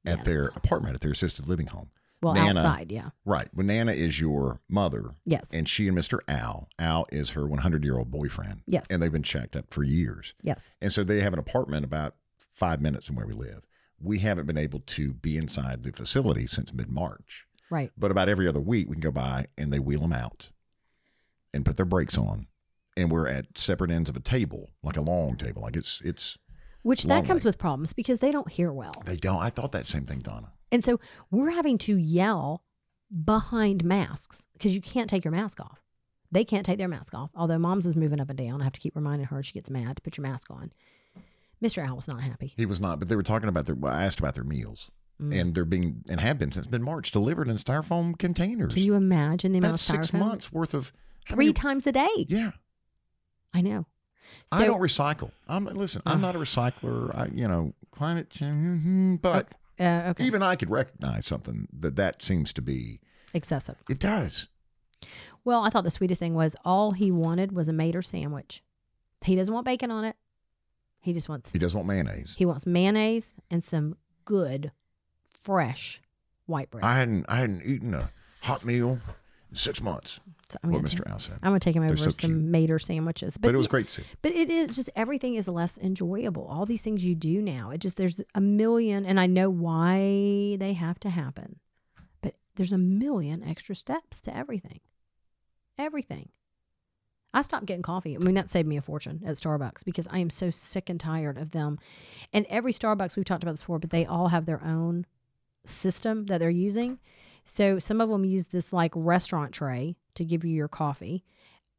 at 0.05 0.17
Yes. 0.17 0.25
their 0.25 0.45
apartment 0.55 0.95
at 0.95 1.01
their 1.01 1.11
assisted 1.11 1.47
living 1.47 1.67
home. 1.67 1.89
Well, 2.21 2.33
Nana- 2.33 2.59
outside, 2.59 2.91
yeah. 2.91 3.09
Right. 3.25 3.49
When 3.53 3.67
Nana 3.67 3.91
is 3.91 4.19
your 4.19 4.61
mother, 4.67 5.15
Yes. 5.25 5.47
and 5.53 5.69
she 5.69 5.87
and 5.87 5.95
Mr. 5.97 6.19
Al, 6.27 6.69
Al 6.79 7.05
is 7.11 7.31
her 7.31 7.45
100 7.47 7.83
year 7.83 7.97
old 7.97 8.09
boyfriend. 8.09 8.63
Yes. 8.65 8.85
And 8.89 9.01
they've 9.01 9.11
been 9.11 9.21
checked 9.23 9.55
up 9.55 9.71
for 9.71 9.83
years. 9.83 10.33
Yes. 10.41 10.71
And 10.81 10.91
so 10.91 11.03
they 11.03 11.21
have 11.21 11.33
an 11.33 11.39
apartment 11.39 11.85
about 11.85 12.15
five 12.39 12.81
minutes 12.81 13.05
from 13.07 13.17
where 13.17 13.27
we 13.27 13.33
live. 13.33 13.65
We 13.99 14.19
haven't 14.19 14.45
been 14.47 14.57
able 14.57 14.79
to 14.79 15.13
be 15.13 15.37
inside 15.37 15.83
the 15.83 15.91
facility 15.91 16.47
since 16.47 16.73
mid 16.73 16.89
March. 16.89 17.45
Right. 17.69 17.91
But 17.97 18.11
about 18.11 18.29
every 18.29 18.47
other 18.47 18.59
week, 18.61 18.87
we 18.87 18.95
can 18.95 19.01
go 19.01 19.11
by 19.11 19.45
and 19.57 19.71
they 19.71 19.79
wheel 19.79 20.01
them 20.01 20.13
out 20.13 20.49
and 21.53 21.65
put 21.65 21.75
their 21.77 21.85
brakes 21.85 22.17
on. 22.17 22.47
And 22.97 23.11
we're 23.11 23.27
at 23.27 23.57
separate 23.57 23.91
ends 23.91 24.09
of 24.09 24.15
a 24.15 24.19
table, 24.21 24.69
like 24.83 24.95
a 24.97 25.01
long 25.01 25.35
table. 25.35 25.61
Like 25.61 25.75
it's, 25.75 26.01
it's, 26.05 26.37
Which 26.81 27.03
that 27.03 27.15
Lonely. 27.15 27.27
comes 27.27 27.45
with 27.45 27.57
problems 27.57 27.91
because 27.93 28.19
they 28.19 28.31
don't 28.31 28.49
hear 28.49 28.71
well. 28.71 28.93
they 29.05 29.17
don't. 29.17 29.41
I 29.41 29.49
thought 29.49 29.71
that 29.73 29.85
same 29.85 30.05
thing, 30.05 30.19
Donna. 30.19 30.53
And 30.71 30.83
so 30.83 30.99
we're 31.29 31.51
having 31.51 31.77
to 31.79 31.97
yell 31.97 32.63
behind 33.23 33.83
masks 33.83 34.47
because 34.53 34.73
you 34.73 34.81
can't 34.81 35.09
take 35.09 35.23
your 35.25 35.31
mask 35.31 35.59
off. 35.59 35.81
They 36.31 36.43
can't 36.43 36.65
take 36.65 36.77
their 36.79 36.87
mask 36.87 37.13
off. 37.13 37.29
Although 37.35 37.59
mom's 37.59 37.85
is 37.85 37.95
moving 37.95 38.19
up 38.19 38.29
and 38.29 38.37
down. 38.37 38.61
I 38.61 38.63
have 38.65 38.73
to 38.73 38.79
keep 38.79 38.95
reminding 38.95 39.27
her 39.27 39.43
she 39.43 39.53
gets 39.53 39.69
mad 39.69 39.97
to 39.97 40.01
put 40.01 40.17
your 40.17 40.23
mask 40.23 40.49
on. 40.49 40.71
Mr. 41.63 41.85
Al 41.87 41.95
was 41.95 42.07
not 42.07 42.21
happy. 42.21 42.53
He 42.57 42.65
was 42.65 42.79
not, 42.81 42.99
but 42.99 43.07
they 43.07 43.15
were 43.15 43.23
talking 43.23 43.47
about 43.47 43.65
their, 43.65 43.75
well, 43.75 43.93
I 43.93 44.03
asked 44.03 44.19
about 44.19 44.35
their 44.35 44.43
meals. 44.43 44.91
Mm. 45.21 45.39
And 45.41 45.53
they're 45.53 45.63
being, 45.65 46.03
and 46.09 46.19
have 46.19 46.37
been 46.37 46.51
since 46.51 46.69
mid 46.69 46.81
March, 46.81 47.11
delivered 47.11 47.47
in 47.47 47.55
styrofoam 47.57 48.17
containers. 48.19 48.73
Can 48.73 48.83
you 48.83 48.95
imagine 48.95 49.53
the 49.53 49.59
amount 49.59 49.73
That's 49.73 49.89
of 49.89 49.95
six 49.95 50.13
months 50.13 50.51
worth 50.51 50.73
of 50.73 50.91
Three 51.29 51.45
many- 51.45 51.53
times 51.53 51.87
a 51.87 51.93
day. 51.93 52.25
Yeah. 52.27 52.51
I 53.53 53.61
know. 53.61 53.85
So, 54.47 54.57
I 54.57 54.65
don't 54.65 54.81
recycle. 54.81 55.31
I'm 55.47 55.65
listen. 55.65 56.01
I'm 56.05 56.19
not 56.21 56.35
a 56.35 56.39
recycler. 56.39 57.15
I, 57.15 57.27
you 57.33 57.47
know, 57.47 57.73
climate 57.91 58.29
change. 58.31 58.83
mhm, 58.83 59.21
But 59.21 59.49
uh, 59.79 60.07
okay. 60.09 60.25
even 60.25 60.41
I 60.41 60.55
could 60.55 60.69
recognize 60.71 61.25
something 61.27 61.67
that 61.71 61.95
that 61.95 62.23
seems 62.23 62.51
to 62.53 62.61
be. 62.61 62.99
Excessive. 63.33 63.75
It 63.89 63.99
does. 63.99 64.47
Well, 65.43 65.63
I 65.63 65.69
thought 65.69 65.83
the 65.83 65.91
sweetest 65.91 66.19
thing 66.19 66.33
was 66.33 66.55
all 66.65 66.91
he 66.91 67.11
wanted 67.11 67.51
was 67.51 67.69
a 67.69 67.73
mater 67.73 68.01
sandwich. 68.01 68.63
He 69.21 69.35
doesn't 69.35 69.53
want 69.53 69.65
bacon 69.65 69.91
on 69.91 70.03
it. 70.05 70.15
He 71.01 71.13
just 71.13 71.29
wants 71.29 71.51
He 71.51 71.59
doesn't 71.59 71.77
want 71.77 71.87
mayonnaise. 71.87 72.33
he 72.37 72.45
wants 72.45 72.65
mayonnaise 72.65 73.35
and 73.51 73.63
some 73.63 73.95
good, 74.25 74.71
fresh 75.39 76.01
white 76.47 76.71
bread. 76.71 76.83
I 76.83 76.97
hadn't. 76.97 77.25
I 77.29 77.37
hadn't 77.37 77.63
eaten 77.65 77.93
a 77.93 78.09
hot 78.41 78.65
meal 78.65 78.99
six 79.55 79.81
months. 79.81 80.19
So 80.49 80.59
I'm 80.63 80.71
What 80.71 80.83
Mr. 80.83 81.09
Al 81.09 81.19
said. 81.19 81.37
I'm 81.41 81.49
gonna 81.49 81.59
take 81.59 81.75
him 81.75 81.83
over 81.83 81.97
so 81.97 82.11
some 82.11 82.31
cute. 82.31 82.43
mater 82.43 82.77
sandwiches. 82.77 83.35
But, 83.37 83.47
But, 83.47 83.55
it 83.55 83.57
was 83.57 83.67
great 83.67 83.87
to 83.87 84.01
see. 84.01 84.03
But 84.21 84.33
it 84.33 84.49
is 84.49 84.75
just 84.75 84.89
everything 84.95 85.35
is 85.35 85.47
less 85.47 85.77
enjoyable. 85.79 86.45
All 86.45 86.65
these 86.65 86.83
things 86.83 87.03
you 87.03 87.15
do 87.15 87.41
now, 87.41 87.71
it 87.71 87.79
just 87.79 87.97
there's 87.97 88.21
a 88.35 88.41
million, 88.41 89.05
and 89.05 89.19
I 89.19 89.25
know 89.25 89.49
why 89.49 90.57
they 90.59 90.73
have 90.73 90.99
to 90.99 91.09
happen, 91.09 91.59
but 92.21 92.35
there's 92.55 92.71
a 92.71 92.77
million 92.77 93.43
extra 93.43 93.75
steps 93.75 94.21
to 94.21 94.35
everything. 94.35 94.81
Everything. 95.79 96.29
I 97.33 97.41
stopped 97.41 97.65
getting 97.65 97.81
coffee. 97.81 98.15
I 98.15 98.19
mean, 98.19 98.35
that 98.35 98.49
saved 98.49 98.67
me 98.67 98.77
a 98.77 98.81
fortune 98.81 99.21
at 99.25 99.35
Starbucks 99.35 99.83
because 99.83 100.07
I 100.09 100.19
am 100.19 100.29
so 100.29 100.49
sick 100.49 100.89
and 100.89 100.97
tired 100.97 101.37
of 101.37 101.51
them. 101.51 101.79
And 102.31 102.45
every 102.49 102.71
Starbucks, 102.71 103.17
we've 103.17 103.25
talked 103.25 103.43
about 103.43 103.53
this 103.53 103.61
before, 103.61 103.77
but 103.79 103.89
they 103.89 104.05
all 104.05 104.29
have 104.29 104.45
their 104.45 104.63
own 104.63 105.05
system 105.65 106.27
that 106.27 106.37
they're 106.39 106.49
using. 106.49 106.99
So 107.45 107.79
some 107.79 108.01
of 108.01 108.09
them 108.09 108.25
use 108.25 108.47
this 108.47 108.73
like 108.73 108.91
restaurant 108.95 109.53
tray 109.53 109.95
to 110.15 110.25
give 110.25 110.43
you 110.43 110.53
your 110.53 110.67
coffee. 110.67 111.23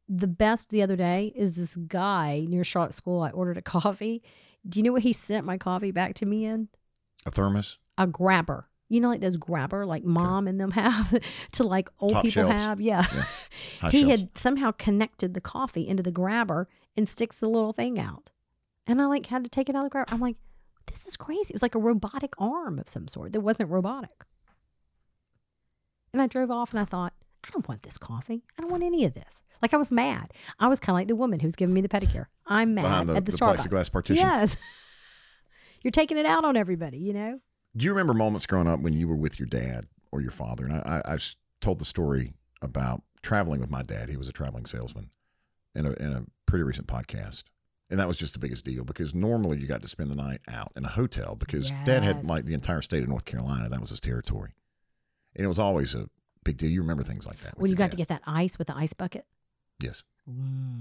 The 0.09 0.27
best 0.27 0.69
the 0.69 0.81
other 0.81 0.95
day 0.95 1.33
is 1.35 1.53
this 1.53 1.75
guy 1.75 2.45
near 2.47 2.63
Charlotte 2.63 2.93
School. 2.93 3.21
I 3.21 3.29
ordered 3.31 3.57
a 3.57 3.61
coffee. 3.77 4.23
Do 4.67 4.79
you 4.79 4.83
know 4.83 4.93
what 4.93 5.03
he 5.03 5.13
sent 5.13 5.45
my 5.45 5.57
coffee 5.57 5.91
back 5.91 6.13
to 6.15 6.25
me 6.25 6.45
in? 6.45 6.69
A 7.25 7.31
thermos. 7.31 7.77
A 7.97 8.07
grabber. 8.07 8.69
You 8.89 9.01
know, 9.01 9.09
like 9.09 9.19
those 9.19 9.35
grabber, 9.35 9.85
like 9.85 10.05
mom 10.05 10.47
and 10.47 10.61
them 10.61 10.71
have 10.85 11.13
to 11.51 11.63
like 11.63 11.89
old 11.99 12.13
Top 12.13 12.23
people 12.23 12.43
shelves. 12.43 12.53
have. 12.55 12.79
Yeah. 12.81 13.05
Yeah. 13.13 13.23
He 13.91 13.99
shelves. 14.03 14.09
had 14.21 14.37
somehow 14.37 14.71
connected 14.71 15.33
the 15.33 15.41
coffee 15.41 15.85
into 15.87 16.01
the 16.01 16.11
grabber 16.11 16.69
and 16.95 17.07
sticks 17.09 17.39
the 17.41 17.49
little 17.49 17.73
thing 17.73 17.99
out. 17.99 18.31
And 18.87 19.01
I 19.01 19.05
like 19.07 19.25
had 19.25 19.43
to 19.43 19.49
take 19.49 19.67
it 19.67 19.75
out 19.75 19.79
of 19.79 19.83
the 19.85 19.89
grabber. 19.89 20.13
I'm 20.13 20.21
like, 20.21 20.37
this 20.85 21.05
is 21.05 21.17
crazy. 21.17 21.51
It 21.51 21.55
was 21.55 21.61
like 21.61 21.75
a 21.75 21.79
robotic 21.79 22.33
arm 22.37 22.79
of 22.79 22.87
some 22.87 23.09
sort 23.09 23.33
that 23.33 23.41
wasn't 23.41 23.69
robotic. 23.69 24.23
And 26.17 26.23
I 26.23 26.25
drove 26.25 26.49
off 26.49 26.71
and 26.71 26.79
I 26.79 26.83
thought, 26.83 27.13
I 27.45 27.49
don't 27.51 27.67
want 27.67 27.83
this 27.83 27.99
coffee. 27.99 28.43
I 28.57 28.61
don't 28.63 28.71
want 28.71 28.81
any 28.81 29.05
of 29.05 29.13
this. 29.13 29.43
Like 29.61 29.71
I 29.71 29.77
was 29.77 29.91
mad. 29.91 30.33
I 30.59 30.67
was 30.67 30.79
kind 30.79 30.95
of 30.95 30.99
like 30.99 31.07
the 31.07 31.15
woman 31.15 31.39
who 31.39 31.45
was 31.45 31.55
giving 31.55 31.75
me 31.75 31.81
the 31.81 31.87
pedicure. 31.87 32.25
I'm 32.47 32.73
mad 32.73 32.81
Behind 32.81 33.09
the- 33.09 33.15
at 33.17 33.25
the, 33.25 33.31
the 33.33 33.37
Starbucks. 33.37 33.67
plexiglass 33.67 33.91
partition. 33.91 34.25
Yes. 34.25 34.57
You're 35.83 35.91
taking 35.91 36.17
it 36.17 36.25
out 36.25 36.43
on 36.43 36.57
everybody, 36.57 36.97
you 36.97 37.13
know? 37.13 37.37
Do 37.75 37.85
you 37.85 37.91
remember 37.91 38.15
moments 38.15 38.47
growing 38.47 38.67
up 38.67 38.79
when 38.79 38.93
you 38.93 39.07
were 39.07 39.15
with 39.15 39.39
your 39.39 39.45
dad 39.45 39.85
or 40.11 40.19
your 40.21 40.31
father? 40.31 40.65
And 40.65 40.73
I, 40.73 41.03
I, 41.05 41.17
told 41.61 41.77
the 41.77 41.85
story 41.85 42.33
about 42.63 43.03
traveling 43.21 43.61
with 43.61 43.69
my 43.69 43.83
dad. 43.83 44.09
He 44.09 44.17
was 44.17 44.27
a 44.27 44.33
traveling 44.33 44.65
salesman 44.65 45.11
in 45.75 45.85
a, 45.85 45.91
in 45.91 46.13
a 46.13 46.25
pretty 46.47 46.63
recent 46.63 46.87
podcast. 46.87 47.43
And 47.91 47.99
that 47.99 48.07
was 48.07 48.17
just 48.17 48.33
the 48.33 48.39
biggest 48.39 48.65
deal 48.65 48.83
because 48.83 49.13
normally 49.13 49.59
you 49.59 49.67
got 49.67 49.83
to 49.83 49.87
spend 49.87 50.09
the 50.09 50.15
night 50.15 50.41
out 50.49 50.71
in 50.75 50.83
a 50.83 50.89
hotel 50.89 51.35
because 51.39 51.69
dad 51.85 52.03
had 52.03 52.25
like 52.25 52.45
the 52.45 52.55
entire 52.55 52.81
state 52.81 53.03
of 53.03 53.09
North 53.09 53.25
Carolina. 53.25 53.69
That 53.69 53.81
was 53.81 53.91
his 53.91 53.99
territory. 53.99 54.55
And 55.37 55.45
it 55.45 55.47
was 55.47 55.59
always 55.59 55.95
a 55.95 56.09
big 56.43 56.57
deal. 56.57 56.69
You 56.69 56.81
remember 56.81 57.03
things 57.03 57.25
like 57.25 57.37
that. 57.41 57.53
with 57.55 57.61
When 57.61 57.71
you 57.71 57.77
got 57.77 57.85
dad. 57.85 57.91
to 57.91 57.97
get 57.97 58.07
that 58.09 58.23
ice 58.27 58.57
with 58.57 58.67
the 58.67 58.75
ice 58.75 58.91
bucket, 58.93 59.25
Yes. 59.79 60.03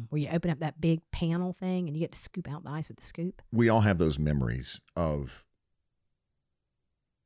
where 0.09 0.21
you 0.21 0.29
open 0.33 0.51
up 0.51 0.59
that 0.61 0.81
big 0.81 1.03
panel 1.13 1.53
thing 1.53 1.87
and 1.87 1.97
you 1.97 2.01
get 2.01 2.11
to 2.13 2.19
scoop 2.19 2.51
out 2.51 2.65
the 2.65 2.71
ice 2.71 2.89
with 2.89 2.97
the 2.99 3.07
scoop. 3.07 3.43
we 3.53 3.69
all 3.69 3.83
have 3.83 3.99
those 3.99 4.19
memories 4.19 4.81
of 4.97 5.45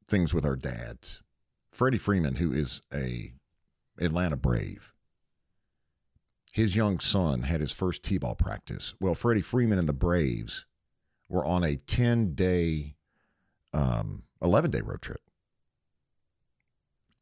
things 0.06 0.34
with 0.34 0.44
our 0.44 0.56
dads. 0.56 1.22
Freddie 1.70 1.98
Freeman, 1.98 2.34
who 2.36 2.52
is 2.52 2.82
a 2.92 3.32
Atlanta 4.00 4.36
Brave, 4.36 4.92
his 6.52 6.74
young 6.74 6.98
son 6.98 7.42
had 7.42 7.60
his 7.60 7.70
first 7.70 8.02
t-ball 8.02 8.34
practice. 8.34 8.94
Well, 9.00 9.14
Freddie 9.14 9.40
Freeman 9.40 9.78
and 9.78 9.88
the 9.88 9.92
Braves 9.92 10.66
were 11.28 11.44
on 11.46 11.62
a 11.62 11.76
10-day, 11.76 12.96
um, 13.72 14.24
11-day 14.42 14.80
road 14.80 15.00
trip. 15.00 15.20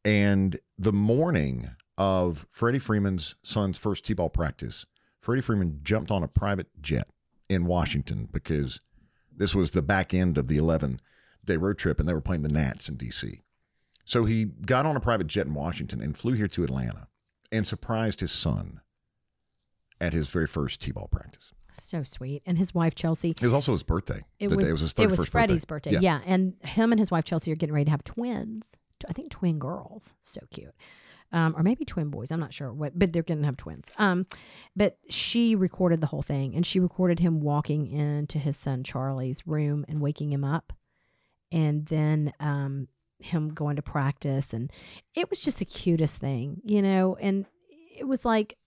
And 0.05 0.59
the 0.77 0.93
morning 0.93 1.71
of 1.97 2.45
Freddie 2.49 2.79
Freeman's 2.79 3.35
son's 3.43 3.77
first 3.77 4.05
t-ball 4.05 4.29
practice, 4.29 4.85
Freddie 5.19 5.41
Freeman 5.41 5.79
jumped 5.83 6.11
on 6.11 6.23
a 6.23 6.27
private 6.27 6.67
jet 6.81 7.07
in 7.49 7.65
Washington 7.65 8.29
because 8.31 8.79
this 9.35 9.53
was 9.53 9.71
the 9.71 9.81
back 9.81 10.13
end 10.13 10.37
of 10.37 10.47
the 10.47 10.57
11 10.57 10.99
day 11.43 11.57
road 11.57 11.77
trip 11.77 11.99
and 11.99 12.07
they 12.07 12.13
were 12.13 12.21
playing 12.21 12.43
the 12.43 12.49
Nats 12.49 12.87
in 12.89 12.97
DC. 12.97 13.41
So 14.05 14.25
he 14.25 14.45
got 14.45 14.85
on 14.85 14.95
a 14.95 14.99
private 14.99 15.27
jet 15.27 15.45
in 15.47 15.53
Washington 15.53 16.01
and 16.01 16.17
flew 16.17 16.33
here 16.33 16.47
to 16.47 16.63
Atlanta 16.63 17.07
and 17.51 17.67
surprised 17.67 18.21
his 18.21 18.31
son 18.31 18.81
at 20.01 20.13
his 20.13 20.29
very 20.29 20.47
first 20.47 20.81
T 20.81 20.91
ball 20.91 21.07
practice. 21.11 21.51
So 21.73 22.03
sweet. 22.03 22.41
And 22.45 22.57
his 22.57 22.73
wife, 22.73 22.95
Chelsea, 22.95 23.31
It 23.31 23.41
was 23.41 23.53
also 23.53 23.73
his 23.73 23.83
birthday. 23.83 24.21
it 24.39 24.47
The 24.49 24.55
was, 24.55 24.63
day- 24.65 24.69
it 24.69 24.73
was 24.73 24.81
his 24.81 24.93
31st 24.93 25.03
it 25.03 25.09
was 25.19 25.29
Freddie's 25.29 25.65
birthday. 25.65 25.91
Yeah. 25.91 25.99
Yeah. 26.01 26.21
And 26.25 26.53
him 26.63 26.91
and 26.91 26.99
his 26.99 27.11
wife, 27.11 27.25
Chelsea, 27.25 27.51
are 27.51 27.55
getting 27.55 27.73
ready 27.75 27.85
to 27.85 27.91
have 27.91 28.03
twins. 28.03 28.63
I 29.07 29.13
think 29.13 29.29
twin 29.29 29.59
girls. 29.59 30.15
So 30.19 30.41
cute. 30.51 30.73
Um, 31.31 31.53
or 31.55 31.61
maybe 31.61 31.85
twin 31.85 32.09
boys. 32.09 32.31
I'm 32.31 32.39
not 32.39 32.53
sure 32.53 32.73
what, 32.73 32.97
but 32.97 33.13
they're 33.13 33.23
going 33.23 33.39
to 33.39 33.45
have 33.45 33.57
twins. 33.57 33.87
Um, 33.97 34.25
but 34.75 34.97
she 35.09 35.55
recorded 35.55 36.01
the 36.01 36.07
whole 36.07 36.23
thing 36.23 36.55
and 36.55 36.65
she 36.65 36.79
recorded 36.79 37.19
him 37.19 37.39
walking 37.39 37.85
into 37.87 38.39
his 38.39 38.57
son 38.57 38.83
Charlie's 38.83 39.45
room 39.45 39.85
and 39.87 40.01
waking 40.01 40.31
him 40.31 40.43
up. 40.43 40.73
And 41.51 41.85
then, 41.85 42.33
um, 42.39 42.87
him 43.19 43.49
going 43.49 43.75
to 43.75 43.81
practice. 43.81 44.53
And 44.53 44.71
it 45.13 45.29
was 45.29 45.39
just 45.39 45.59
the 45.59 45.65
cutest 45.65 46.17
thing, 46.17 46.61
you 46.63 46.81
know? 46.81 47.17
And 47.19 47.45
it 47.95 48.07
was 48.07 48.25
like, 48.25 48.57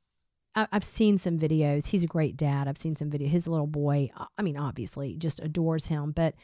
I've 0.54 0.84
seen 0.84 1.16
some 1.16 1.38
videos. 1.38 1.86
He's 1.86 2.04
a 2.04 2.08
great 2.08 2.36
dad. 2.36 2.68
I've 2.68 2.76
seen 2.76 2.94
some 2.94 3.08
video. 3.08 3.28
His 3.28 3.48
little 3.48 3.66
boy, 3.66 4.10
I 4.36 4.42
mean, 4.42 4.58
obviously, 4.58 5.16
just 5.16 5.40
adores 5.40 5.86
him. 5.86 6.12
But 6.12 6.34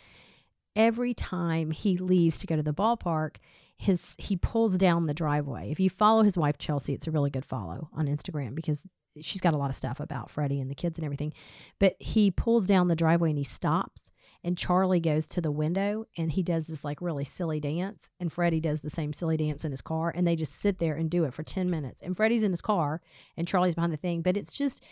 every 0.76 1.14
time 1.14 1.70
he 1.70 1.96
leaves 1.96 2.38
to 2.38 2.46
go 2.46 2.57
to 2.57 2.62
the 2.62 2.74
ballpark, 2.74 3.37
his 3.76 4.16
he 4.18 4.37
pulls 4.37 4.76
down 4.76 5.07
the 5.07 5.14
driveway. 5.14 5.70
If 5.70 5.78
you 5.78 5.88
follow 5.90 6.22
his 6.22 6.37
wife 6.37 6.59
Chelsea, 6.59 6.94
it's 6.94 7.07
a 7.07 7.11
really 7.11 7.31
good 7.31 7.44
follow 7.44 7.88
on 7.92 8.07
Instagram 8.07 8.54
because 8.54 8.83
she's 9.20 9.40
got 9.40 9.54
a 9.54 9.59
lot 9.59 9.70
of 9.70 9.76
stuff 9.76 10.00
about 10.00 10.31
Freddie 10.31 10.61
and 10.61 10.70
the 10.70 10.74
kids 10.74 10.98
and 10.98 11.04
everything. 11.04 11.33
But 11.78 11.96
he 11.98 12.31
pulls 12.31 12.66
down 12.66 12.88
the 12.88 12.96
driveway 12.96 13.31
and 13.31 13.38
he 13.38 13.44
stops 13.44 14.11
and 14.44 14.57
Charlie 14.57 15.00
goes 15.00 15.26
to 15.28 15.40
the 15.40 15.50
window 15.50 16.07
and 16.16 16.33
he 16.33 16.42
does 16.42 16.66
this 16.66 16.85
like 16.85 17.00
really 17.00 17.24
silly 17.24 17.61
dance 17.61 18.11
and 18.20 18.33
Freddie 18.33 18.61
does 18.61 18.81
the 18.81 18.90
same 18.90 19.12
silly 19.12 19.37
dance 19.37 19.64
in 19.64 19.70
his 19.70 19.83
car 19.83 20.12
and 20.14 20.26
they 20.26 20.37
just 20.37 20.54
sit 20.54 20.78
there 20.78 20.94
and 20.94 21.11
do 21.11 21.24
it 21.24 21.35
for 21.35 21.42
10 21.42 21.70
minutes 21.70 22.00
and 22.02 22.16
Freddie's 22.16 22.42
in 22.42 22.50
his 22.50 22.61
car 22.61 23.00
and 23.37 23.48
Charlie's 23.48 23.74
behind 23.74 23.92
the 23.92 23.96
thing 23.96 24.22
but 24.22 24.37
it's 24.37 24.57
just 24.57 24.85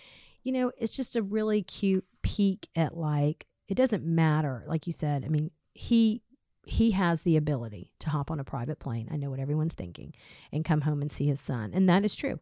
you 0.43 0.53
know 0.53 0.73
it's 0.79 0.97
just 0.97 1.17
a 1.17 1.23
really 1.23 1.62
cute 1.62 2.05
peek 2.23 2.69
at 2.75 2.97
like 2.97 3.47
it 3.69 3.77
doesn't 3.77 4.05
matter 4.05 4.65
like 4.67 4.87
you 4.87 4.93
said 4.93 5.25
I 5.25 5.29
mean 5.29 5.51
he 5.77 6.23
he 6.65 6.91
has 6.93 7.23
the 7.23 7.37
ability 7.37 7.93
to 8.01 8.11
hop 8.11 8.31
on 8.31 8.41
a 8.41 8.45
private 8.45 8.81
plane. 8.81 9.09
I 9.12 9.17
know 9.17 9.31
what 9.31 9.39
everyone's 9.39 9.75
thinking 9.75 10.12
and 10.51 10.65
come 10.65 10.81
home 10.81 11.01
and 11.01 11.12
see 11.12 11.27
his 11.27 11.41
son. 11.41 11.71
And 11.73 11.89
that 11.89 12.05
is 12.05 12.17
true. 12.17 12.41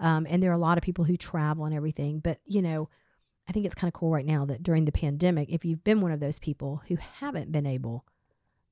Um, 0.00 0.26
and 0.28 0.42
there 0.42 0.50
are 0.50 0.54
a 0.54 0.58
lot 0.58 0.76
of 0.76 0.82
people 0.82 1.04
who 1.04 1.16
travel 1.16 1.64
and 1.64 1.74
everything 1.74 2.18
but 2.18 2.40
you 2.46 2.60
know 2.60 2.88
I 3.48 3.52
think 3.52 3.66
it's 3.66 3.74
kind 3.74 3.88
of 3.88 3.98
cool 3.98 4.10
right 4.10 4.24
now 4.24 4.44
that 4.46 4.62
during 4.62 4.86
the 4.86 4.92
pandemic, 4.92 5.50
if 5.50 5.64
you've 5.64 5.84
been 5.84 6.00
one 6.00 6.12
of 6.12 6.20
those 6.20 6.38
people 6.38 6.82
who 6.88 6.96
haven't 6.96 7.52
been 7.52 7.66
able, 7.66 8.06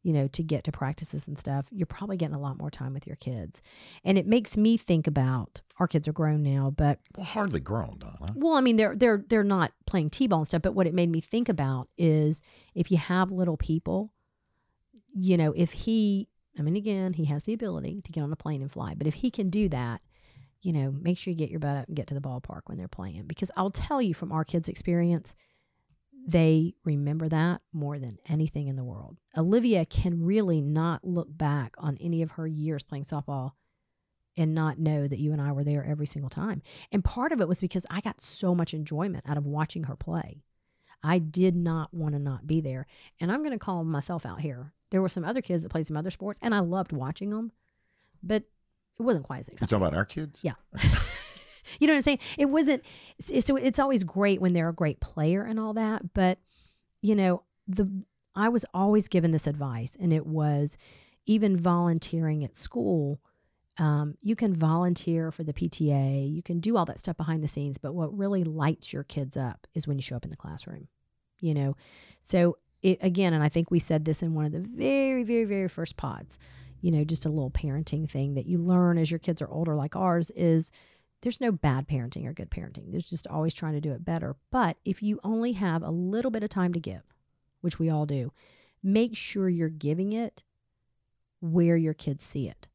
you 0.02 0.12
know, 0.12 0.26
to 0.28 0.42
get 0.42 0.64
to 0.64 0.72
practices 0.72 1.28
and 1.28 1.38
stuff, 1.38 1.66
you're 1.70 1.86
probably 1.86 2.16
getting 2.16 2.34
a 2.34 2.40
lot 2.40 2.58
more 2.58 2.70
time 2.70 2.92
with 2.92 3.06
your 3.06 3.16
kids. 3.16 3.62
And 4.04 4.18
it 4.18 4.26
makes 4.26 4.56
me 4.56 4.76
think 4.76 5.06
about 5.06 5.60
our 5.78 5.86
kids 5.86 6.08
are 6.08 6.12
grown 6.12 6.42
now, 6.42 6.72
but 6.76 6.98
Well, 7.16 7.24
hardly 7.26 7.60
grown, 7.60 7.98
Donna. 7.98 8.32
well, 8.34 8.54
I 8.54 8.60
mean, 8.60 8.76
they're 8.76 8.96
they're 8.96 9.24
they're 9.28 9.44
not 9.44 9.72
playing 9.86 10.10
t-ball 10.10 10.40
and 10.40 10.46
stuff. 10.48 10.62
But 10.62 10.74
what 10.74 10.86
it 10.86 10.94
made 10.94 11.10
me 11.10 11.20
think 11.20 11.48
about 11.48 11.88
is 11.96 12.42
if 12.74 12.90
you 12.90 12.96
have 12.98 13.30
little 13.30 13.56
people, 13.56 14.12
you 15.14 15.36
know, 15.36 15.52
if 15.56 15.72
he, 15.72 16.28
I 16.58 16.62
mean, 16.62 16.76
again, 16.76 17.12
he 17.14 17.26
has 17.26 17.44
the 17.44 17.52
ability 17.52 18.02
to 18.02 18.12
get 18.12 18.22
on 18.22 18.32
a 18.32 18.36
plane 18.36 18.62
and 18.62 18.70
fly. 18.72 18.94
But 18.94 19.06
if 19.06 19.14
he 19.14 19.30
can 19.30 19.50
do 19.50 19.68
that, 19.70 20.00
you 20.62 20.72
know, 20.72 20.92
make 20.92 21.18
sure 21.18 21.32
you 21.32 21.36
get 21.38 21.50
your 21.50 21.60
butt 21.60 21.76
up 21.76 21.86
and 21.88 21.96
get 21.96 22.06
to 22.08 22.14
the 22.14 22.20
ballpark 22.20 22.62
when 22.66 22.78
they're 22.78 22.88
playing. 22.88 23.24
Because 23.26 23.50
I'll 23.56 23.70
tell 23.70 24.00
you 24.00 24.14
from 24.14 24.30
our 24.32 24.44
kids' 24.44 24.68
experience, 24.68 25.34
they 26.26 26.74
remember 26.84 27.28
that 27.28 27.62
more 27.72 27.98
than 27.98 28.18
anything 28.28 28.68
in 28.68 28.76
the 28.76 28.84
world. 28.84 29.16
Olivia 29.36 29.84
can 29.84 30.22
really 30.24 30.60
not 30.60 31.04
look 31.04 31.28
back 31.30 31.74
on 31.78 31.98
any 32.00 32.22
of 32.22 32.32
her 32.32 32.46
years 32.46 32.84
playing 32.84 33.04
softball 33.04 33.52
and 34.36 34.54
not 34.54 34.78
know 34.78 35.06
that 35.06 35.18
you 35.18 35.32
and 35.32 35.42
I 35.42 35.52
were 35.52 35.64
there 35.64 35.84
every 35.84 36.06
single 36.06 36.30
time. 36.30 36.62
And 36.90 37.04
part 37.04 37.32
of 37.32 37.40
it 37.40 37.48
was 37.48 37.60
because 37.60 37.86
I 37.90 38.00
got 38.00 38.20
so 38.20 38.54
much 38.54 38.72
enjoyment 38.72 39.24
out 39.28 39.36
of 39.36 39.46
watching 39.46 39.84
her 39.84 39.96
play. 39.96 40.42
I 41.02 41.18
did 41.18 41.56
not 41.56 41.92
want 41.92 42.14
to 42.14 42.18
not 42.18 42.46
be 42.46 42.60
there. 42.60 42.86
And 43.20 43.32
I'm 43.32 43.40
going 43.40 43.52
to 43.52 43.58
call 43.58 43.84
myself 43.84 44.24
out 44.24 44.40
here. 44.40 44.72
There 44.90 45.02
were 45.02 45.08
some 45.08 45.24
other 45.24 45.42
kids 45.42 45.62
that 45.62 45.70
played 45.70 45.86
some 45.86 45.96
other 45.96 46.10
sports, 46.10 46.38
and 46.42 46.54
I 46.54 46.60
loved 46.60 46.92
watching 46.92 47.30
them, 47.30 47.52
but 48.22 48.44
it 48.98 49.02
wasn't 49.02 49.26
quite 49.26 49.40
as 49.40 49.48
exciting. 49.48 49.64
You 49.74 49.78
talking 49.78 49.86
about 49.88 49.96
our 49.96 50.04
kids? 50.04 50.40
Yeah. 50.42 50.52
you 51.80 51.86
know 51.86 51.92
what 51.92 51.98
I'm 51.98 52.02
saying? 52.02 52.18
It 52.38 52.46
wasn't 52.46 52.84
so 53.20 53.56
it's 53.56 53.78
always 53.78 54.04
great 54.04 54.40
when 54.40 54.52
they're 54.52 54.68
a 54.68 54.74
great 54.74 55.00
player 55.00 55.42
and 55.42 55.58
all 55.58 55.72
that, 55.74 56.14
but 56.14 56.38
you 57.00 57.14
know, 57.14 57.42
the 57.66 57.90
I 58.34 58.48
was 58.48 58.64
always 58.72 59.08
given 59.08 59.30
this 59.30 59.46
advice 59.46 59.96
and 60.00 60.12
it 60.12 60.26
was 60.26 60.78
even 61.26 61.56
volunteering 61.56 62.44
at 62.44 62.56
school 62.56 63.20
um, 63.78 64.16
you 64.20 64.36
can 64.36 64.54
volunteer 64.54 65.30
for 65.32 65.44
the 65.44 65.52
PTA, 65.52 66.32
you 66.32 66.42
can 66.42 66.60
do 66.60 66.76
all 66.76 66.84
that 66.84 66.98
stuff 66.98 67.16
behind 67.16 67.42
the 67.42 67.48
scenes, 67.48 67.78
but 67.78 67.94
what 67.94 68.16
really 68.16 68.44
lights 68.44 68.92
your 68.92 69.04
kids 69.04 69.36
up 69.36 69.66
is 69.74 69.86
when 69.86 69.96
you 69.96 70.02
show 70.02 70.16
up 70.16 70.24
in 70.24 70.30
the 70.30 70.36
classroom. 70.36 70.88
You 71.40 71.54
know, 71.54 71.76
so 72.20 72.58
it, 72.82 72.98
again, 73.00 73.32
and 73.32 73.42
I 73.42 73.48
think 73.48 73.70
we 73.70 73.78
said 73.78 74.04
this 74.04 74.22
in 74.22 74.34
one 74.34 74.44
of 74.44 74.52
the 74.52 74.60
very, 74.60 75.24
very, 75.24 75.44
very 75.44 75.68
first 75.68 75.96
pods. 75.96 76.38
You 76.80 76.90
know, 76.90 77.04
just 77.04 77.26
a 77.26 77.30
little 77.30 77.50
parenting 77.50 78.08
thing 78.08 78.34
that 78.34 78.46
you 78.46 78.58
learn 78.58 78.98
as 78.98 79.10
your 79.10 79.18
kids 79.18 79.40
are 79.40 79.50
older, 79.50 79.74
like 79.74 79.96
ours, 79.96 80.30
is 80.36 80.70
there's 81.22 81.40
no 81.40 81.52
bad 81.52 81.88
parenting 81.88 82.26
or 82.26 82.32
good 82.32 82.50
parenting. 82.50 82.90
There's 82.90 83.08
just 83.08 83.26
always 83.26 83.54
trying 83.54 83.74
to 83.74 83.80
do 83.80 83.92
it 83.92 84.04
better. 84.04 84.36
But 84.50 84.76
if 84.84 85.02
you 85.02 85.20
only 85.24 85.52
have 85.52 85.82
a 85.82 85.90
little 85.90 86.30
bit 86.30 86.42
of 86.42 86.50
time 86.50 86.72
to 86.74 86.80
give, 86.80 87.02
which 87.60 87.78
we 87.78 87.88
all 87.88 88.06
do, 88.06 88.32
make 88.82 89.16
sure 89.16 89.48
you're 89.48 89.68
giving 89.68 90.12
it 90.12 90.42
where 91.40 91.76
your 91.76 91.94
kids 91.94 92.24
see 92.24 92.48
it. 92.48 92.68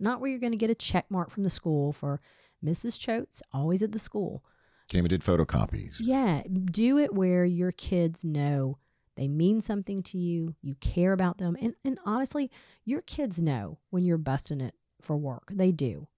Not 0.00 0.20
where 0.20 0.30
you're 0.30 0.40
going 0.40 0.52
to 0.52 0.58
get 0.58 0.70
a 0.70 0.74
check 0.74 1.06
mark 1.10 1.30
from 1.30 1.42
the 1.42 1.50
school 1.50 1.92
for 1.92 2.20
Mrs. 2.64 2.98
Choates, 2.98 3.42
always 3.52 3.82
at 3.82 3.92
the 3.92 3.98
school. 3.98 4.44
Came 4.88 5.04
and 5.04 5.10
did 5.10 5.22
photocopies. 5.22 5.96
Yeah, 5.98 6.42
do 6.64 6.98
it 6.98 7.14
where 7.14 7.44
your 7.44 7.70
kids 7.72 8.24
know 8.24 8.78
they 9.16 9.28
mean 9.28 9.60
something 9.60 10.02
to 10.04 10.18
you, 10.18 10.54
you 10.60 10.74
care 10.76 11.12
about 11.12 11.38
them. 11.38 11.56
And, 11.60 11.74
and 11.84 11.98
honestly, 12.04 12.50
your 12.84 13.00
kids 13.00 13.40
know 13.40 13.78
when 13.90 14.04
you're 14.04 14.18
busting 14.18 14.60
it 14.60 14.74
for 15.00 15.16
work. 15.16 15.50
They 15.52 15.70
do. 15.72 16.08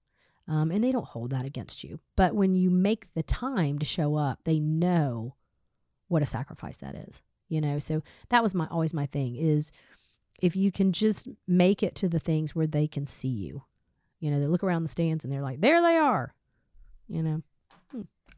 Um, 0.49 0.71
and 0.71 0.83
they 0.85 0.93
don't 0.93 1.07
hold 1.07 1.31
that 1.31 1.45
against 1.45 1.83
you. 1.83 1.99
But 2.17 2.35
when 2.35 2.55
you 2.55 2.71
make 2.71 3.13
the 3.15 3.23
time 3.25 3.79
to 3.81 3.85
show 3.85 4.15
up, 4.15 4.41
they 4.45 4.61
know 4.61 5.35
what 6.09 6.23
a 6.23 6.27
sacrifice 6.27 6.77
that 6.79 6.95
is. 6.95 7.21
You 7.49 7.61
know, 7.61 7.79
so 7.79 8.03
that 8.29 8.43
was 8.43 8.55
my 8.55 8.67
always 8.71 8.95
my 8.95 9.07
thing 9.07 9.37
is 9.37 9.73
if 10.41 10.55
you 10.57 10.71
can 10.73 10.93
just 10.93 11.29
make 11.49 11.83
it 11.83 11.95
to 11.97 12.09
the 12.09 12.19
things 12.21 12.55
where 12.55 12.67
they 12.67 12.87
can 12.87 13.07
see 13.07 13.29
you. 13.29 13.63
You 14.21 14.31
know, 14.31 14.41
they 14.41 14.47
look 14.47 14.65
around 14.65 14.83
the 14.83 14.89
stands 14.89 15.25
and 15.25 15.33
they're 15.33 15.43
like, 15.43 15.61
there 15.61 15.81
they 15.83 15.97
are. 15.97 16.35
You 17.09 17.23
know, 17.23 17.43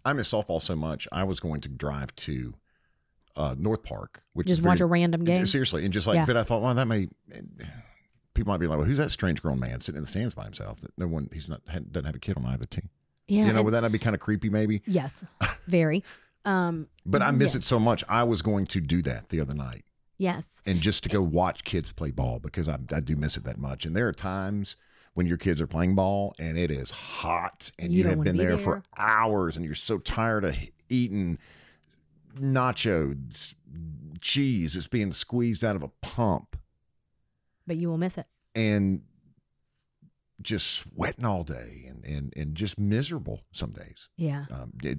I 0.05 0.13
miss 0.13 0.31
softball 0.33 0.61
so 0.61 0.77
much. 0.77 1.07
I 1.13 1.25
was 1.25 1.41
going 1.41 1.61
to 1.63 1.69
drive 1.69 2.15
to 2.17 2.55
uh, 3.37 3.55
North 3.59 3.83
Park, 3.83 4.23
which 4.33 4.47
just 4.49 4.61
is 4.61 4.67
watch 4.67 4.81
a 4.81 4.87
random 4.87 5.25
game. 5.25 5.45
seriously, 5.47 5.85
and 5.85 5.93
just 5.93 6.07
like, 6.07 6.17
Yeah. 6.17 6.25
but 6.27 6.37
I 6.37 6.43
thought, 6.43 6.63
well, 6.63 6.75
that 6.75 6.87
may 6.89 7.09
people 8.39 8.53
might 8.53 8.59
be 8.59 8.67
like, 8.67 8.79
well, 8.79 8.87
who's 8.87 8.99
that 8.99 9.11
strange 9.11 9.43
grown 9.43 9.61
man 9.61 9.81
sitting 9.81 9.97
in 9.99 10.03
the 10.03 10.07
stands 10.07 10.35
by 10.35 10.45
himself? 10.45 10.81
That 10.81 10.93
no 10.97 11.07
one, 11.07 11.29
he's 11.33 11.49
not 11.49 11.61
had, 11.69 11.93
doesn't 11.93 12.07
have 12.07 12.15
a 12.15 12.19
kid 12.19 12.37
on 12.37 12.47
either 12.47 12.67
team. 12.67 12.89
Yeah. 13.27 13.47
you 13.47 13.53
know, 13.53 13.63
would 13.63 13.75
that 13.75 13.81
not 13.83 13.93
be 13.93 13.99
kind 13.99 14.15
of 14.15 14.21
creepy, 14.21 14.49
maybe? 14.49 14.81
Yes, 14.87 15.23
very. 15.67 16.03
Um, 16.47 16.89
But 17.05 17.21
I 17.21 17.31
miss 17.31 17.55
Yes. 17.55 17.57
it 17.57 17.65
so 17.65 17.79
much. 17.79 18.03
I 18.09 18.23
was 18.25 18.41
going 18.41 18.65
to 18.67 18.81
do 18.81 19.03
that 19.03 19.29
the 19.29 19.41
other 19.41 19.53
night. 19.55 19.85
yes, 20.17 20.63
and 20.65 20.81
just 20.81 21.03
to 21.03 21.09
go 21.11 21.21
watch 21.21 21.63
kids 21.65 21.93
play 21.93 22.11
ball 22.11 22.39
because 22.41 22.69
I, 22.69 22.79
I 22.95 23.01
do 23.01 23.17
miss 23.17 23.37
it 23.37 23.45
that 23.45 23.59
much. 23.59 23.85
And 23.85 23.95
there 23.95 24.09
are 24.09 24.13
times 24.13 24.77
when 25.15 25.27
your 25.27 25.37
kids 25.37 25.61
are 25.61 25.67
playing 25.67 25.95
ball 25.95 26.35
and 26.39 26.57
it 26.57 26.71
is 26.71 26.91
hot 26.91 27.71
and 27.79 27.93
You 27.93 28.05
you, 28.05 28.09
have 28.09 28.23
been 28.23 28.33
be 28.35 28.39
there, 28.39 28.49
there. 28.51 28.59
for 28.59 28.83
hours 28.97 29.57
and 29.57 29.65
you're 29.67 29.75
so 29.75 29.99
tired 29.99 30.45
of 30.45 30.57
eating 30.89 31.39
nacho 32.41 33.17
cheese 34.21 34.75
that's 34.75 34.87
being 34.89 35.13
squeezed 35.13 35.65
out 35.65 35.77
of 35.77 35.83
a 35.83 35.89
pump 36.03 36.57
but 37.69 37.77
you 37.77 37.89
will 37.89 37.99
miss 37.99 38.19
it. 38.19 38.27
and 38.57 39.03
just 40.41 40.69
sweating 40.71 41.25
all 41.25 41.43
day 41.43 41.85
and, 41.89 42.05
and, 42.05 42.33
and 42.37 42.55
just 42.55 42.79
miserable 42.79 43.41
some 43.51 43.73
days. 43.73 44.09
Yeah, 44.17 44.47
Um, 44.53 44.73
it- 44.85 44.99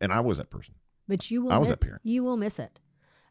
and 0.00 0.12
I 0.12 0.20
was 0.20 0.38
that 0.38 0.50
person. 0.50 0.74
but 1.08 1.30
you 1.30 1.42
will. 1.42 1.52
I 1.52 1.58
was 1.58 1.68
mi- 1.68 1.72
that 1.72 1.80
parent. 1.80 2.02
You 2.04 2.24
will 2.24 2.36
miss 2.36 2.58
it. 2.58 2.80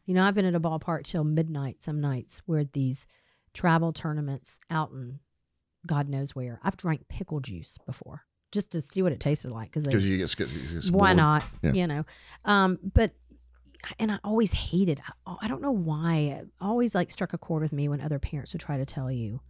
You 0.06 0.14
know, 0.14 0.24
I've 0.24 0.34
been 0.34 0.46
at 0.46 0.54
a 0.54 0.60
ballpark 0.60 1.04
till 1.04 1.22
midnight 1.24 1.82
some 1.82 2.00
nights 2.00 2.40
where 2.46 2.64
these 2.64 3.06
travel 3.52 3.92
tournaments 3.92 4.58
out 4.70 4.90
in 4.90 5.20
God 5.86 6.08
knows 6.08 6.34
where. 6.34 6.60
I've 6.62 6.76
drank 6.78 7.08
pickle 7.08 7.40
juice 7.40 7.78
before 7.86 8.22
just 8.52 8.70
to 8.72 8.80
see 8.80 9.02
what 9.02 9.12
it 9.12 9.20
tasted 9.20 9.50
like 9.50 9.70
because 9.70 9.84
you 9.86 10.16
get, 10.16 10.38
you 10.38 10.80
get 10.80 10.90
why 10.92 11.12
not? 11.12 11.44
Yeah. 11.62 11.72
You 11.72 11.86
know, 11.86 12.04
um, 12.46 12.78
but 12.94 13.12
and 13.98 14.12
I 14.12 14.18
always 14.24 14.52
hated. 14.52 15.00
I, 15.26 15.36
I 15.42 15.48
don't 15.48 15.62
know 15.62 15.72
why. 15.72 16.16
It 16.16 16.48
always 16.60 16.94
like 16.94 17.10
struck 17.10 17.32
a 17.32 17.38
chord 17.38 17.62
with 17.62 17.72
me 17.72 17.88
when 17.88 18.00
other 18.00 18.18
parents 18.18 18.52
would 18.52 18.60
try 18.60 18.76
to 18.76 18.84
tell 18.86 19.10
you, 19.10 19.40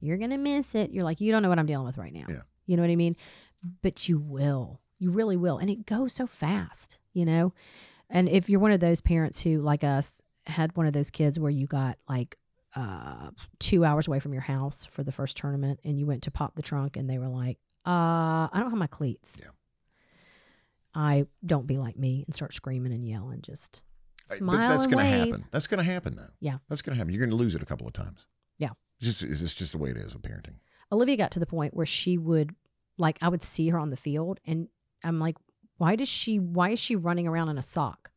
"You're 0.00 0.18
gonna 0.18 0.38
miss 0.38 0.74
it." 0.74 0.90
You're 0.90 1.04
like, 1.04 1.20
"You 1.20 1.32
don't 1.32 1.42
know 1.42 1.48
what 1.48 1.58
I'm 1.58 1.66
dealing 1.66 1.86
with 1.86 1.98
right 1.98 2.12
now." 2.12 2.26
Yeah. 2.28 2.42
You 2.66 2.76
know 2.76 2.82
what 2.82 2.90
I 2.90 2.96
mean? 2.96 3.16
But 3.82 4.08
you 4.08 4.18
will. 4.18 4.80
You 4.98 5.10
really 5.10 5.36
will, 5.36 5.58
and 5.58 5.70
it 5.70 5.86
goes 5.86 6.12
so 6.12 6.26
fast. 6.26 6.98
You 7.12 7.24
know, 7.24 7.52
and 8.08 8.28
if 8.28 8.48
you're 8.48 8.60
one 8.60 8.72
of 8.72 8.80
those 8.80 9.00
parents 9.00 9.40
who, 9.40 9.60
like 9.60 9.82
us, 9.84 10.22
had 10.46 10.76
one 10.76 10.86
of 10.86 10.92
those 10.92 11.10
kids 11.10 11.38
where 11.38 11.50
you 11.50 11.66
got 11.66 11.98
like 12.08 12.36
uh, 12.76 13.30
two 13.58 13.84
hours 13.84 14.06
away 14.06 14.20
from 14.20 14.32
your 14.32 14.42
house 14.42 14.86
for 14.86 15.02
the 15.02 15.12
first 15.12 15.36
tournament, 15.36 15.80
and 15.84 15.98
you 15.98 16.06
went 16.06 16.22
to 16.24 16.30
pop 16.30 16.54
the 16.54 16.62
trunk, 16.62 16.96
and 16.96 17.08
they 17.08 17.18
were 17.18 17.28
like, 17.28 17.58
"Uh, 17.86 18.46
I 18.52 18.58
don't 18.60 18.70
have 18.70 18.78
my 18.78 18.86
cleats." 18.86 19.40
Yeah. 19.42 19.50
I 20.94 21.26
don't 21.44 21.66
be 21.66 21.78
like 21.78 21.98
me 21.98 22.24
and 22.26 22.34
start 22.34 22.52
screaming 22.52 22.92
and 22.92 23.06
yelling. 23.06 23.42
Just 23.42 23.82
But 24.28 24.56
that's 24.56 24.86
going 24.86 24.98
to 24.98 25.04
happen. 25.04 25.44
That's 25.50 25.66
going 25.66 25.78
to 25.78 25.90
happen, 25.90 26.16
though. 26.16 26.30
Yeah. 26.40 26.58
That's 26.68 26.82
going 26.82 26.94
to 26.94 26.98
happen. 26.98 27.12
You're 27.12 27.20
going 27.24 27.30
to 27.30 27.36
lose 27.36 27.54
it 27.54 27.62
a 27.62 27.66
couple 27.66 27.86
of 27.86 27.92
times. 27.92 28.26
Yeah. 28.58 28.70
It's 29.00 29.18
just, 29.18 29.22
it's 29.22 29.40
just, 29.40 29.58
just 29.58 29.72
the 29.72 29.78
way 29.78 29.90
it 29.90 29.96
is 29.96 30.14
with 30.14 30.22
parenting. 30.22 30.56
Olivia 30.92 31.16
got 31.16 31.30
to 31.32 31.40
the 31.40 31.46
point 31.46 31.74
where 31.74 31.86
she 31.86 32.18
would, 32.18 32.54
like, 32.98 33.18
I 33.22 33.28
would 33.28 33.42
see 33.42 33.68
her 33.68 33.78
on 33.78 33.90
the 33.90 33.96
field, 33.96 34.40
and 34.44 34.68
I'm 35.02 35.18
like, 35.18 35.36
why 35.78 35.96
does 35.96 36.08
she? 36.08 36.38
Why 36.38 36.70
is 36.70 36.78
she 36.78 36.96
running 36.96 37.26
around 37.26 37.48
in 37.48 37.56
a 37.56 37.62
sock? 37.62 38.10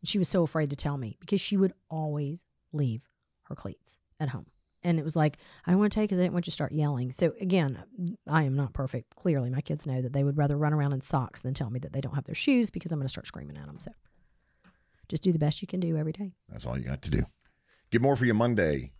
And 0.00 0.08
she 0.08 0.18
was 0.18 0.28
so 0.28 0.42
afraid 0.42 0.70
to 0.70 0.76
tell 0.76 0.96
me 0.96 1.16
because 1.20 1.40
she 1.40 1.56
would 1.56 1.72
always 1.88 2.44
leave 2.72 3.02
her 3.44 3.54
cleats 3.54 3.98
at 4.18 4.30
home. 4.30 4.46
And 4.84 4.98
it 4.98 5.02
was 5.02 5.16
like, 5.16 5.38
I 5.66 5.70
don't 5.70 5.80
want 5.80 5.92
to 5.92 5.98
take 5.98 6.10
because 6.10 6.18
I 6.18 6.22
didn't 6.22 6.34
want 6.34 6.46
you 6.46 6.50
to 6.50 6.54
start 6.54 6.72
yelling. 6.72 7.10
So 7.10 7.32
again, 7.40 7.82
I 8.28 8.42
am 8.42 8.54
not 8.54 8.74
perfect. 8.74 9.16
Clearly, 9.16 9.48
my 9.48 9.62
kids 9.62 9.86
know 9.86 10.02
that 10.02 10.12
they 10.12 10.22
would 10.22 10.36
rather 10.36 10.58
run 10.58 10.74
around 10.74 10.92
in 10.92 11.00
socks 11.00 11.40
than 11.40 11.54
tell 11.54 11.70
me 11.70 11.78
that 11.80 11.94
they 11.94 12.02
don't 12.02 12.14
have 12.14 12.24
their 12.24 12.34
shoes 12.34 12.70
because 12.70 12.92
I'm 12.92 12.98
going 12.98 13.06
to 13.06 13.12
start 13.12 13.26
screaming 13.26 13.56
at 13.56 13.66
them. 13.66 13.80
So 13.80 13.92
just 15.08 15.22
do 15.22 15.32
the 15.32 15.38
best 15.38 15.62
you 15.62 15.68
can 15.68 15.80
do 15.80 15.96
every 15.96 16.12
day. 16.12 16.32
That's 16.50 16.66
all 16.66 16.78
you 16.78 16.84
got 16.84 17.02
to 17.02 17.10
do. 17.10 17.24
Get 17.90 18.02
more 18.02 18.14
for 18.16 18.26
you 18.26 18.34
Monday 18.34 18.92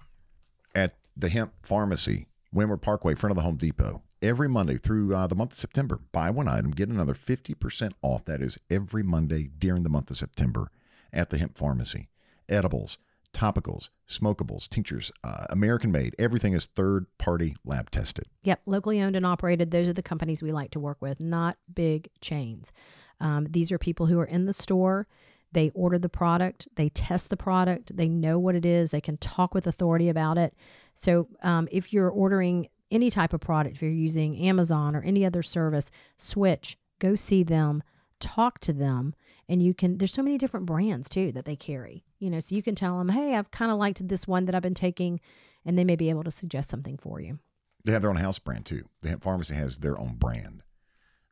at 0.74 0.94
the 1.16 1.28
Hemp 1.28 1.52
Pharmacy, 1.62 2.28
Windward 2.52 2.82
Parkway, 2.82 3.14
front 3.14 3.32
of 3.32 3.36
the 3.36 3.42
Home 3.42 3.56
Depot. 3.56 4.02
Every 4.22 4.48
Monday 4.48 4.78
through 4.78 5.14
uh, 5.14 5.26
the 5.26 5.34
month 5.34 5.52
of 5.52 5.58
September. 5.58 6.00
Buy 6.12 6.30
one 6.30 6.48
item, 6.48 6.70
get 6.70 6.88
another 6.88 7.12
50% 7.12 7.92
off. 8.00 8.24
That 8.24 8.40
is 8.40 8.58
every 8.70 9.02
Monday 9.02 9.50
during 9.58 9.82
the 9.82 9.90
month 9.90 10.10
of 10.10 10.16
September 10.16 10.70
at 11.12 11.28
the 11.28 11.36
Hemp 11.38 11.58
Pharmacy. 11.58 12.08
edibles, 12.48 12.98
topicals, 13.34 13.90
smokables, 14.08 14.68
tinctures, 14.68 15.12
uh, 15.22 15.46
American 15.50 15.92
made. 15.92 16.14
Everything 16.18 16.54
is 16.54 16.66
third 16.66 17.06
party 17.18 17.56
lab 17.64 17.90
tested. 17.90 18.24
Yep, 18.44 18.62
locally 18.66 19.00
owned 19.02 19.16
and 19.16 19.26
operated. 19.26 19.70
Those 19.70 19.88
are 19.88 19.92
the 19.92 20.02
companies 20.02 20.42
we 20.42 20.52
like 20.52 20.70
to 20.70 20.80
work 20.80 20.98
with, 21.00 21.22
not 21.22 21.58
big 21.72 22.08
chains. 22.20 22.72
Um, 23.20 23.46
these 23.50 23.70
are 23.70 23.78
people 23.78 24.06
who 24.06 24.18
are 24.18 24.24
in 24.24 24.46
the 24.46 24.54
store. 24.54 25.06
They 25.52 25.70
order 25.74 25.98
the 25.98 26.08
product, 26.08 26.66
they 26.74 26.88
test 26.88 27.30
the 27.30 27.36
product, 27.36 27.96
they 27.96 28.08
know 28.08 28.40
what 28.40 28.56
it 28.56 28.66
is, 28.66 28.90
they 28.90 29.00
can 29.00 29.16
talk 29.18 29.54
with 29.54 29.68
authority 29.68 30.08
about 30.08 30.36
it. 30.36 30.52
So 30.94 31.28
um, 31.44 31.68
if 31.70 31.92
you're 31.92 32.10
ordering 32.10 32.68
any 32.90 33.08
type 33.08 33.32
of 33.32 33.40
product, 33.40 33.76
if 33.76 33.82
you're 33.82 33.90
using 33.92 34.36
Amazon 34.36 34.96
or 34.96 35.02
any 35.02 35.24
other 35.24 35.44
service, 35.44 35.92
switch, 36.16 36.76
go 36.98 37.14
see 37.14 37.44
them, 37.44 37.84
talk 38.20 38.58
to 38.60 38.72
them, 38.72 39.14
and 39.48 39.62
you 39.62 39.74
can. 39.74 39.98
There's 39.98 40.12
so 40.12 40.22
many 40.22 40.38
different 40.38 40.66
brands 40.66 41.08
too 41.08 41.32
that 41.32 41.44
they 41.44 41.56
carry. 41.56 42.04
You 42.18 42.30
know, 42.30 42.40
so 42.40 42.54
you 42.54 42.62
can 42.62 42.74
tell 42.74 42.98
them, 42.98 43.10
hey, 43.10 43.34
I've 43.34 43.50
kind 43.50 43.70
of 43.70 43.78
liked 43.78 44.06
this 44.08 44.26
one 44.26 44.46
that 44.46 44.54
I've 44.54 44.62
been 44.62 44.74
taking, 44.74 45.20
and 45.64 45.78
they 45.78 45.84
may 45.84 45.96
be 45.96 46.10
able 46.10 46.24
to 46.24 46.30
suggest 46.30 46.70
something 46.70 46.96
for 46.96 47.20
you. 47.20 47.38
They 47.84 47.92
have 47.92 48.02
their 48.02 48.10
own 48.10 48.16
house 48.16 48.38
brand 48.38 48.64
too. 48.66 48.88
The 49.02 49.18
pharmacy 49.18 49.54
has 49.54 49.78
their 49.78 49.98
own 49.98 50.14
brand 50.14 50.62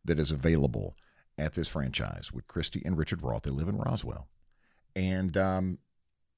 that 0.05 0.19
is 0.19 0.33
available 0.33 0.95
at 1.39 1.55
this 1.55 1.69
franchise 1.69 2.31
with 2.33 2.47
Christy 2.47 2.83
and 2.85 2.99
Richard 2.99 3.23
Roth. 3.23 3.43
They 3.43 3.51
live 3.51 3.69
in 3.69 3.79
Roswell, 3.79 4.29
and 4.95 5.37
um, 5.37 5.79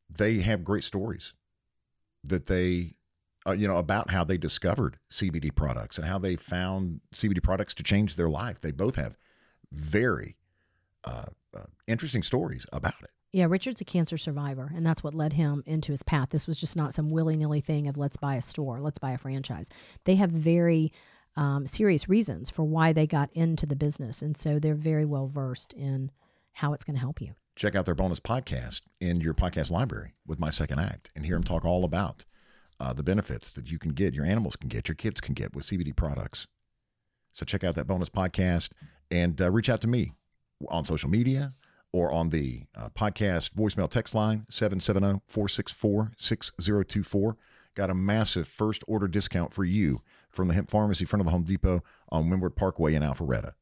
they 0.08 0.40
have 0.40 0.64
great 0.64 0.84
stories 0.84 1.34
that 2.22 2.46
they, 2.46 2.94
uh, 3.46 3.52
you 3.52 3.68
know, 3.68 3.76
about 3.76 4.10
how 4.10 4.24
they 4.24 4.38
discovered 4.38 4.98
CBD 5.10 5.54
products 5.54 5.98
and 5.98 6.06
how 6.06 6.18
they 6.18 6.36
found 6.36 7.00
CBD 7.14 7.42
products 7.42 7.74
to 7.74 7.82
change 7.82 8.16
their 8.16 8.30
life. 8.30 8.60
They 8.60 8.70
both 8.70 8.96
have 8.96 9.18
very 9.74 10.36
uh, 11.04 11.26
uh, 11.56 11.64
interesting 11.86 12.22
stories 12.22 12.66
about 12.72 12.94
it. 13.02 13.10
Yeah, 13.32 13.46
Richard's 13.46 13.80
a 13.80 13.84
cancer 13.84 14.16
survivor, 14.16 14.70
and 14.74 14.86
that's 14.86 15.02
what 15.02 15.12
led 15.12 15.32
him 15.32 15.64
into 15.66 15.90
his 15.90 16.04
path. 16.04 16.28
This 16.30 16.46
was 16.46 16.58
just 16.58 16.76
not 16.76 16.94
some 16.94 17.10
willy 17.10 17.36
nilly 17.36 17.60
thing 17.60 17.88
of 17.88 17.96
let's 17.96 18.16
buy 18.16 18.36
a 18.36 18.42
store, 18.42 18.80
let's 18.80 18.98
buy 18.98 19.10
a 19.10 19.18
franchise. 19.18 19.68
They 20.04 20.14
have 20.14 20.30
very 20.30 20.92
um, 21.36 21.66
serious 21.66 22.08
reasons 22.08 22.48
for 22.48 22.62
why 22.62 22.92
they 22.92 23.08
got 23.08 23.30
into 23.32 23.66
the 23.66 23.74
business. 23.74 24.22
And 24.22 24.36
so 24.36 24.60
they're 24.60 24.74
very 24.74 25.04
well 25.04 25.26
versed 25.26 25.72
in 25.72 26.12
how 26.52 26.72
it's 26.72 26.84
going 26.84 26.94
to 26.94 27.00
help 27.00 27.20
you. 27.20 27.34
check 27.56 27.74
out 27.74 27.86
their 27.86 27.94
bonus 27.94 28.20
podcast 28.20 28.82
in 29.00 29.20
your 29.20 29.34
podcast 29.34 29.70
library 29.70 30.14
with 30.24 30.38
my 30.38 30.50
second 30.50 30.78
act 30.78 31.10
and 31.16 31.26
hear 31.26 31.34
them 31.34 31.42
talk 31.42 31.64
all 31.64 31.84
about 31.84 32.24
uh, 32.80 32.92
the 32.92 33.02
benefits 33.02 33.50
that 33.50 33.70
you 33.70 33.78
can 33.78 33.92
get, 33.92 34.14
your 34.14 34.24
animals 34.24 34.56
can 34.56 34.68
get, 34.68 34.88
your 34.88 34.94
kids 34.94 35.20
can 35.20 35.34
get 35.34 35.54
with 35.54 35.64
CBD 35.64 35.94
products. 35.94 36.46
So 37.32 37.44
check 37.44 37.64
out 37.64 37.74
that 37.74 37.86
bonus 37.86 38.10
podcast 38.10 38.70
and 39.14 39.40
uh, 39.40 39.50
reach 39.50 39.68
out 39.68 39.80
to 39.80 39.88
me 39.88 40.12
on 40.68 40.84
social 40.84 41.08
media 41.08 41.52
or 41.92 42.12
on 42.12 42.30
the 42.30 42.64
uh, 42.76 42.88
podcast 42.88 43.50
voicemail 43.52 43.88
text 43.88 44.14
line 44.14 44.44
770 44.48 45.20
464 45.28 46.12
6024. 46.16 47.36
Got 47.76 47.90
a 47.90 47.94
massive 47.94 48.48
first 48.48 48.82
order 48.88 49.06
discount 49.06 49.54
for 49.54 49.64
you 49.64 50.02
from 50.30 50.48
the 50.48 50.54
Hemp 50.54 50.70
Pharmacy 50.70 51.04
front 51.04 51.20
of 51.20 51.26
the 51.26 51.30
Home 51.30 51.44
Depot 51.44 51.82
on 52.08 52.28
Windward 52.28 52.56
Parkway 52.56 52.94
in 52.94 53.02
Alpharetta. 53.02 53.52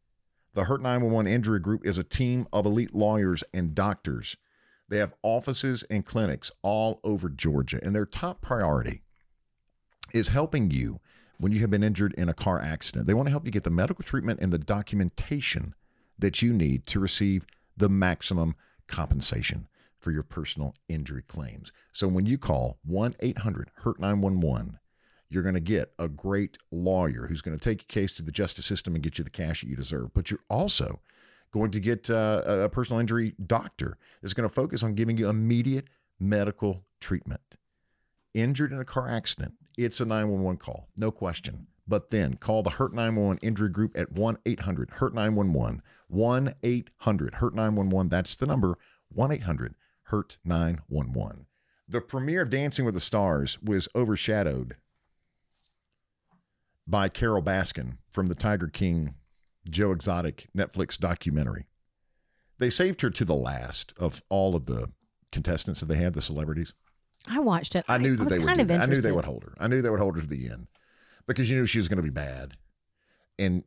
The 0.54 0.64
Hurt 0.64 0.82
911 0.82 1.30
Injury 1.30 1.60
Group 1.60 1.86
is 1.86 1.98
a 1.98 2.04
team 2.04 2.46
of 2.52 2.64
elite 2.64 2.94
lawyers 2.94 3.44
and 3.52 3.74
doctors. 3.74 4.36
They 4.88 4.98
have 4.98 5.14
offices 5.22 5.82
and 5.84 6.04
clinics 6.04 6.50
all 6.62 7.00
over 7.04 7.28
Georgia, 7.28 7.80
and 7.82 7.94
their 7.94 8.06
top 8.06 8.40
priority 8.40 9.02
is 10.12 10.28
helping 10.28 10.70
you 10.70 11.00
when 11.42 11.50
you 11.50 11.58
have 11.58 11.70
been 11.70 11.82
injured 11.82 12.14
in 12.14 12.28
a 12.28 12.34
car 12.34 12.60
accident. 12.60 13.04
They 13.04 13.14
want 13.14 13.26
to 13.26 13.32
help 13.32 13.44
you 13.44 13.50
get 13.50 13.64
the 13.64 13.70
medical 13.70 14.04
treatment 14.04 14.38
and 14.40 14.52
the 14.52 14.58
documentation 14.58 15.74
that 16.16 16.40
you 16.40 16.52
need 16.52 16.86
to 16.86 17.00
receive 17.00 17.46
the 17.76 17.88
maximum 17.88 18.54
compensation 18.86 19.66
for 19.98 20.12
your 20.12 20.22
personal 20.22 20.76
injury 20.88 21.22
claims. 21.22 21.72
So 21.90 22.06
when 22.06 22.26
you 22.26 22.38
call 22.38 22.78
1 22.84 23.16
800 23.18 23.72
HURT 23.78 23.98
911, 23.98 24.78
you're 25.28 25.42
going 25.42 25.56
to 25.56 25.60
get 25.60 25.92
a 25.98 26.06
great 26.06 26.58
lawyer 26.70 27.26
who's 27.26 27.42
going 27.42 27.58
to 27.58 27.70
take 27.70 27.80
your 27.80 28.02
case 28.02 28.14
to 28.16 28.22
the 28.22 28.30
justice 28.30 28.66
system 28.66 28.94
and 28.94 29.02
get 29.02 29.18
you 29.18 29.24
the 29.24 29.30
cash 29.30 29.62
that 29.62 29.68
you 29.68 29.74
deserve. 29.74 30.14
But 30.14 30.30
you're 30.30 30.44
also 30.48 31.00
going 31.50 31.72
to 31.72 31.80
get 31.80 32.08
uh, 32.08 32.42
a 32.46 32.68
personal 32.68 33.00
injury 33.00 33.34
doctor 33.44 33.98
that's 34.20 34.32
going 34.32 34.48
to 34.48 34.54
focus 34.54 34.84
on 34.84 34.94
giving 34.94 35.16
you 35.16 35.28
immediate 35.28 35.88
medical 36.20 36.84
treatment. 37.00 37.56
Injured 38.32 38.70
in 38.70 38.78
a 38.78 38.84
car 38.84 39.08
accident, 39.08 39.54
it's 39.76 40.00
a 40.00 40.04
911 40.04 40.58
call, 40.58 40.88
no 40.96 41.10
question. 41.10 41.66
But 41.86 42.10
then 42.10 42.36
call 42.36 42.62
the 42.62 42.70
Hurt 42.70 42.94
911 42.94 43.38
Injury 43.42 43.68
Group 43.68 43.92
at 43.96 44.12
1 44.12 44.38
800 44.46 44.90
Hurt 44.92 45.14
911. 45.14 45.82
1 46.08 46.54
800 46.62 47.34
Hurt 47.34 47.54
911. 47.54 48.08
That's 48.08 48.34
the 48.34 48.46
number 48.46 48.78
1 49.08 49.32
800 49.32 49.74
Hurt 50.04 50.38
911. 50.44 51.46
The 51.88 52.00
premiere 52.00 52.42
of 52.42 52.50
Dancing 52.50 52.84
with 52.84 52.94
the 52.94 53.00
Stars 53.00 53.58
was 53.60 53.88
overshadowed 53.94 54.76
by 56.86 57.08
Carole 57.08 57.42
Baskin 57.42 57.98
from 58.10 58.26
the 58.26 58.34
Tiger 58.34 58.68
King 58.68 59.14
Joe 59.68 59.92
Exotic 59.92 60.48
Netflix 60.56 60.98
documentary. 60.98 61.66
They 62.58 62.70
saved 62.70 63.00
her 63.00 63.10
to 63.10 63.24
the 63.24 63.34
last 63.34 63.92
of 63.98 64.22
all 64.28 64.54
of 64.54 64.66
the 64.66 64.90
contestants 65.30 65.80
that 65.80 65.86
they 65.86 65.96
had, 65.96 66.14
the 66.14 66.22
celebrities. 66.22 66.74
I 67.28 67.38
watched 67.38 67.74
it. 67.74 67.84
I 67.88 67.98
knew 67.98 68.16
that 68.16 68.24
was 68.24 68.32
they 68.32 68.38
would. 68.38 68.46
kind 68.46 68.58
do 68.58 68.62
of 68.62 68.68
that. 68.68 68.80
I 68.80 68.86
knew 68.86 69.00
they 69.00 69.12
would 69.12 69.24
hold 69.24 69.44
her. 69.44 69.54
I 69.58 69.68
knew 69.68 69.82
they 69.82 69.90
would 69.90 70.00
hold 70.00 70.16
her 70.16 70.22
to 70.22 70.26
the 70.26 70.48
end 70.48 70.66
because 71.26 71.50
you 71.50 71.56
knew 71.56 71.66
she 71.66 71.78
was 71.78 71.88
going 71.88 71.98
to 71.98 72.02
be 72.02 72.10
bad, 72.10 72.54
and 73.38 73.64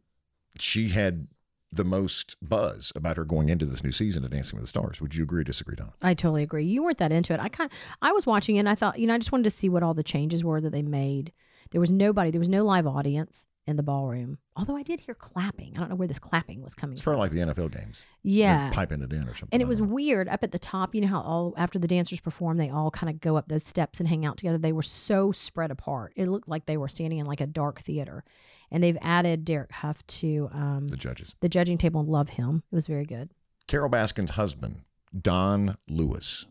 she 0.60 0.90
had 0.90 1.28
the 1.72 1.84
most 1.84 2.38
buzz 2.42 2.92
about 2.96 3.18
her 3.18 3.26
going 3.26 3.50
into 3.50 3.66
this 3.66 3.84
new 3.84 3.92
season 3.92 4.24
of 4.24 4.32
Dancing 4.32 4.56
with 4.58 4.64
the 4.64 4.68
Stars. 4.68 5.02
Would 5.02 5.16
you 5.16 5.24
agree 5.24 5.42
or 5.42 5.44
disagree, 5.44 5.76
Don? 5.76 5.92
I 6.02 6.14
totally 6.14 6.44
agree. 6.44 6.66
You 6.66 6.84
weren't 6.84 7.00
that 7.00 7.12
into 7.12 7.34
it. 7.34 7.40
I 7.40 7.50
kind 7.50 7.70
I 8.02 8.12
was 8.12 8.26
watching 8.26 8.56
it 8.56 8.60
and 8.60 8.70
I 8.70 8.76
thought, 8.76 9.00
you 9.00 9.08
know, 9.08 9.14
I 9.16 9.18
just 9.18 9.32
wanted 9.32 9.46
to 9.46 9.50
see 9.50 9.68
what 9.68 9.84
all 9.84 9.94
the 9.94 10.04
changes 10.04 10.44
were 10.44 10.62
that 10.62 10.72
they 10.72 10.82
made. 10.82 11.34
There 11.72 11.82
was 11.82 11.92
nobody, 11.92 12.32
there 12.32 12.40
was 12.40 12.50
no 12.50 12.64
live 12.64 12.88
audience 12.88 13.48
in 13.68 13.76
the 13.78 13.84
ballroom. 13.84 14.38
Although 14.56 14.76
I 14.78 14.84
did 14.84 15.00
hear 15.00 15.16
clapping. 15.16 15.74
I 15.76 15.80
don't 15.80 15.90
know 15.90 15.96
where 15.96 16.08
this 16.08 16.20
clapping 16.20 16.62
was 16.62 16.76
coming 16.76 16.94
It's 16.94 17.02
from. 17.02 17.14
probably 17.16 17.40
like 17.40 17.48
the 17.48 17.54
NFL 17.54 17.72
games. 17.76 18.02
Yeah. 18.22 18.64
They're 18.66 18.72
piping 18.72 19.02
it 19.02 19.12
in 19.12 19.24
or 19.24 19.34
something. 19.34 19.50
And 19.52 19.62
it 19.62 19.68
was 19.68 19.82
weird 19.82 20.28
up 20.30 20.44
at 20.44 20.52
the 20.52 20.60
top. 20.60 20.94
You 20.94 21.02
know 21.02 21.08
how 21.08 21.22
all 21.22 21.54
after 21.58 21.80
the 21.80 21.88
dancers 21.88 22.20
perform, 22.20 22.58
they 22.58 22.70
all 22.70 22.92
kind 22.92 23.10
of 23.10 23.20
go 23.20 23.38
up 23.38 23.48
those 23.48 23.64
steps 23.64 24.00
and 24.00 24.08
hang 24.08 24.24
out 24.26 24.38
together. 24.38 24.58
They 24.60 24.72
were 24.72 24.84
so 24.84 25.32
spread 25.32 25.72
apart. 25.72 26.14
It 26.16 26.28
looked 26.28 26.48
like 26.48 26.68
they 26.68 26.78
were 26.78 26.88
standing 26.88 27.18
in 27.20 27.26
like 27.26 27.42
a 27.42 27.48
dark 27.48 27.82
theater. 27.82 28.24
And 28.72 28.84
they've 28.84 28.98
added 29.02 29.46
Derek 29.46 29.72
Hough 29.72 30.06
to 30.08 30.50
um, 30.54 30.88
the 30.88 30.98
judges. 30.98 31.36
the 31.40 31.50
judging 31.50 31.78
table 31.78 32.02
and 32.02 32.10
love 32.10 32.30
him. 32.30 32.64
It 32.72 32.76
was 32.76 32.88
very 32.88 33.06
good. 33.06 33.32
Carole 33.68 33.90
Baskin's 33.90 34.32
husband, 34.32 34.82
Don 35.20 35.76
Lewis, 35.88 36.46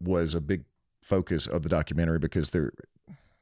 was 0.00 0.34
a 0.34 0.40
big 0.40 0.64
focus 1.02 1.46
of 1.46 1.62
the 1.62 1.68
documentary 1.68 2.18
because 2.18 2.50
they're 2.50 2.72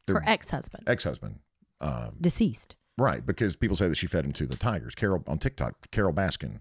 Their- 0.06 0.16
Her 0.16 0.22
ex 0.26 0.50
husband, 0.50 0.84
ex-husband. 0.88 1.38
Um, 1.80 2.16
deceased. 2.20 2.74
Right, 3.00 3.24
because 3.24 3.56
people 3.56 3.78
say 3.78 3.88
that 3.88 3.96
she 3.96 4.06
fed 4.06 4.26
him 4.26 4.32
to 4.32 4.44
the 4.44 4.58
tigers. 4.58 4.94
Carole 4.94 5.24
on 5.26 5.38
TikTok, 5.38 5.90
Carole 5.90 6.12
Baskin 6.12 6.60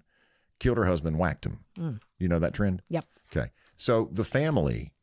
killed 0.58 0.78
her 0.78 0.86
husband, 0.86 1.20
whacked 1.20 1.46
him. 1.46 1.66
Mm. 1.78 2.00
You 2.18 2.30
know 2.30 2.40
that 2.40 2.54
trend? 2.54 2.82
Yep. 2.88 3.04
Okay. 3.30 3.50
So 3.76 4.08
the 4.10 4.24
family 4.24 4.94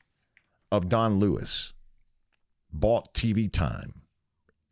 of 0.73 0.89
Don 0.89 1.19
Lewis 1.19 1.75
bought 2.73 3.13
TV 3.13 3.53
time 3.53 4.01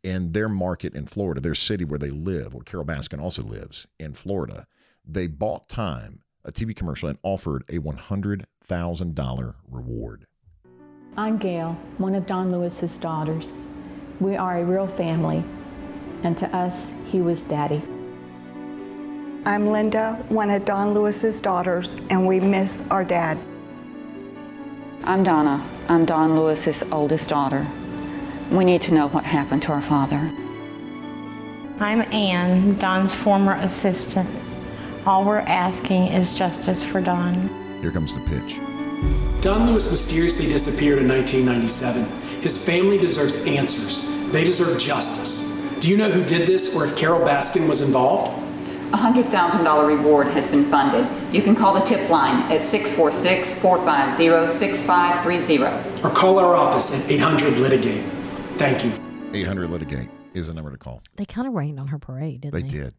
in 0.03 0.31
their 0.31 0.49
market 0.49 0.95
in 0.95 1.05
Florida, 1.05 1.39
their 1.39 1.53
city 1.53 1.85
where 1.85 1.99
they 1.99 2.09
live, 2.09 2.55
where 2.55 2.63
Carole 2.63 2.83
Baskin 2.83 3.21
also 3.21 3.43
lives 3.43 3.85
in 3.99 4.15
Florida. 4.15 4.65
They 5.07 5.27
bought 5.27 5.69
time, 5.69 6.23
a 6.43 6.51
TV 6.51 6.75
commercial, 6.75 7.09
and 7.09 7.19
offered 7.21 7.63
a 7.69 7.77
$100,000 7.77 9.55
reward. 9.69 10.25
I'm 11.15 11.37
Gail, 11.37 11.77
one 11.99 12.15
of 12.15 12.25
Don 12.25 12.51
Lewis's 12.51 12.97
daughters. 12.97 13.51
We 14.19 14.35
are 14.35 14.57
a 14.57 14.65
real 14.65 14.87
family, 14.87 15.43
and 16.25 16.35
to 16.39 16.57
us, 16.57 16.91
he 17.05 17.21
was 17.21 17.43
daddy. 17.43 17.83
I'm 19.45 19.67
Linda, 19.67 20.15
one 20.29 20.49
of 20.49 20.65
Don 20.65 20.95
Lewis's 20.95 21.39
daughters, 21.39 21.97
and 22.09 22.25
we 22.25 22.39
miss 22.39 22.83
our 22.89 23.03
dad. 23.03 23.37
I'm 25.03 25.21
Donna. 25.21 25.63
I'm 25.87 26.03
Don 26.03 26.35
Lewis's 26.35 26.81
oldest 26.91 27.29
daughter. 27.29 27.63
We 28.49 28.65
need 28.65 28.81
to 28.81 28.93
know 28.93 29.07
what 29.09 29.23
happened 29.23 29.61
to 29.63 29.71
our 29.71 29.83
father. 29.83 30.17
I'm 31.79 32.01
Ann, 32.11 32.75
Don's 32.79 33.13
former 33.13 33.53
assistant. 33.57 34.27
All 35.05 35.23
we're 35.23 35.39
asking 35.41 36.07
is 36.07 36.33
justice 36.33 36.83
for 36.83 37.01
Don. 37.01 37.49
Here 37.81 37.91
comes 37.91 38.15
the 38.15 38.21
pitch. 38.21 38.57
Don 39.41 39.67
Lewis 39.67 39.91
mysteriously 39.91 40.47
disappeared 40.47 40.97
in 40.97 41.07
1997. 41.07 42.41
His 42.41 42.65
family 42.65 42.97
deserves 42.97 43.45
answers. 43.45 44.09
They 44.31 44.43
deserve 44.43 44.79
justice. 44.79 45.54
Do 45.85 45.91
you 45.91 45.97
know 45.97 46.09
who 46.09 46.25
did 46.25 46.47
this 46.47 46.75
or 46.75 46.87
if 46.87 46.97
Carole 46.97 47.23
Baskin 47.23 47.69
was 47.69 47.79
involved? 47.79 48.35
A 48.91 48.97
$100,000 48.97 49.87
reward 49.87 50.25
has 50.29 50.49
been 50.49 50.65
funded. 50.65 51.07
You 51.31 51.43
can 51.43 51.53
call 51.53 51.75
the 51.75 51.81
tip 51.81 52.09
line 52.09 52.51
at 52.51 52.63
646 52.63 53.53
450 53.61 54.47
6530. 54.51 56.03
Or 56.03 56.09
call 56.09 56.39
our 56.39 56.55
office 56.55 57.05
at 57.05 57.11
800 57.11 57.59
Litigate. 57.59 58.03
Thank 58.57 58.83
you. 58.83 58.93
800 59.35 59.69
Litigate 59.69 60.09
is 60.33 60.47
the 60.47 60.55
number 60.55 60.71
to 60.71 60.77
call. 60.79 61.03
They 61.17 61.25
kind 61.25 61.47
of 61.47 61.53
rained 61.53 61.79
on 61.79 61.89
her 61.89 61.99
parade, 61.99 62.41
didn't 62.41 62.55
They 62.55 62.61
they? 62.63 62.67
did. 62.67 62.95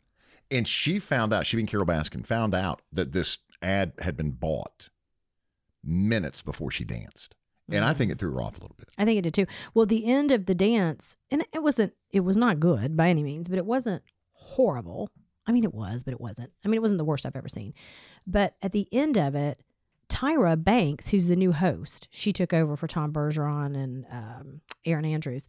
And 0.53 0.69
she 0.69 1.01
found 1.01 1.33
out, 1.33 1.45
she 1.45 1.57
being 1.57 1.67
Carole 1.67 1.87
Baskin, 1.87 2.25
found 2.25 2.55
out 2.55 2.83
that 2.93 3.11
this 3.11 3.39
ad 3.61 3.95
had 3.99 4.17
been 4.17 4.31
bought 4.31 4.91
minutes 5.83 6.41
before 6.41 6.71
she 6.71 6.85
danced. 6.85 7.35
And 7.71 7.85
I 7.85 7.93
think 7.93 8.13
it 8.13 8.19
threw 8.19 8.33
her 8.33 8.43
off 8.43 8.59
a 8.59 8.61
little 8.61 8.77
bit. 8.79 8.89
I 8.97 9.05
think 9.05 9.19
it 9.19 9.23
did 9.23 9.35
too. 9.35 9.47
Well, 9.75 9.87
the 9.87 10.07
end 10.07 10.31
of 10.31 10.47
the 10.47 10.55
dance, 10.55 11.17
and 11.31 11.45
it 11.53 11.63
wasn't, 11.63 11.95
it 12.13 12.21
was 12.21 12.37
not 12.37 12.61
good 12.61 12.97
by 12.97 13.09
any 13.09 13.23
means, 13.23 13.49
but 13.49 13.59
it 13.59 13.67
wasn't 13.67 14.03
horrible. 14.33 15.11
I 15.47 15.53
mean, 15.53 15.65
it 15.65 15.75
was, 15.75 16.05
but 16.05 16.13
it 16.13 16.21
wasn't. 16.21 16.53
I 16.65 16.69
mean, 16.69 16.77
it 16.77 16.83
wasn't 16.83 16.99
the 16.99 17.05
worst 17.05 17.27
I've 17.27 17.37
ever 17.37 17.49
seen. 17.49 17.75
But 18.27 18.55
at 18.63 18.73
the 18.73 18.89
end 18.93 19.17
of 19.17 19.35
it, 19.35 19.61
Tyra 20.09 20.63
Banks, 20.63 21.09
who's 21.09 21.27
the 21.27 21.37
new 21.37 21.53
host, 21.53 22.09
she 22.11 22.33
took 22.33 22.53
over 22.53 22.77
for 22.77 22.87
Tom 22.87 23.13
Bergeron 23.13 23.77
and 23.77 24.07
um, 24.11 24.61
Erin 24.85 25.05
Andrews. 25.05 25.49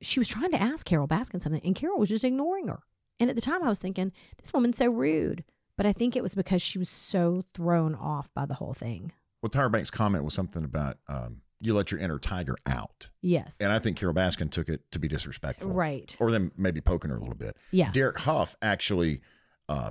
She 0.00 0.20
was 0.20 0.28
trying 0.28 0.50
to 0.52 0.62
ask 0.62 0.86
Carole 0.86 1.08
Baskin 1.08 1.40
something, 1.40 1.62
and 1.64 1.74
Carole 1.74 1.98
was 1.98 2.08
just 2.08 2.24
ignoring 2.24 2.68
her. 2.68 2.80
And 3.18 3.30
at 3.30 3.36
the 3.36 3.42
time, 3.42 3.62
I 3.62 3.68
was 3.68 3.78
thinking, 3.78 4.12
this 4.40 4.52
woman's 4.52 4.78
so 4.78 4.90
rude. 4.90 5.42
But 5.76 5.86
I 5.86 5.92
think 5.92 6.16
it 6.16 6.22
was 6.22 6.34
because 6.34 6.62
she 6.62 6.78
was 6.78 6.88
so 6.88 7.42
thrown 7.54 7.94
off 7.94 8.32
by 8.34 8.46
the 8.46 8.54
whole 8.54 8.72
thing. 8.72 9.12
Well, 9.42 9.50
Tyra 9.50 9.70
Banks' 9.70 9.90
comment 9.90 10.24
was 10.24 10.34
something 10.34 10.64
about 10.64 10.98
um, 11.08 11.42
you 11.66 11.74
let 11.74 11.90
your 11.90 12.00
inner 12.00 12.18
tiger 12.18 12.54
out. 12.66 13.10
Yes. 13.22 13.56
And 13.60 13.72
I 13.72 13.78
think 13.78 13.96
Carole 13.96 14.14
Baskin 14.14 14.50
took 14.50 14.68
it 14.68 14.90
to 14.92 14.98
be 14.98 15.08
disrespectful. 15.08 15.70
Right. 15.72 16.16
Or 16.20 16.30
them 16.30 16.52
maybe 16.56 16.80
poking 16.80 17.10
her 17.10 17.16
a 17.16 17.20
little 17.20 17.34
bit. 17.34 17.56
Yeah. 17.72 17.90
Derek 17.92 18.20
Hough 18.20 18.54
actually 18.62 19.20
uh, 19.68 19.90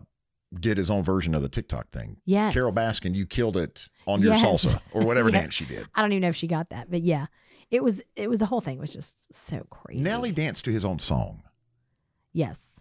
did 0.58 0.78
his 0.78 0.90
own 0.90 1.04
version 1.04 1.36
of 1.36 1.42
the 1.42 1.50
TikTok 1.50 1.90
thing. 1.92 2.18
Yes. 2.26 2.54
Carole 2.54 2.72
Baskin, 2.74 3.14
you 3.14 3.26
killed 3.26 3.58
it 3.58 3.90
on 4.06 4.22
your 4.22 4.34
Yes. 4.34 4.44
salsa 4.46 4.80
or 4.94 5.02
whatever 5.06 5.30
Yes. 5.30 5.42
dance 5.42 5.54
she 5.54 5.66
did. 5.66 5.86
I 5.96 6.02
don't 6.02 6.12
even 6.14 6.22
know 6.22 6.30
if 6.30 6.36
she 6.36 6.48
got 6.48 6.70
that, 6.70 6.90
but 6.90 7.02
yeah, 7.02 7.26
it 7.72 7.84
was. 7.84 8.02
It 8.16 8.30
was 8.30 8.40
the 8.40 8.46
whole 8.46 8.62
thing 8.62 8.80
was 8.80 8.94
just 8.94 9.34
so 9.34 9.66
crazy. 9.70 10.02
Nelly 10.02 10.32
danced 10.32 10.64
to 10.66 10.72
his 10.72 10.86
own 10.86 11.00
song. 11.00 11.44
Yes. 12.32 12.80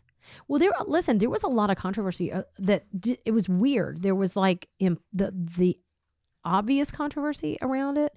Well, 0.49 0.59
there. 0.59 0.71
Listen, 0.87 1.19
there 1.19 1.31
was 1.31 1.43
a 1.43 1.49
lot 1.49 1.71
of 1.71 1.77
controversy 1.77 2.33
uh, 2.33 2.43
that 2.59 2.85
di- 3.01 3.19
it 3.25 3.33
was 3.33 3.49
weird. 3.49 4.03
There 4.03 4.15
was 4.15 4.37
like 4.37 4.69
im- 4.79 5.01
the 5.13 5.33
the 5.35 5.79
obvious 6.45 6.91
controversy 6.91 7.57
around 7.63 7.97
it, 7.99 8.13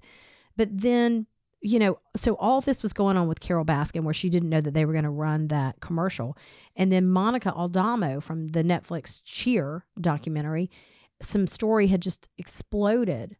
but 0.58 0.68
then 0.76 1.26
you 1.60 1.80
know, 1.80 1.98
so 2.14 2.36
all 2.36 2.60
this 2.60 2.84
was 2.84 2.92
going 2.92 3.16
on 3.16 3.26
with 3.26 3.40
Carole 3.40 3.64
Baskin, 3.64 4.04
where 4.04 4.14
she 4.14 4.30
didn't 4.30 4.48
know 4.48 4.60
that 4.60 4.74
they 4.74 4.84
were 4.84 4.92
going 4.92 5.02
to 5.02 5.10
run 5.10 5.48
that 5.48 5.80
commercial, 5.80 6.36
and 6.76 6.92
then 6.92 7.08
Monica 7.08 7.52
Aldama 7.52 8.20
from 8.20 8.48
the 8.48 8.62
Netflix 8.62 9.22
Cheer 9.24 9.84
documentary, 10.00 10.70
some 11.20 11.48
story 11.48 11.88
had 11.88 12.00
just 12.00 12.28
exploded 12.38 13.36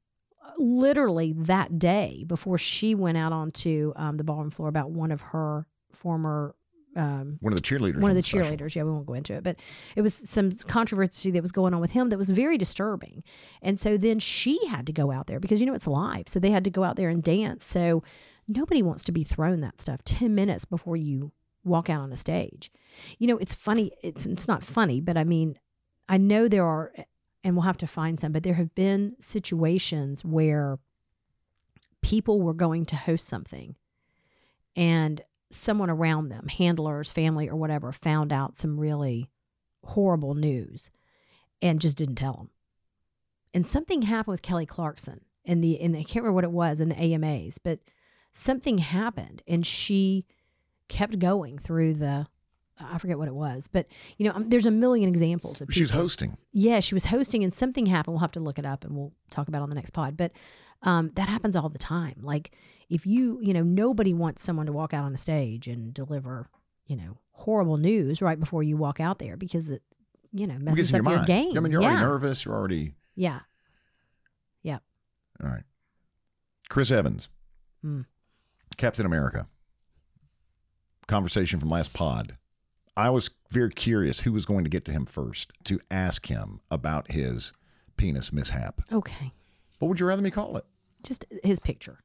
literally 0.56 1.32
that 1.32 1.78
day 1.78 2.24
before 2.26 2.58
she 2.58 2.94
went 2.94 3.16
out 3.16 3.32
onto 3.32 3.92
um, 3.94 4.16
the 4.16 4.24
ballroom 4.24 4.50
floor 4.50 4.68
about 4.68 4.90
one 4.90 5.12
of 5.12 5.20
her 5.20 5.66
former 5.92 6.56
um, 6.98 7.38
One 7.40 7.52
of 7.52 7.56
the 7.56 7.62
cheerleaders. 7.62 8.00
one 8.00 8.10
of 8.10 8.16
the 8.16 8.22
special. 8.22 8.50
cheerleaders. 8.56 8.74
Yeah, 8.74 8.82
we 8.82 8.90
won't 8.90 9.06
go 9.06 9.14
into 9.14 9.34
it, 9.34 9.42
but 9.44 9.56
it 9.96 10.02
was 10.02 10.12
some 10.14 10.50
controversy 10.50 11.30
that 11.30 11.40
was 11.42 11.52
going 11.52 11.72
on 11.72 11.80
with 11.80 11.92
him 11.92 12.08
that 12.10 12.18
was 12.18 12.30
very 12.30 12.58
disturbing. 12.58 13.22
And 13.62 13.78
so 13.78 13.96
then 13.96 14.18
she 14.18 14.66
had 14.66 14.86
to 14.86 14.92
go 14.92 15.10
out 15.12 15.26
there 15.28 15.40
because 15.40 15.60
you 15.60 15.66
know 15.66 15.74
it's 15.74 15.86
live, 15.86 16.28
so 16.28 16.38
they 16.40 16.50
had 16.50 16.64
to 16.64 16.70
go 16.70 16.84
out 16.84 16.96
there 16.96 17.08
and 17.08 17.22
dance. 17.22 17.64
So 17.64 18.02
nobody 18.46 18.82
wants 18.82 19.04
to 19.04 19.12
be 19.12 19.24
thrown 19.24 19.60
that 19.60 19.80
stuff 19.80 20.02
ten 20.04 20.34
minutes 20.34 20.64
before 20.64 20.96
you 20.96 21.32
walk 21.64 21.88
out 21.90 22.00
on 22.02 22.12
a 22.12 22.16
stage. 22.16 22.70
You 23.18 23.26
know, 23.28 23.38
it's 23.38 23.54
funny. 23.54 23.92
It's 24.02 24.26
it's 24.26 24.48
not 24.48 24.62
funny, 24.62 25.00
but 25.00 25.16
I 25.16 25.24
mean, 25.24 25.58
I 26.08 26.16
know 26.18 26.48
there 26.48 26.64
are, 26.66 26.92
and 27.44 27.54
we'll 27.54 27.64
have 27.64 27.76
to 27.78 27.86
find 27.86 28.18
some. 28.18 28.32
But 28.32 28.42
there 28.42 28.54
have 28.54 28.74
been 28.74 29.14
situations 29.20 30.24
where 30.24 30.78
people 32.02 32.40
were 32.40 32.54
going 32.54 32.84
to 32.86 32.96
host 32.96 33.26
something, 33.26 33.74
and 34.76 35.20
someone 35.50 35.90
around 35.90 36.28
them, 36.28 36.48
handlers, 36.48 37.12
family, 37.12 37.48
or 37.48 37.56
whatever, 37.56 37.92
found 37.92 38.32
out 38.32 38.58
some 38.58 38.78
really 38.78 39.30
horrible 39.84 40.34
news 40.34 40.90
and 41.62 41.80
just 41.80 41.96
didn't 41.96 42.16
tell 42.16 42.34
them. 42.34 42.50
And 43.54 43.66
something 43.66 44.02
happened 44.02 44.32
with 44.32 44.42
Kelly 44.42 44.66
Clarkson 44.66 45.22
in 45.44 45.60
the 45.60 45.72
in 45.72 45.94
I 45.96 46.02
can't 46.02 46.16
remember 46.16 46.32
what 46.32 46.44
it 46.44 46.52
was 46.52 46.80
in 46.80 46.90
the 46.90 47.00
AMAs, 47.00 47.58
but 47.58 47.80
something 48.30 48.78
happened 48.78 49.42
and 49.48 49.66
she 49.66 50.26
kept 50.88 51.18
going 51.18 51.58
through 51.58 51.94
the 51.94 52.26
I 52.80 52.98
forget 52.98 53.18
what 53.18 53.28
it 53.28 53.34
was, 53.34 53.68
but 53.68 53.86
you 54.16 54.26
know, 54.26 54.34
um, 54.34 54.48
there's 54.48 54.66
a 54.66 54.70
million 54.70 55.08
examples 55.08 55.60
of 55.60 55.68
She 55.72 55.80
was 55.82 55.90
hosting. 55.90 56.36
yeah, 56.52 56.80
she 56.80 56.94
was 56.94 57.06
hosting 57.06 57.42
and 57.44 57.52
something 57.52 57.86
happened. 57.86 58.14
We'll 58.14 58.20
have 58.20 58.32
to 58.32 58.40
look 58.40 58.58
it 58.58 58.64
up 58.66 58.84
and 58.84 58.96
we'll 58.96 59.12
talk 59.30 59.48
about 59.48 59.58
it 59.58 59.62
on 59.62 59.70
the 59.70 59.74
next 59.76 59.90
pod. 59.90 60.16
But 60.16 60.32
um, 60.82 61.10
that 61.14 61.28
happens 61.28 61.56
all 61.56 61.68
the 61.68 61.78
time. 61.78 62.16
Like 62.22 62.52
if 62.88 63.06
you, 63.06 63.40
you 63.42 63.52
know, 63.52 63.62
nobody 63.62 64.14
wants 64.14 64.42
someone 64.42 64.66
to 64.66 64.72
walk 64.72 64.94
out 64.94 65.04
on 65.04 65.12
a 65.12 65.18
stage 65.18 65.66
and 65.68 65.92
deliver, 65.92 66.48
you 66.86 66.96
know, 66.96 67.18
horrible 67.32 67.76
news 67.76 68.22
right 68.22 68.38
before 68.38 68.62
you 68.62 68.76
walk 68.76 69.00
out 69.00 69.18
there 69.18 69.36
because 69.36 69.70
it, 69.70 69.82
you 70.32 70.46
know, 70.46 70.58
messes 70.58 70.94
up 70.94 71.02
your 71.02 71.12
your, 71.14 71.24
game. 71.24 71.56
I 71.56 71.60
mean, 71.60 71.72
you're 71.72 71.82
yeah. 71.82 71.88
already 71.88 72.02
nervous. 72.04 72.44
You're 72.44 72.54
already. 72.54 72.92
Yeah. 73.16 73.40
Yeah. 74.62 74.78
All 75.42 75.48
right. 75.50 75.64
Chris 76.68 76.90
Evans, 76.90 77.28
Hmm. 77.82 78.02
Captain 78.76 79.06
America. 79.06 79.48
Conversation 81.06 81.58
from 81.58 81.70
last 81.70 81.94
pod. 81.94 82.36
I 82.98 83.10
was 83.10 83.30
very 83.48 83.70
curious 83.70 84.20
who 84.20 84.32
was 84.32 84.44
going 84.44 84.64
to 84.64 84.70
get 84.70 84.84
to 84.86 84.92
him 84.92 85.06
first 85.06 85.52
to 85.64 85.78
ask 85.88 86.26
him 86.26 86.60
about 86.68 87.12
his 87.12 87.52
penis 87.96 88.32
mishap. 88.32 88.82
Okay. 88.92 89.32
What 89.78 89.86
would 89.86 90.00
you 90.00 90.06
rather 90.06 90.20
me 90.20 90.32
call 90.32 90.56
it? 90.56 90.64
Just 91.04 91.24
his 91.44 91.60
picture. 91.60 92.00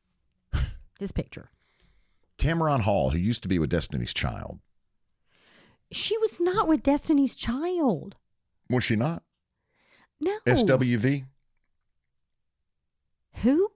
His 1.00 1.12
picture. 1.12 1.50
Tamron 2.38 2.82
Hall, 2.82 3.10
who 3.10 3.18
used 3.18 3.42
to 3.42 3.50
be 3.50 3.58
with 3.58 3.72
Destiny's 3.72 4.14
Child. 4.14 4.60
She 5.92 6.16
was 6.20 6.40
not 6.40 6.68
with 6.68 6.84
Destiny's 6.84 7.36
Child. 7.36 8.16
Was 8.70 8.84
she 8.84 8.96
not? 8.96 9.24
No. 10.22 10.38
SWV? 10.46 11.26
Who? 13.38 13.72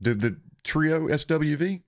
The, 0.00 0.14
the 0.14 0.40
trio 0.64 1.06
SWV? 1.06 1.82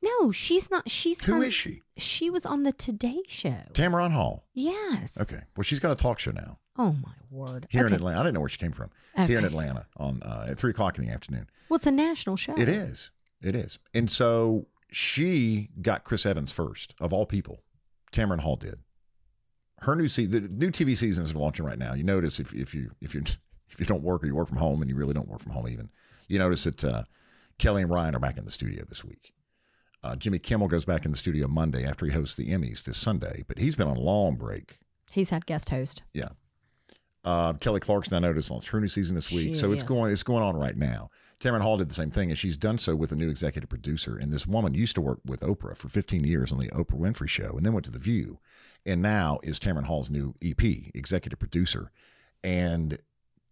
No, 0.00 0.30
she's 0.30 0.70
not. 0.70 0.88
She's 0.88 1.24
Who 1.24 1.32
from, 1.32 1.42
is 1.42 1.52
she? 1.54 1.81
She 1.98 2.30
was 2.30 2.46
on 2.46 2.62
the 2.62 2.72
Today 2.72 3.22
Show. 3.28 3.56
Tamron 3.74 4.12
Hall. 4.12 4.46
Yes. 4.54 5.20
Okay. 5.20 5.40
Well, 5.56 5.62
she's 5.64 5.78
got 5.78 5.92
a 5.92 5.96
talk 5.96 6.18
show 6.18 6.30
now 6.30 6.58
Oh 6.76 6.92
my 6.92 7.12
word. 7.30 7.66
here 7.70 7.86
in 7.86 7.92
Atlanta. 7.92 8.20
I 8.20 8.22
didn't 8.22 8.34
know 8.34 8.40
where 8.40 8.48
she 8.48 8.58
came 8.58 8.72
from. 8.72 8.90
Here 9.26 9.38
in 9.38 9.44
Atlanta 9.44 9.86
on 9.98 10.22
uh, 10.22 10.46
at 10.48 10.58
three 10.58 10.70
o'clock 10.70 10.98
in 10.98 11.04
the 11.06 11.12
afternoon. 11.12 11.48
Well, 11.68 11.76
it's 11.76 11.86
a 11.86 11.90
national 11.90 12.36
show. 12.36 12.54
It 12.56 12.68
is. 12.68 13.10
It 13.42 13.54
is. 13.54 13.78
And 13.92 14.10
so 14.10 14.66
she 14.90 15.68
got 15.82 16.04
Chris 16.04 16.24
Evans 16.24 16.50
first 16.52 16.94
of 17.00 17.12
all 17.12 17.26
people. 17.26 17.62
Tamron 18.12 18.40
Hall 18.40 18.56
did. 18.56 18.76
Her 19.80 19.96
new 19.96 20.08
season, 20.08 20.42
the 20.42 20.48
new 20.48 20.70
TV 20.70 20.96
season 20.96 21.24
is 21.24 21.34
launching 21.34 21.66
right 21.66 21.78
now. 21.78 21.92
You 21.94 22.04
notice 22.04 22.38
if, 22.40 22.54
if 22.54 22.74
you 22.74 22.92
if 23.00 23.14
you 23.14 23.22
if 23.70 23.80
you 23.80 23.86
don't 23.86 24.02
work 24.02 24.22
or 24.22 24.26
you 24.26 24.34
work 24.34 24.48
from 24.48 24.58
home 24.58 24.80
and 24.80 24.90
you 24.90 24.96
really 24.96 25.14
don't 25.14 25.28
work 25.28 25.40
from 25.40 25.52
home 25.52 25.68
even, 25.68 25.90
you 26.28 26.38
notice 26.38 26.64
that 26.64 26.84
uh, 26.84 27.02
Kelly 27.58 27.82
and 27.82 27.90
Ryan 27.90 28.14
are 28.14 28.20
back 28.20 28.38
in 28.38 28.44
the 28.44 28.50
studio 28.50 28.84
this 28.88 29.04
week. 29.04 29.34
Uh, 30.04 30.16
Jimmy 30.16 30.38
Kimmel 30.38 30.68
goes 30.68 30.84
back 30.84 31.04
in 31.04 31.10
the 31.12 31.16
studio 31.16 31.46
Monday 31.46 31.84
after 31.84 32.06
he 32.06 32.12
hosts 32.12 32.34
the 32.34 32.48
Emmys 32.48 32.82
this 32.82 32.96
Sunday, 32.98 33.44
but 33.46 33.58
he's 33.58 33.76
been 33.76 33.86
on 33.86 33.96
a 33.96 34.00
long 34.00 34.34
break. 34.36 34.78
He's 35.12 35.30
had 35.30 35.46
guest 35.46 35.70
host. 35.70 36.02
Yeah. 36.12 36.30
Uh, 37.24 37.52
Kelly 37.54 37.78
Clarkson, 37.78 38.14
I 38.14 38.18
noticed 38.18 38.50
on 38.50 38.60
her 38.60 38.80
new 38.80 38.88
season 38.88 39.14
this 39.14 39.30
week, 39.30 39.48
She 39.48 39.54
so 39.54 39.70
it's 39.70 39.84
is. 39.84 39.88
going 39.88 40.10
it's 40.10 40.24
going 40.24 40.42
on 40.42 40.56
right 40.56 40.76
now. 40.76 41.08
Tamron 41.38 41.60
Hall 41.60 41.76
did 41.76 41.88
the 41.88 41.94
same 41.94 42.10
thing, 42.10 42.30
and 42.30 42.38
she's 42.38 42.56
done 42.56 42.78
so 42.78 42.94
with 42.96 43.10
a 43.12 43.16
new 43.16 43.28
executive 43.28 43.68
producer. 43.68 44.16
And 44.16 44.32
this 44.32 44.46
woman 44.46 44.74
used 44.74 44.94
to 44.94 45.00
work 45.00 45.18
with 45.24 45.40
Oprah 45.40 45.76
for 45.76 45.88
15 45.88 46.22
years 46.24 46.52
on 46.52 46.58
the 46.58 46.68
Oprah 46.68 46.98
Winfrey 46.98 47.28
Show, 47.28 47.54
and 47.56 47.64
then 47.66 47.72
went 47.72 47.84
to 47.86 47.90
The 47.92 47.98
View, 47.98 48.38
and 48.86 49.02
now 49.02 49.38
is 49.42 49.58
Tamron 49.60 49.84
Hall's 49.84 50.10
new 50.10 50.34
EP 50.42 50.62
executive 50.94 51.38
producer. 51.38 51.90
And 52.44 52.98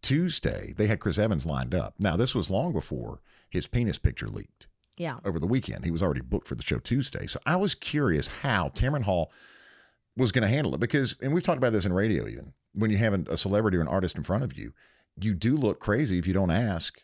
Tuesday 0.02 0.72
they 0.76 0.86
had 0.86 1.00
Chris 1.00 1.18
Evans 1.18 1.46
lined 1.46 1.74
up. 1.74 1.94
Now 1.98 2.16
this 2.16 2.34
was 2.34 2.50
long 2.50 2.72
before 2.72 3.20
his 3.48 3.66
penis 3.66 3.98
picture 3.98 4.28
leaked 4.28 4.66
Yeah. 5.00 5.18
over 5.24 5.38
the 5.38 5.46
weekend. 5.46 5.84
He 5.84 5.90
was 5.90 6.02
already 6.02 6.20
booked 6.20 6.46
for 6.46 6.54
the 6.54 6.62
show 6.62 6.78
Tuesday. 6.78 7.26
So 7.26 7.40
I 7.46 7.56
was 7.56 7.74
curious 7.74 8.28
how 8.28 8.68
Tamron 8.68 9.04
Hall 9.04 9.32
was 10.16 10.30
going 10.30 10.42
to 10.42 10.48
handle 10.48 10.74
it 10.74 10.80
because, 10.80 11.16
and 11.22 11.32
we've 11.32 11.42
talked 11.42 11.56
about 11.58 11.72
this 11.72 11.86
in 11.86 11.92
radio 11.92 12.28
even, 12.28 12.52
when 12.74 12.90
you 12.90 12.98
have 12.98 13.14
a 13.14 13.36
celebrity 13.36 13.78
or 13.78 13.80
an 13.80 13.88
artist 13.88 14.16
in 14.16 14.22
front 14.22 14.44
of 14.44 14.56
you, 14.58 14.72
you 15.18 15.32
do 15.34 15.56
look 15.56 15.80
crazy 15.80 16.18
if 16.18 16.26
you 16.26 16.34
don't 16.34 16.50
ask. 16.50 17.00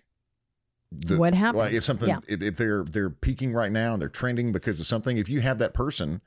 the- 0.93 1.17
What 1.17 1.35
happened? 1.35 1.59
well, 1.59 1.75
if 1.75 1.85
something, 1.85 2.09
Yeah. 2.09 2.19
if, 2.29 2.43
if 2.43 2.57
they're 2.57 2.85
they're 2.85 3.11
peaking 3.11 3.53
right 3.53 3.73
now 3.73 3.95
and 3.95 4.01
they're 4.03 4.09
trending 4.09 4.53
because 4.53 4.79
of 4.79 4.87
something, 4.87 5.17
if 5.19 5.29
you 5.29 5.41
have 5.41 5.59
that 5.59 5.73
person 5.75 6.21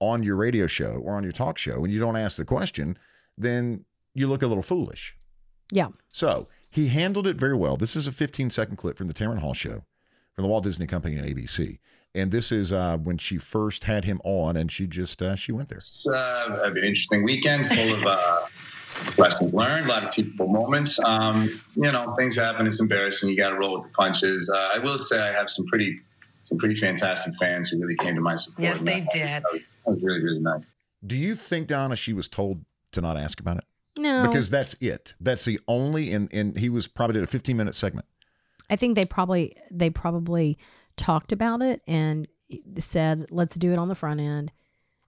on 0.00 0.22
your 0.22 0.36
radio 0.36 0.66
show 0.66 0.94
or 1.04 1.14
on 1.14 1.22
your 1.22 1.32
talk 1.32 1.58
show 1.58 1.84
and 1.84 1.92
you 1.92 2.00
don't 2.00 2.16
ask 2.16 2.36
the 2.36 2.44
question, 2.44 2.98
then 3.38 3.84
you 4.14 4.26
look 4.26 4.42
a 4.42 4.46
little 4.46 4.62
foolish. 4.62 5.16
Yeah. 5.70 5.88
So 6.10 6.48
he 6.70 6.88
handled 6.88 7.26
it 7.26 7.36
very 7.36 7.54
well. 7.56 7.76
This 7.76 7.94
is 7.94 8.06
a 8.08 8.12
15 8.12 8.50
second 8.50 8.76
clip 8.76 8.96
from 8.96 9.06
the 9.06 9.14
Tamron 9.14 9.38
Hall 9.38 9.54
show 9.54 9.84
from 10.34 10.42
the 10.42 10.48
Walt 10.48 10.64
Disney 10.64 10.86
Company 10.86 11.16
and 11.16 11.26
ABC. 11.26 11.78
And 12.14 12.32
this 12.32 12.50
is 12.50 12.72
uh, 12.72 12.96
when 12.98 13.18
she 13.18 13.38
first 13.38 13.84
had 13.84 14.04
him 14.04 14.20
on, 14.24 14.56
and 14.56 14.70
she 14.70 14.86
just 14.86 15.22
uh, 15.22 15.36
she 15.36 15.52
went 15.52 15.68
there. 15.68 15.78
It's 15.78 16.06
uh, 16.06 16.60
an 16.64 16.76
interesting 16.76 17.22
weekend 17.22 17.68
full 17.68 17.94
of 17.94 18.04
uh, 18.04 18.40
lessons 19.16 19.54
learned, 19.54 19.86
a 19.86 19.88
lot 19.88 20.02
of 20.02 20.10
teachable 20.10 20.48
moments. 20.48 20.98
Um, 21.04 21.52
you 21.76 21.92
know, 21.92 22.14
things 22.18 22.34
happen. 22.34 22.66
It's 22.66 22.80
embarrassing. 22.80 23.28
You 23.30 23.36
got 23.36 23.50
to 23.50 23.56
roll 23.56 23.80
with 23.80 23.90
the 23.90 23.94
punches. 23.94 24.50
Uh, 24.52 24.56
I 24.74 24.78
will 24.80 24.98
say 24.98 25.20
I 25.20 25.32
have 25.32 25.48
some 25.48 25.66
pretty, 25.66 26.00
some 26.44 26.58
pretty 26.58 26.74
fantastic 26.74 27.32
fans 27.36 27.68
who 27.68 27.78
really 27.80 27.96
came 27.96 28.16
to 28.16 28.20
my 28.20 28.34
support. 28.34 28.60
Yes, 28.64 28.80
they 28.80 29.00
that- 29.00 29.10
did. 29.12 29.22
That 29.28 29.44
was, 29.52 29.60
that 29.86 29.90
was 29.92 30.02
really, 30.02 30.20
really 30.20 30.40
nice. 30.40 30.62
Do 31.06 31.16
you 31.16 31.36
think 31.36 31.68
Donna 31.68 31.94
she 31.94 32.12
was 32.12 32.26
told 32.26 32.64
to 32.90 33.00
not 33.00 33.16
ask 33.16 33.38
about 33.38 33.58
it? 33.58 33.64
No. 33.96 34.26
Because 34.26 34.50
that's 34.50 34.74
it. 34.80 35.14
That's 35.20 35.44
the 35.44 35.60
only 35.68 36.12
and 36.12 36.32
and 36.32 36.56
he 36.58 36.68
was 36.68 36.88
probably 36.88 37.14
did 37.14 37.22
a 37.22 37.26
15 37.26 37.56
minute 37.56 37.74
segment. 37.74 38.06
I 38.70 38.76
think 38.76 38.94
they 38.94 39.04
probably 39.04 39.56
they 39.70 39.90
probably 39.90 40.56
talked 40.96 41.32
about 41.32 41.60
it 41.60 41.82
and 41.86 42.28
said, 42.78 43.26
"Let's 43.30 43.56
do 43.56 43.72
it 43.72 43.78
on 43.78 43.88
the 43.88 43.94
front 43.94 44.20
end. 44.20 44.52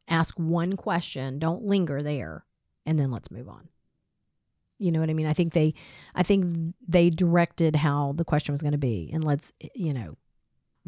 Ask 0.08 0.36
one 0.36 0.76
question. 0.76 1.38
Don't 1.38 1.64
linger 1.64 2.02
there, 2.02 2.44
and 2.84 2.98
then 2.98 3.10
let's 3.10 3.30
move 3.30 3.48
on." 3.48 3.68
You 4.78 4.90
know 4.90 4.98
what 4.98 5.10
I 5.10 5.14
mean? 5.14 5.28
I 5.28 5.32
think 5.32 5.52
they, 5.52 5.74
I 6.12 6.24
think 6.24 6.74
they 6.86 7.08
directed 7.08 7.76
how 7.76 8.14
the 8.16 8.24
question 8.24 8.52
was 8.52 8.62
going 8.62 8.72
to 8.72 8.78
be, 8.78 9.10
and 9.12 9.22
let's 9.22 9.52
you 9.76 9.94
know, 9.94 10.16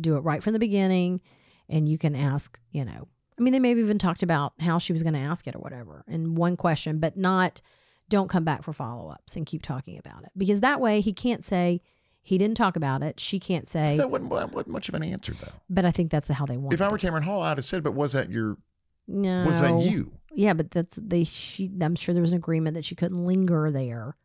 do 0.00 0.16
it 0.16 0.20
right 0.20 0.42
from 0.42 0.52
the 0.52 0.58
beginning, 0.58 1.20
and 1.68 1.88
you 1.88 1.96
can 1.96 2.16
ask. 2.16 2.58
You 2.72 2.84
know, 2.84 3.06
I 3.38 3.42
mean, 3.42 3.52
they 3.52 3.60
maybe 3.60 3.80
even 3.80 3.98
talked 3.98 4.24
about 4.24 4.52
how 4.58 4.78
she 4.78 4.92
was 4.92 5.04
going 5.04 5.14
to 5.14 5.20
ask 5.20 5.46
it 5.46 5.54
or 5.54 5.60
whatever 5.60 6.04
in 6.08 6.34
one 6.34 6.56
question, 6.56 6.98
but 6.98 7.16
not. 7.16 7.62
Don't 8.10 8.28
come 8.28 8.44
back 8.44 8.62
for 8.62 8.74
follow 8.74 9.08
ups 9.08 9.34
and 9.34 9.46
keep 9.46 9.62
talking 9.62 9.98
about 9.98 10.24
it 10.24 10.30
because 10.36 10.60
that 10.60 10.78
way 10.78 11.00
he 11.00 11.14
can't 11.14 11.42
say 11.42 11.80
he 12.26 12.38
didn't 12.38 12.56
talk 12.56 12.74
about 12.74 13.02
it. 13.02 13.20
She 13.20 13.38
can't 13.38 13.68
say. 13.68 13.98
That 13.98 14.10
wasn't, 14.10 14.30
wasn't 14.30 14.68
much 14.68 14.88
of 14.88 14.94
an 14.94 15.02
answer, 15.04 15.34
though. 15.34 15.52
But 15.68 15.84
I 15.84 15.90
think 15.90 16.10
that's 16.10 16.26
how 16.28 16.46
they 16.46 16.56
want. 16.56 16.72
If 16.72 16.80
I 16.80 16.88
were 16.88 16.96
Tamron 16.96 17.22
Hall, 17.22 17.42
I'd 17.42 17.58
have 17.58 17.66
said, 17.66 17.84
"But 17.84 17.92
was 17.92 18.12
that 18.14 18.30
your? 18.30 18.56
no, 19.06 19.44
Was 19.46 19.60
that 19.60 19.78
you? 19.80 20.12
Yeah, 20.32 20.54
but 20.54 20.70
that's 20.70 20.98
they. 21.00 21.24
She. 21.24 21.70
I'm 21.82 21.94
sure 21.94 22.14
there 22.14 22.22
was 22.22 22.32
an 22.32 22.38
agreement 22.38 22.74
that 22.74 22.84
she 22.86 22.94
couldn't 22.94 23.24
linger 23.26 23.70
there. 23.70 24.16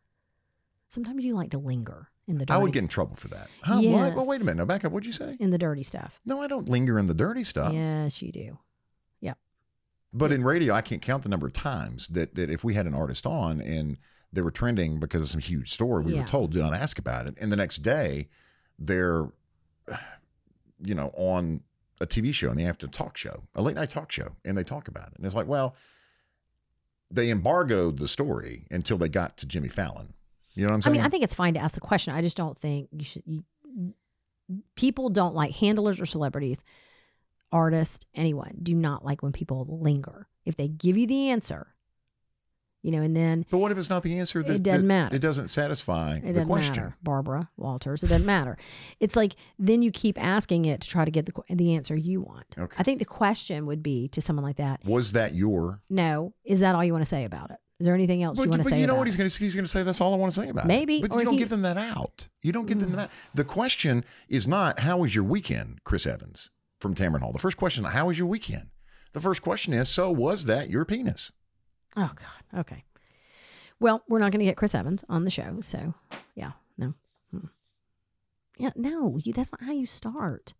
Sometimes 0.88 1.24
you 1.24 1.34
like 1.34 1.50
to 1.50 1.58
linger 1.58 2.08
in 2.26 2.38
the. 2.38 2.46
Dirty, 2.46 2.56
I 2.56 2.62
would 2.62 2.72
get 2.72 2.82
in 2.82 2.88
trouble 2.88 3.16
for 3.16 3.28
that. 3.28 3.48
Huh? 3.60 3.80
What? 3.82 4.14
Well, 4.16 4.26
wait 4.26 4.40
a 4.40 4.44
minute. 4.44 4.56
Now 4.56 4.64
back 4.64 4.84
up. 4.86 4.92
What'd 4.92 5.06
you 5.06 5.12
say? 5.12 5.36
in 5.38 5.50
the 5.50 5.58
dirty 5.58 5.82
stuff. 5.82 6.20
No, 6.24 6.40
I 6.40 6.46
don't 6.46 6.70
linger 6.70 6.98
in 6.98 7.04
the 7.04 7.14
dirty 7.14 7.44
stuff. 7.44 7.74
Yes, 7.74 8.22
you 8.22 8.32
do. 8.32 8.58
Yep. 9.20 9.36
But 10.14 10.32
in 10.32 10.42
radio, 10.42 10.72
I 10.72 10.80
can't 10.80 11.02
count 11.02 11.22
the 11.22 11.28
number 11.28 11.46
of 11.46 11.52
times 11.52 12.08
that, 12.08 12.34
that 12.34 12.48
if 12.48 12.64
we 12.64 12.72
had 12.72 12.86
an 12.86 12.94
artist 12.94 13.26
on 13.26 13.60
and 13.60 13.98
they 14.32 14.42
were 14.42 14.50
trending 14.50 15.00
because 15.00 15.22
of 15.22 15.28
some 15.28 15.40
huge 15.40 15.70
story, 15.72 16.04
we 16.04 16.12
Yeah. 16.14 16.20
were 16.20 16.26
told, 16.26 16.52
do 16.52 16.60
not 16.60 16.74
ask 16.74 16.98
about 16.98 17.26
it. 17.26 17.36
And 17.40 17.50
the 17.50 17.56
next 17.56 17.78
day, 17.78 18.28
they're, 18.78 19.28
you 20.82 20.94
know, 20.94 21.10
on 21.14 21.62
a 22.00 22.06
TV 22.06 22.32
show 22.32 22.48
and 22.48 22.58
they 22.58 22.62
have 22.64 22.78
to 22.78 22.88
talk 22.88 23.16
show, 23.16 23.42
a 23.54 23.62
late 23.62 23.74
night 23.76 23.90
talk 23.90 24.10
show, 24.10 24.36
and 24.44 24.56
they 24.56 24.64
talk 24.64 24.88
about 24.88 25.08
it. 25.08 25.14
And 25.16 25.26
it's 25.26 25.34
like, 25.34 25.46
well, 25.46 25.74
they 27.10 27.30
embargoed 27.30 27.98
the 27.98 28.08
story 28.08 28.66
until 28.70 28.96
they 28.96 29.08
got 29.08 29.36
to 29.38 29.46
Jimmy 29.46 29.68
Fallon. 29.68 30.14
You 30.54 30.62
know 30.64 30.68
what 30.70 30.74
I'm 30.76 30.82
saying? 30.82 30.94
I 30.94 30.98
mean, 30.98 31.06
I 31.06 31.08
think 31.08 31.24
it's 31.24 31.34
fine 31.34 31.54
to 31.54 31.60
ask 31.60 31.74
the 31.74 31.80
question. 31.80 32.14
I 32.14 32.22
just 32.22 32.36
don't 32.36 32.56
think 32.58 32.88
you 32.92 33.04
should. 33.04 33.22
You, 33.26 33.44
people 34.74 35.10
don't 35.10 35.34
like 35.34 35.52
handlers 35.56 36.00
or 36.00 36.06
celebrities, 36.06 36.62
artists, 37.52 38.06
anyone 38.14 38.58
do 38.62 38.74
not 38.74 39.04
like 39.04 39.22
when 39.22 39.32
people 39.32 39.66
linger. 39.80 40.28
If 40.44 40.56
they 40.56 40.68
give 40.68 40.96
you 40.96 41.06
the 41.06 41.30
answer, 41.30 41.74
you 42.82 42.90
know, 42.90 43.02
and 43.02 43.14
then 43.16 43.44
but 43.50 43.58
what 43.58 43.70
if 43.72 43.78
it's 43.78 43.90
not 43.90 44.02
the 44.02 44.18
answer 44.18 44.42
that 44.42 44.54
It 44.56 44.62
doesn't 44.62 44.80
that- 44.82 44.86
matter. 44.86 45.16
It 45.16 45.20
doesn't 45.20 45.48
satisfy 45.48 46.16
It 46.16 46.22
the 46.22 46.28
doesn't 46.28 46.46
question. 46.46 46.74
matter, 46.76 46.96
Barbara 47.02 47.50
Walters. 47.56 48.02
It 48.02 48.08
doesn't 48.08 48.26
matter. 48.26 48.56
It's 49.00 49.16
like 49.16 49.34
then 49.58 49.82
you 49.82 49.90
keep 49.90 50.22
asking 50.22 50.64
it 50.64 50.80
to 50.82 50.88
try 50.88 51.04
to 51.04 51.10
get 51.10 51.26
the 51.26 51.32
the 51.54 51.74
answer 51.74 51.94
you 51.96 52.20
want. 52.20 52.46
Okay. 52.58 52.76
I 52.78 52.82
think 52.82 52.98
the 52.98 53.04
question 53.04 53.66
would 53.66 53.82
be 53.82 54.08
to 54.08 54.20
someone 54.20 54.44
like 54.44 54.56
that. 54.56 54.84
Was 54.84 55.12
that 55.12 55.34
your 55.34 55.80
No, 55.90 56.34
is 56.44 56.60
that 56.60 56.74
all 56.74 56.84
you 56.84 56.92
want 56.92 57.04
to 57.04 57.08
say 57.10 57.24
about 57.24 57.50
it? 57.50 57.58
Is 57.78 57.86
there 57.86 57.94
anything 57.94 58.22
else 58.22 58.36
But, 58.36 58.42
you 58.44 58.50
want 58.50 58.60
to 58.62 58.64
but 58.68 58.70
say? 58.74 58.80
you 58.82 58.86
know 58.86 58.94
what 58.94 59.06
he's 59.06 59.16
going 59.16 59.30
to 59.30 59.38
he's 59.42 59.54
going 59.54 59.64
to 59.64 59.70
say? 59.70 59.82
That's 59.82 60.02
all 60.02 60.12
I 60.12 60.18
want 60.18 60.34
to 60.34 60.40
say 60.40 60.50
about 60.50 60.66
Maybe, 60.66 60.96
it. 60.98 61.08
But 61.08 61.18
you 61.18 61.24
don't 61.24 61.32
he- 61.34 61.38
give 61.38 61.48
them 61.48 61.62
that 61.62 61.78
out. 61.78 62.28
You 62.42 62.52
don't 62.52 62.66
give 62.66 62.78
them 62.78 62.92
that. 62.92 63.08
Mm. 63.08 63.12
The 63.36 63.44
question 63.44 64.04
is 64.28 64.46
not 64.46 64.80
how 64.80 64.98
was 64.98 65.14
your 65.14 65.24
weekend, 65.24 65.80
Chris 65.84 66.06
Evans 66.06 66.50
from 66.78 66.94
Tamron 66.94 67.20
Hall. 67.20 67.32
The 67.32 67.38
first 67.38 67.56
question, 67.56 67.84
how 67.84 68.08
was 68.08 68.18
your 68.18 68.26
weekend? 68.26 68.68
The 69.14 69.20
first 69.20 69.40
question 69.40 69.72
is, 69.72 69.88
so 69.88 70.10
was 70.10 70.44
that 70.44 70.68
your 70.68 70.84
penis? 70.84 71.32
Oh 71.96 72.12
God. 72.14 72.60
Okay. 72.60 72.84
Well, 73.80 74.02
we're 74.08 74.18
not 74.18 74.30
going 74.32 74.40
to 74.40 74.44
get 74.44 74.56
Chris 74.56 74.74
Evans 74.74 75.04
on 75.08 75.24
the 75.24 75.30
show, 75.30 75.58
so 75.62 75.94
yeah, 76.34 76.52
no. 76.78 76.94
Yeah, 78.58 78.70
no. 78.76 79.16
You, 79.22 79.32
that's 79.32 79.52
not 79.52 79.62
how 79.62 79.72
you 79.72 79.86
start. 79.86 80.52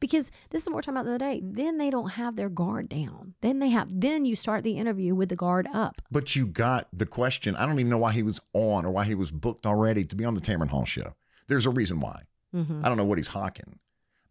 Because 0.00 0.32
this 0.50 0.62
is 0.62 0.68
what 0.68 0.74
we're 0.76 0.82
talking 0.82 0.96
about 0.96 1.04
the 1.04 1.10
other 1.14 1.18
day. 1.32 1.40
Then 1.44 1.78
they 1.78 1.90
don't 1.90 2.12
have 2.12 2.34
their 2.34 2.48
guard 2.48 2.88
down. 2.88 3.34
Then 3.40 3.60
they 3.60 3.68
have. 3.68 3.88
Then 3.88 4.24
you 4.24 4.34
start 4.34 4.64
the 4.64 4.76
interview 4.78 5.14
with 5.14 5.28
the 5.28 5.36
guard 5.36 5.68
up. 5.72 6.00
But 6.10 6.34
you 6.34 6.46
got 6.46 6.88
the 6.92 7.06
question. 7.06 7.54
I 7.54 7.66
don't 7.66 7.78
even 7.78 7.90
know 7.90 7.98
why 7.98 8.12
he 8.12 8.22
was 8.24 8.40
on 8.52 8.84
or 8.84 8.90
why 8.90 9.04
he 9.04 9.14
was 9.14 9.30
booked 9.30 9.64
already 9.64 10.04
to 10.06 10.16
be 10.16 10.24
on 10.24 10.34
the 10.34 10.40
Tamron 10.40 10.70
Hall 10.70 10.84
show. 10.84 11.14
There's 11.46 11.66
a 11.66 11.70
reason 11.70 12.00
why. 12.00 12.22
Mhm. 12.54 12.84
I 12.84 12.88
don't 12.88 12.96
know 12.96 13.04
what 13.04 13.18
he's 13.18 13.28
hawking, 13.28 13.78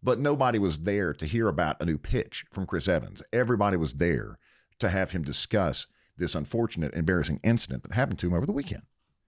but 0.02 0.18
nobody 0.18 0.58
was 0.58 0.78
there 0.80 1.14
to 1.14 1.26
hear 1.26 1.48
about 1.48 1.80
a 1.80 1.86
new 1.86 1.98
pitch 1.98 2.44
from 2.50 2.66
Chris 2.66 2.88
Evans. 2.88 3.22
Everybody 3.32 3.76
was 3.76 3.94
there 3.94 4.38
to 4.80 4.88
have 4.90 5.12
him 5.12 5.22
discuss 5.22 5.86
this 6.16 6.34
unfortunate, 6.34 6.94
embarrassing 6.94 7.40
incident 7.42 7.82
that 7.84 7.92
happened 7.92 8.18
to 8.20 8.28
him 8.28 8.34
over 8.34 8.46
the 8.46 8.52
weekend. 8.52 8.82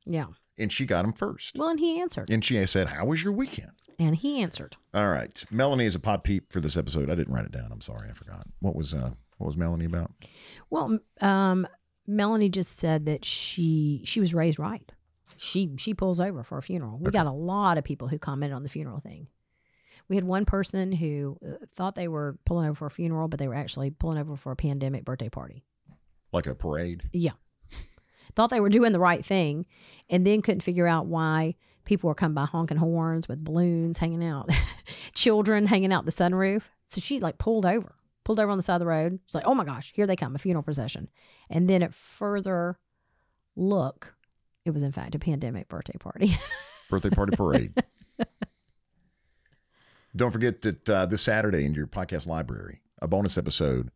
Yeah. 0.04 0.26
And 0.58 0.72
she 0.72 0.86
got 0.86 1.04
him 1.04 1.12
first. 1.12 1.56
Well, 1.58 1.68
and 1.68 1.80
he 1.80 2.00
answered. 2.00 2.30
And 2.30 2.44
she 2.44 2.64
said, 2.66 2.88
How 2.88 3.04
was 3.04 3.22
your 3.22 3.32
weekend? 3.32 3.72
And 3.98 4.16
he 4.16 4.42
answered. 4.42 4.76
All 4.94 5.10
right. 5.10 5.44
Melanie 5.50 5.86
is 5.86 5.94
a 5.94 6.00
pod 6.00 6.24
peep 6.24 6.52
for 6.52 6.60
this 6.60 6.76
episode. 6.76 7.10
I 7.10 7.14
didn't 7.14 7.32
write 7.32 7.46
it 7.46 7.52
down. 7.52 7.70
I'm 7.72 7.80
sorry. 7.80 8.08
I 8.10 8.12
forgot. 8.12 8.46
What 8.60 8.74
was 8.74 8.94
uh 8.94 9.10
what 9.38 9.46
was 9.46 9.56
Melanie 9.56 9.84
about? 9.84 10.12
Well, 10.70 10.98
um, 11.20 11.66
Melanie 12.06 12.48
just 12.48 12.76
said 12.76 13.06
that 13.06 13.24
she 13.24 14.02
she 14.04 14.20
was 14.20 14.34
raised 14.34 14.58
right. 14.58 14.90
She 15.36 15.72
she 15.76 15.92
pulls 15.92 16.20
over 16.20 16.42
for 16.42 16.56
a 16.56 16.62
funeral. 16.62 16.98
We 16.98 17.10
got 17.10 17.26
a 17.26 17.32
lot 17.32 17.76
of 17.78 17.84
people 17.84 18.08
who 18.08 18.18
commented 18.18 18.54
on 18.54 18.62
the 18.62 18.68
funeral 18.68 19.00
thing. 19.00 19.28
We 20.08 20.16
had 20.16 20.24
one 20.24 20.44
person 20.44 20.92
who 20.92 21.36
uh, 21.44 21.66
thought 21.74 21.96
they 21.96 22.08
were 22.08 22.38
pulling 22.46 22.66
over 22.66 22.76
for 22.76 22.86
a 22.86 22.90
funeral, 22.90 23.28
but 23.28 23.38
they 23.38 23.48
were 23.48 23.54
actually 23.54 23.90
pulling 23.90 24.18
over 24.18 24.36
for 24.36 24.52
a 24.52 24.56
pandemic 24.56 25.04
birthday 25.04 25.28
party. 25.28 25.64
Like 26.36 26.46
a 26.46 26.54
parade? 26.54 27.04
Yeah. 27.14 27.32
Thought 28.34 28.50
they 28.50 28.60
were 28.60 28.68
doing 28.68 28.92
the 28.92 29.00
right 29.00 29.24
thing 29.24 29.64
and 30.10 30.26
then 30.26 30.42
couldn't 30.42 30.60
figure 30.60 30.86
out 30.86 31.06
why 31.06 31.54
people 31.86 32.08
were 32.08 32.14
coming 32.14 32.34
by 32.34 32.44
honking 32.44 32.76
horns 32.76 33.26
with 33.26 33.42
balloons 33.42 33.96
hanging 33.96 34.22
out, 34.22 34.50
children 35.14 35.66
hanging 35.66 35.94
out 35.94 36.04
the 36.04 36.12
sunroof. 36.12 36.64
So 36.88 37.00
she 37.00 37.20
like 37.20 37.38
pulled 37.38 37.64
over, 37.64 37.94
pulled 38.22 38.38
over 38.38 38.50
on 38.50 38.58
the 38.58 38.62
side 38.62 38.74
of 38.74 38.80
the 38.80 38.86
road. 38.86 39.18
She's 39.24 39.34
like, 39.34 39.46
oh 39.46 39.54
my 39.54 39.64
gosh, 39.64 39.94
here 39.96 40.06
they 40.06 40.14
come, 40.14 40.34
a 40.34 40.38
funeral 40.38 40.62
procession. 40.62 41.08
And 41.48 41.70
then 41.70 41.82
at 41.82 41.94
further 41.94 42.78
look, 43.56 44.14
it 44.66 44.72
was 44.72 44.82
in 44.82 44.92
fact 44.92 45.14
a 45.14 45.18
pandemic 45.18 45.68
birthday 45.68 45.96
party. 45.98 46.36
Birthday 46.90 47.08
party 47.08 47.34
parade. 47.34 47.72
Don't 50.14 50.32
forget 50.32 50.60
that 50.60 50.88
uh, 50.90 51.06
this 51.06 51.22
Saturday 51.22 51.64
in 51.64 51.72
your 51.72 51.86
podcast 51.86 52.26
library, 52.26 52.82
a 53.00 53.08
bonus 53.08 53.38
episode 53.38 53.90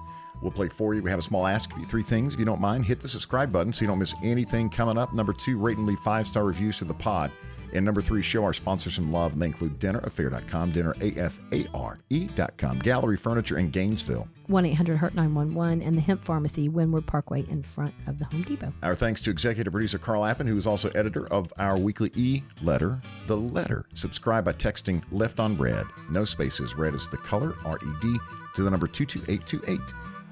we'll 0.44 0.52
play 0.52 0.68
for 0.68 0.94
you. 0.94 1.02
We 1.02 1.10
have 1.10 1.18
a 1.18 1.22
small 1.22 1.46
ask 1.46 1.72
of 1.72 1.78
you. 1.78 1.86
Three 1.86 2.02
things. 2.02 2.34
If 2.34 2.38
you 2.38 2.44
don't 2.44 2.60
mind, 2.60 2.84
hit 2.84 3.00
the 3.00 3.08
subscribe 3.08 3.50
button 3.50 3.72
so 3.72 3.82
you 3.82 3.86
don't 3.88 3.98
miss 3.98 4.14
anything 4.22 4.68
coming 4.68 4.98
up. 4.98 5.12
Number 5.14 5.32
two, 5.32 5.58
rate 5.58 5.78
and 5.78 5.86
leave 5.86 5.98
five 6.00 6.26
star 6.26 6.44
reviews 6.44 6.78
to 6.78 6.84
the 6.84 6.94
pod. 6.94 7.30
And 7.74 7.84
number 7.84 8.00
three, 8.00 8.22
show 8.22 8.44
our 8.44 8.52
sponsors 8.52 8.94
some 8.94 9.12
love. 9.12 9.32
And 9.32 9.42
they 9.42 9.46
include 9.46 9.78
dinneraffair.com, 9.78 10.72
dinnerafare.com, 10.72 12.78
Gallery 12.78 13.16
Furniture 13.16 13.58
in 13.58 13.70
Gainesville. 13.70 14.28
1 14.46 14.66
800 14.66 14.98
Hurt 14.98 15.14
911 15.14 15.82
and 15.82 15.96
the 15.96 16.02
Hemp 16.02 16.24
Pharmacy, 16.24 16.68
Windward 16.68 17.06
Parkway 17.06 17.48
in 17.48 17.62
front 17.62 17.94
of 18.06 18.18
the 18.18 18.26
Home 18.26 18.42
Depot. 18.42 18.72
Our 18.82 18.94
thanks 18.94 19.20
to 19.22 19.30
executive 19.30 19.72
producer 19.72 19.98
Carl 19.98 20.24
Appen, 20.24 20.46
who 20.46 20.56
is 20.56 20.66
also 20.66 20.90
editor 20.90 21.26
of 21.28 21.52
our 21.58 21.78
weekly 21.78 22.12
e 22.14 22.42
letter, 22.62 23.00
The 23.26 23.36
Letter. 23.36 23.86
Subscribe 23.94 24.44
by 24.44 24.52
texting 24.52 25.02
left 25.10 25.40
on 25.40 25.56
red, 25.56 25.86
no 26.10 26.24
spaces, 26.24 26.76
red 26.76 26.94
is 26.94 27.06
the 27.06 27.16
color, 27.16 27.54
R 27.64 27.78
E 27.82 27.88
D, 28.00 28.16
to 28.56 28.62
the 28.62 28.70
number 28.70 28.86
22828. 28.86 29.80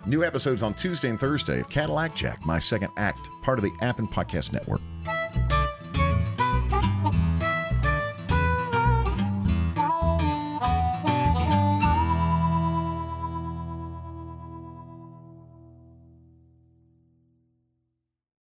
New 0.04 0.24
episodes 0.24 0.62
on 0.62 0.74
Tuesday 0.74 1.08
and 1.08 1.18
Thursday 1.18 1.60
of 1.60 1.68
Cadillac 1.68 2.14
Jack, 2.14 2.44
my 2.44 2.58
second 2.58 2.90
act, 2.96 3.30
part 3.42 3.58
of 3.58 3.64
the 3.64 3.72
Appen 3.80 4.08
Podcast 4.08 4.52
Network. 4.52 4.80